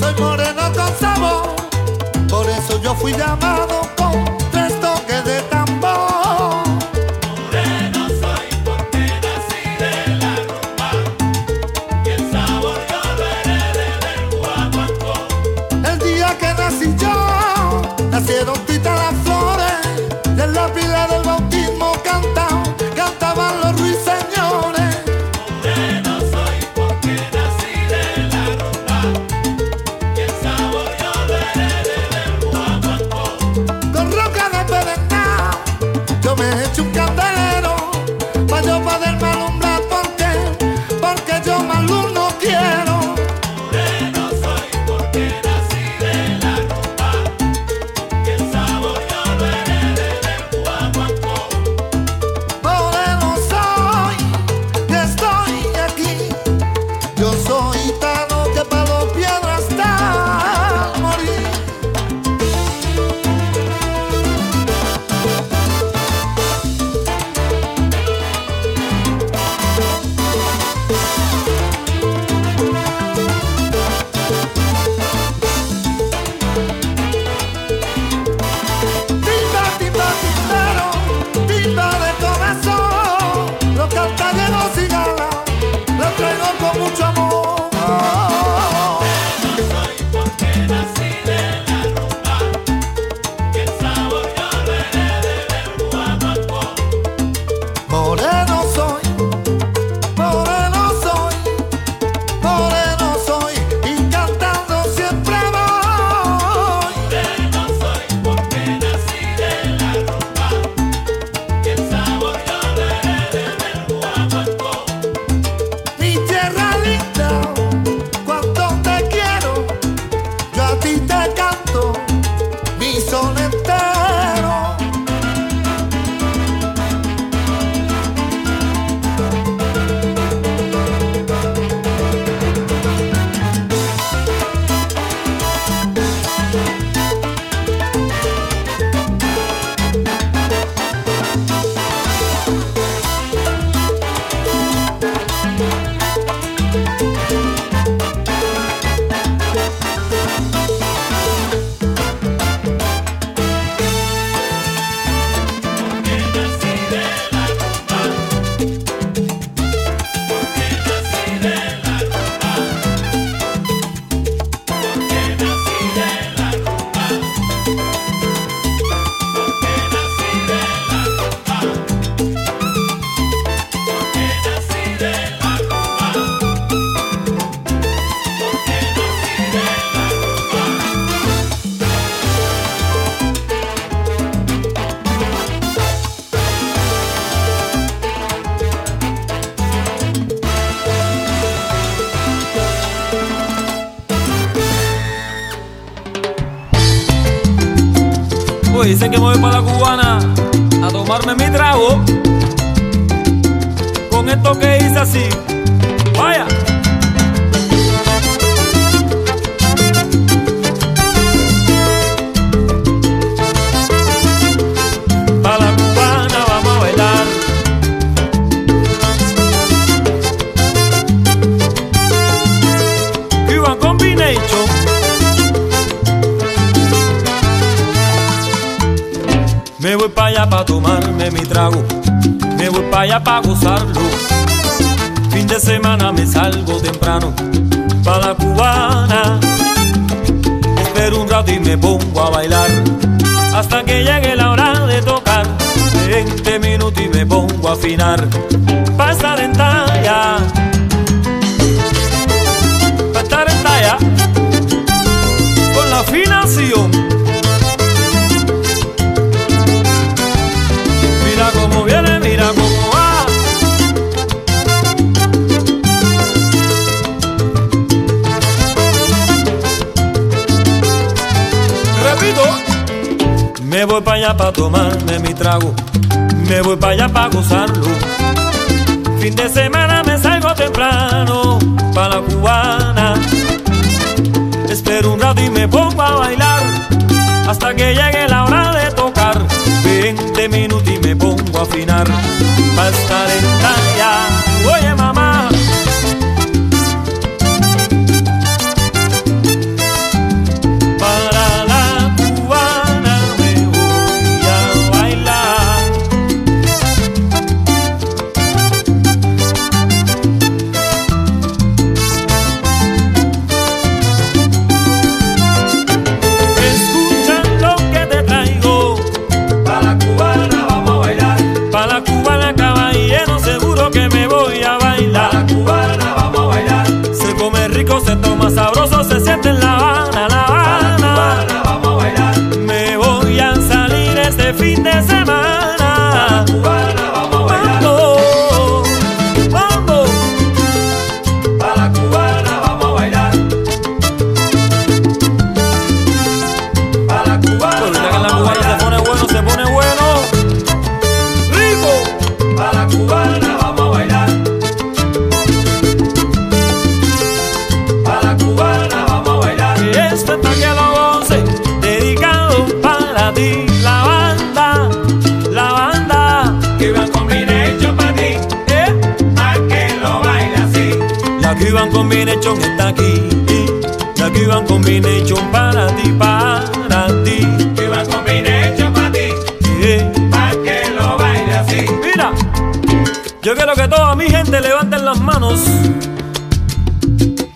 [0.00, 1.56] soy moreno con sabor.
[2.28, 3.85] Por eso yo fui llamado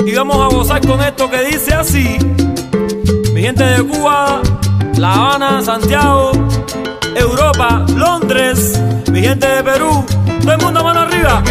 [0.06, 2.18] Y vamos a gozar con esto que dice así.
[3.32, 4.42] Mi gente de Cuba,
[4.96, 6.32] La Habana, Santiago,
[7.14, 8.80] Europa, Londres,
[9.12, 10.04] mi gente de Perú,
[10.40, 11.42] todo el mundo mano arriba.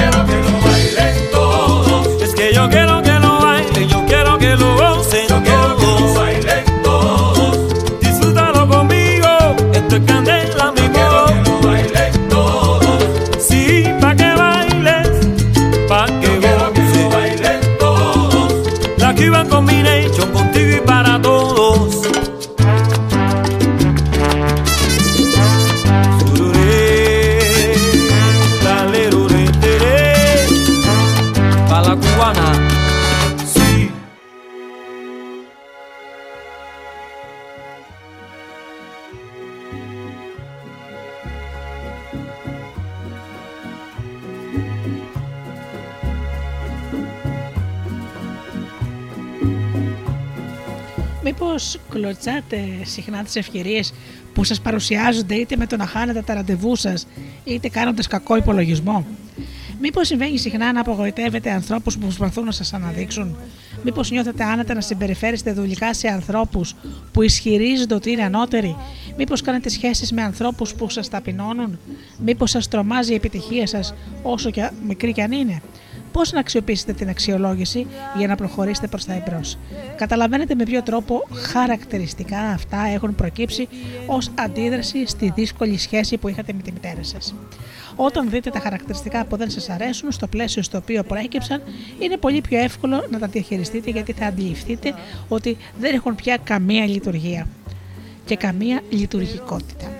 [52.84, 53.94] συχνά τις ευκαιρίες
[54.34, 57.08] που σας παρουσιάζονται είτε με το να χάνετε τα ραντεβού σας
[57.44, 59.06] είτε κάνοντας κακό υπολογισμό;
[59.82, 63.38] Μήπως συμβαίνει συχνά να απογοητεύετε ανθρώπους που προσπαθούν να σας αναδείξουν;
[63.84, 66.76] Μήπως νιώθετε άνετα να συμπεριφέρεστε δουλειά σε ανθρώπους
[67.12, 68.76] που ισχυρίζονται ότι είναι ανώτεροι;
[69.18, 71.80] Μήπως κάνετε σχέσεις με ανθρώπους που σας ταπεινώνουν;
[72.24, 73.94] Μήπως σας τρομάζει η επιτυχία σας
[74.24, 74.50] όσο
[74.88, 75.62] μικρή κι αν είναι;
[76.20, 77.88] πώς να αξιοποιήσετε την αξιολόγηση
[78.18, 79.58] για να προχωρήσετε προς τα εμπρός;
[79.96, 83.68] Καταλαβαίνετε με ποιο τρόπο χαρακτηριστικά αυτά έχουν προκύψει
[84.06, 87.36] ως αντίδραση στη δύσκολη σχέση που είχατε με τη μητέρα σας.
[87.96, 91.62] Όταν δείτε τα χαρακτηριστικά που δεν σας αρέσουν στο πλαίσιο στο οποίο προέκυψαν,
[92.00, 94.94] είναι πολύ πιο εύκολο να τα διαχειριστείτε γιατί θα αντιληφθείτε
[95.28, 97.48] ότι δεν έχουν πια καμία λειτουργία
[98.26, 99.99] και καμία λειτουργικότητα.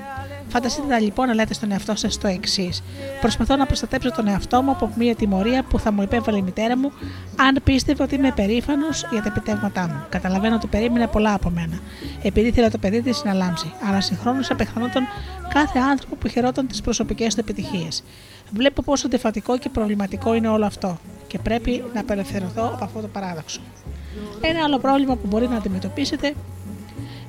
[0.50, 2.84] Φανταστείτε λοιπόν να λέτε στον εαυτό σας το εξής:
[3.22, 6.78] Προσπαθώ να προστατέψω τον εαυτό μου από μια τιμωρία που θα μου υπέβαλε η μητέρα
[6.78, 6.92] μου,
[7.36, 10.06] αν πίστευε ότι είμαι περήφανος για τα επιτεύγματά μου.
[10.10, 11.80] Καταλαβαίνω ότι περίμενε πολλά από μένα,
[12.22, 15.08] επειδή ήθελα το παιδί της να λάμψει, αλλά συγχρόνως απεχθανόταν
[15.54, 18.04] κάθε άνθρωπο που χαιρόταν τις προσωπικές του επιτυχίες.
[18.54, 20.98] Βλέπω πόσο αντιφατικό και προβληματικό είναι όλο αυτό
[21.28, 23.62] και πρέπει να απελευθερωθώ από αυτό το παράδοξο.
[24.42, 26.34] Ένα άλλο πρόβλημα που μπορεί να αντιμετωπίσετε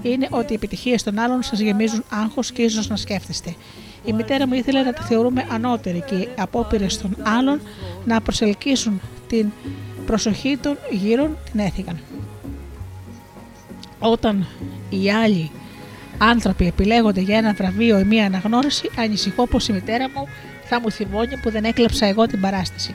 [0.03, 3.55] είναι ότι οι επιτυχίες των άλλων σας γεμίζουν άγχος και ίσως να σκέφτεστε.
[4.05, 7.61] Η μητέρα μου ήθελε να τη θεωρούμε ανώτερη και οι απόπειρες των άλλων
[8.05, 9.51] να προσελκύσουν την
[10.07, 11.99] προσοχή των γύρω την έθιγαν.
[13.99, 14.47] Όταν
[14.91, 15.51] οι άλλοι
[16.19, 20.27] άνθρωποι επιλέγονται για ένα βραβείο ή μία αναγνώριση, ανησυχώ πως η μητέρα μου
[20.65, 22.95] θα μου θυμώνει που δεν έκλεψα εγώ την παράσταση.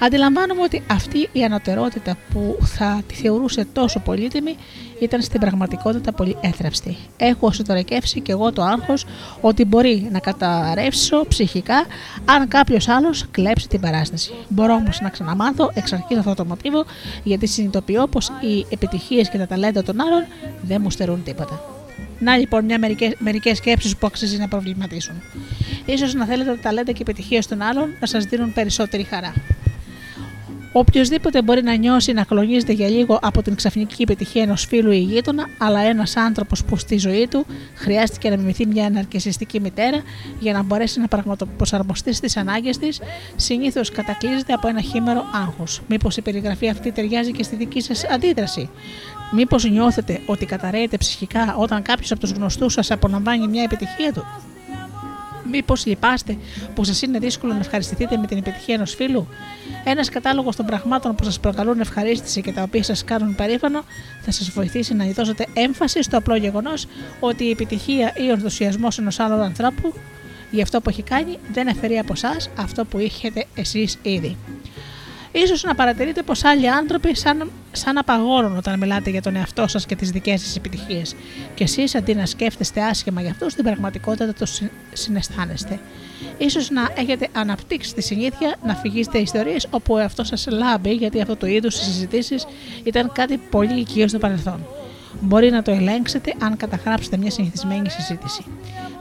[0.00, 4.56] Αντιλαμβάνομαι ότι αυτή η ανωτερότητα που θα τη θεωρούσε τόσο πολύτιμη
[5.00, 6.96] ήταν στην πραγματικότητα πολύ έθραυστη.
[7.16, 9.04] Έχω εσωτερικεύσει και εγώ το άγχος
[9.40, 11.86] ότι μπορεί να καταρρεύσω ψυχικά
[12.24, 14.32] αν κάποιος άλλος κλέψει την παράσταση.
[14.48, 16.84] Μπορώ όμως να ξαναμάθω εξ αρχής αυτό το μοτίβο
[17.22, 20.24] γιατί συνειδητοποιώ πως οι επιτυχίες και τα ταλέντα των άλλων
[20.62, 21.60] δεν μου στερούν τίποτα.
[22.18, 25.14] Να λοιπόν μια μερικές, μερικές σκέψεις που αξίζει να προβληματίσουν.
[25.84, 29.32] Ίσως να θέλετε τα ταλέντα και επιτυχίες των άλλων να σας δίνουν περισσότερη χαρά.
[30.76, 34.98] Οποιοδήποτε μπορεί να νιώσει να κλονίζεται για λίγο από την ξαφνική επιτυχία ενός φίλου ή
[34.98, 40.02] γείτονα, αλλά ένας άνθρωπος που στη ζωή του χρειάστηκε να μιμηθεί μια αναρκεσιστική μητέρα
[40.38, 43.00] για να μπορέσει να πραγματοπροσαρμοστεί στις ανάγκες της,
[43.36, 45.80] συνήθως κατακλείζεται από ένα χήμερο άγχος.
[45.88, 48.70] Μήπως η περιγραφή αυτή ταιριάζει και στη δική σας αντίδραση;
[49.32, 54.26] Μήπως νιώθετε ότι καταραίετε ψυχικά όταν κάποιος από τους γνωστούς σας απολαμβάνει μια επιτυχία του;
[55.50, 56.36] Μήπως λυπάστε
[56.74, 59.28] που σας είναι δύσκολο να ευχαριστηθείτε με την επιτυχία ενός φίλου;
[59.84, 63.84] Ένας κατάλογος των πραγμάτων που σας προκαλούν ευχαρίστηση και τα οποία σας κάνουν περήφανο
[64.20, 66.86] θα σας βοηθήσει να δώσετε έμφαση στο απλό γεγονός
[67.20, 69.94] ότι η επιτυχία ή ο ενθουσιασμός ενός άλλου ανθρώπου
[70.50, 74.36] για αυτό που έχει κάνει δεν αφαιρεί από εσάς αυτό που είχετε εσείς ήδη.
[75.36, 79.86] Ίσως να παρατηρείτε πως άλλοι άνθρωποι σαν, σαν απαγόρουν όταν μιλάτε για τον εαυτό σας
[79.86, 81.14] και τις δικές σας επιτυχίες
[81.54, 84.46] και εσείς αντί να σκέφτεστε άσχημα για αυτό στην πραγματικότητα το
[84.92, 85.80] συναισθάνεστε.
[86.38, 91.36] Ίσως να έχετε αναπτύξει τη συνήθεια να φυγήσετε ιστορίες όπου αυτό σας λάμπει γιατί αυτό
[91.36, 92.46] το είδους συζητήσεις
[92.84, 94.66] ήταν κάτι πολύ οικείος στο παρελθόν.
[95.20, 98.44] Μπορεί να το ελέγξετε αν καταγράψετε μια συνηθισμένη συζήτηση.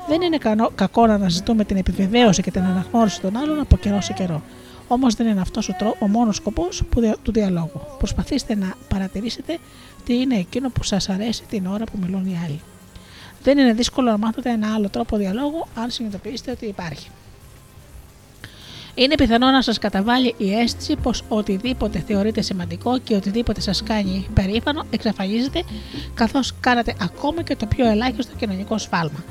[0.07, 0.37] Δεν είναι
[0.75, 4.41] κακό να αναζητούμε την επιβεβαίωση και την αναγνώριση των άλλων από καιρό σε καιρό.
[4.87, 6.83] Όμως δεν είναι αυτός ο, τρό, ο μόνος σκοπός
[7.23, 7.81] του διαλόγου.
[7.97, 9.57] Προσπαθήστε να παρατηρήσετε
[10.05, 12.61] τι είναι εκείνο που σας αρέσει την ώρα που μιλούν οι άλλοι.
[13.43, 17.09] Δεν είναι δύσκολο να μάθετε ένα άλλο τρόπο διαλόγου αν συνειδητοποιήσετε ότι υπάρχει.
[18.95, 24.27] Είναι πιθανό να σας καταβάλει η αίσθηση πως οτιδήποτε θεωρείτε σημαντικό και οτιδήποτε σας κάνει
[24.33, 25.63] περήφανο εξαφανίζεται
[26.13, 29.23] καθώς κάνατε ακόμα και το πιο ελάχιστο κοινωνικό σφάλμα.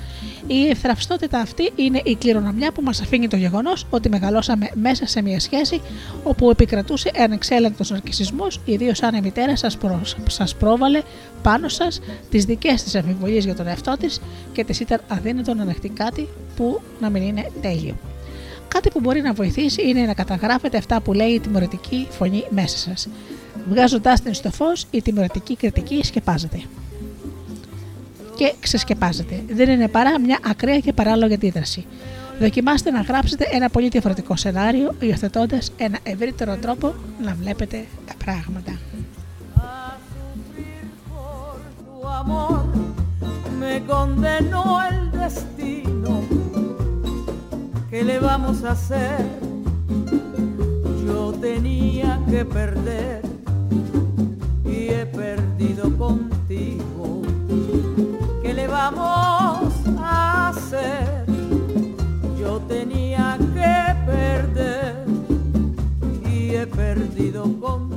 [0.47, 5.22] Η ευθραυστότητα αυτή είναι η κληρονομιά που μας αφήνει το γεγονός ότι μεγαλώσαμε μέσα σε
[5.22, 5.80] μια σχέση
[6.24, 9.78] όπου επικρατούσε ανεξέλεγκτο ναρκισμό, ιδίως αν η μητέρα σας
[10.26, 11.02] σας πρόβαλε
[11.43, 14.20] πάνω σας τις δικές της αμφιβολίες για τον εαυτό της
[14.52, 18.11] και της ήταν αδύνατο να δεχτεί κάτι που να μην είναι τέλειο.
[18.73, 22.77] Κάτι που μπορεί να βοηθήσει είναι να καταγράφετε αυτά που λέει η τιμωρητική φωνή μέσα
[22.78, 23.09] σας.
[23.69, 26.62] Βγάζοντάς την στο φως, η τιμωρητική κριτική σκεπάζεται.
[28.36, 29.43] Και ξεσκεπάζεται.
[29.49, 31.86] Δεν είναι παρά μια ακραία και παράλογη αντίδραση.
[32.40, 36.94] Δοκιμάστε να γράψετε ένα πολύ διαφορετικό σενάριο, υιοθετώντας ένα ευρύτερο τρόπο
[37.24, 38.78] να βλέπετε τα πράγματα.
[43.62, 46.41] me condenó el destino
[47.93, 49.27] ¿qué le vamos a hacer?
[51.05, 53.20] Yo tenía que perder
[54.64, 57.20] y he perdido contigo.
[58.43, 61.27] ¿Qué le vamos a hacer?
[62.40, 65.05] Yo tenía que perder
[66.24, 67.91] y he perdido contigo.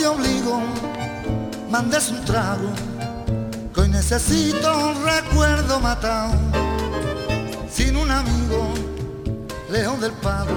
[0.00, 0.60] Y obligo,
[1.70, 2.68] mandes un trago,
[3.72, 6.34] que hoy necesito un recuerdo matado.
[7.70, 8.74] Sin un amigo,
[9.70, 10.50] lejos del pago,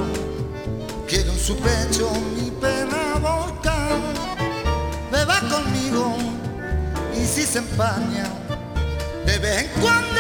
[1.08, 4.02] quiero en su pecho mi pena volcán.
[5.12, 6.18] Beba conmigo
[7.16, 8.26] y si se empaña,
[9.26, 10.17] de vez en cuando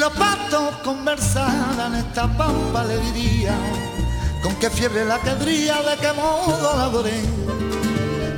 [0.00, 3.54] los patos conversaran esta pampa le diría
[4.42, 7.20] con qué fiebre la querría, de qué modo la adoré.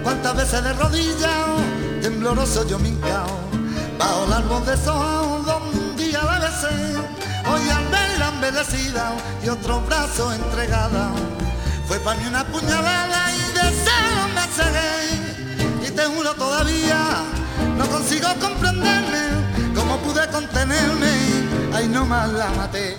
[0.02, 1.46] Cuántas veces de rodillas,
[2.02, 3.38] tembloroso yo me hincao,
[3.96, 4.74] bajo el árbol de
[5.78, 6.74] un día la besé.
[7.46, 9.12] Hoy al verla embellecida
[9.44, 11.12] y otro brazo entregada,
[11.86, 15.86] fue para mí una puñalada y de celo me cegué.
[15.86, 17.22] Y te juro todavía,
[17.78, 22.96] no consigo comprenderme, cómo pude contenerme, ahí nomás la maté.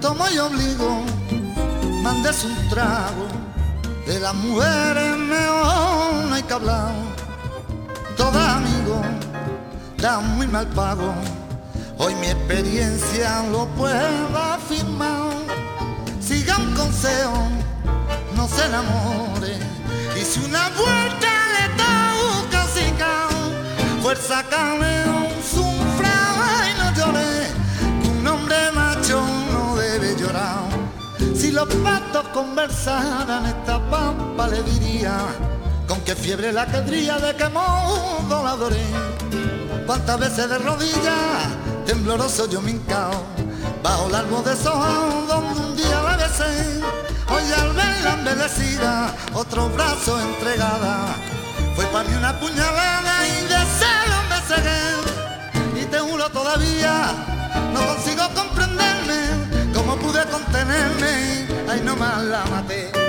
[0.00, 1.02] Tomo y obligo,
[2.02, 3.26] mandes un trago,
[4.06, 6.92] de las mujeres mejor no hay que hablar.
[8.16, 9.00] Toda amigo
[9.98, 11.14] da muy mal pago,
[12.02, 15.32] hoy mi experiencia lo puedo afirmar.
[16.20, 17.48] Siga un consejo,
[18.36, 19.56] no se enamore,
[20.20, 21.92] y si una vuelta le toca
[24.02, 26.16] fuerza cameo, sufra
[26.68, 27.46] y no llore,
[28.10, 29.22] un hombre macho
[29.52, 30.64] no debe llorar.
[31.34, 35.16] Si los patos conversaran esta pampa le diría
[35.86, 38.84] con qué fiebre la querría, de qué modo la adoré.
[39.86, 41.46] Cuántas veces de rodillas,
[41.84, 43.24] tembloroso yo me hincao,
[43.82, 46.80] bajo el árbol de donde un día la besé.
[47.28, 51.14] Hoy al verla embellecida, otro brazo entregada,
[51.74, 55.82] fue para mí una puñalada y de celo me cegué.
[55.82, 57.12] Y te juro todavía,
[57.72, 63.01] no consigo comprenderme, cómo pude contenerme, ahí nomás la maté.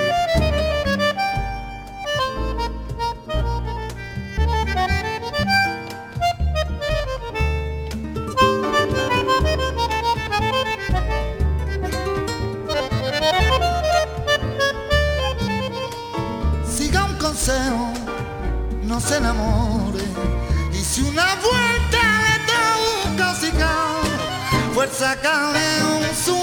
[19.07, 20.03] Se enamore.
[20.71, 22.63] Y si una vuelta le da
[23.05, 26.42] un fuerza cameo, sufra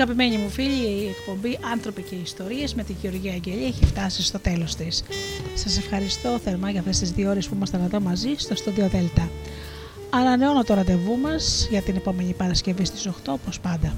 [0.00, 4.38] Αγαπημένοι μου φίλοι, η εκπομπή Άνθρωποι και Ιστορίες με την Γεωργία Αγγελία έχει φτάσει στο
[4.38, 5.02] τέλος της.
[5.54, 9.28] Σας ευχαριστώ θερμά για αυτές τις δύο ώρες που ήμασταν εδώ μαζί στο Studio Delta.
[10.10, 13.96] Ανανεώνω το ραντεβού μας για την επόμενη Παρασκευή στις 8 όπως πάντα.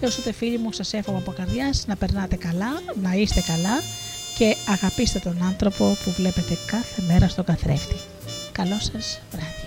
[0.00, 3.82] Έως τότε φίλοι μου σας εύχομαι από καρδιάς να περνάτε καλά, να είστε καλά
[4.38, 7.96] και αγαπήστε τον άνθρωπο που βλέπετε κάθε μέρα στον καθρέφτη.
[8.52, 9.59] Καλό σας βράδυ.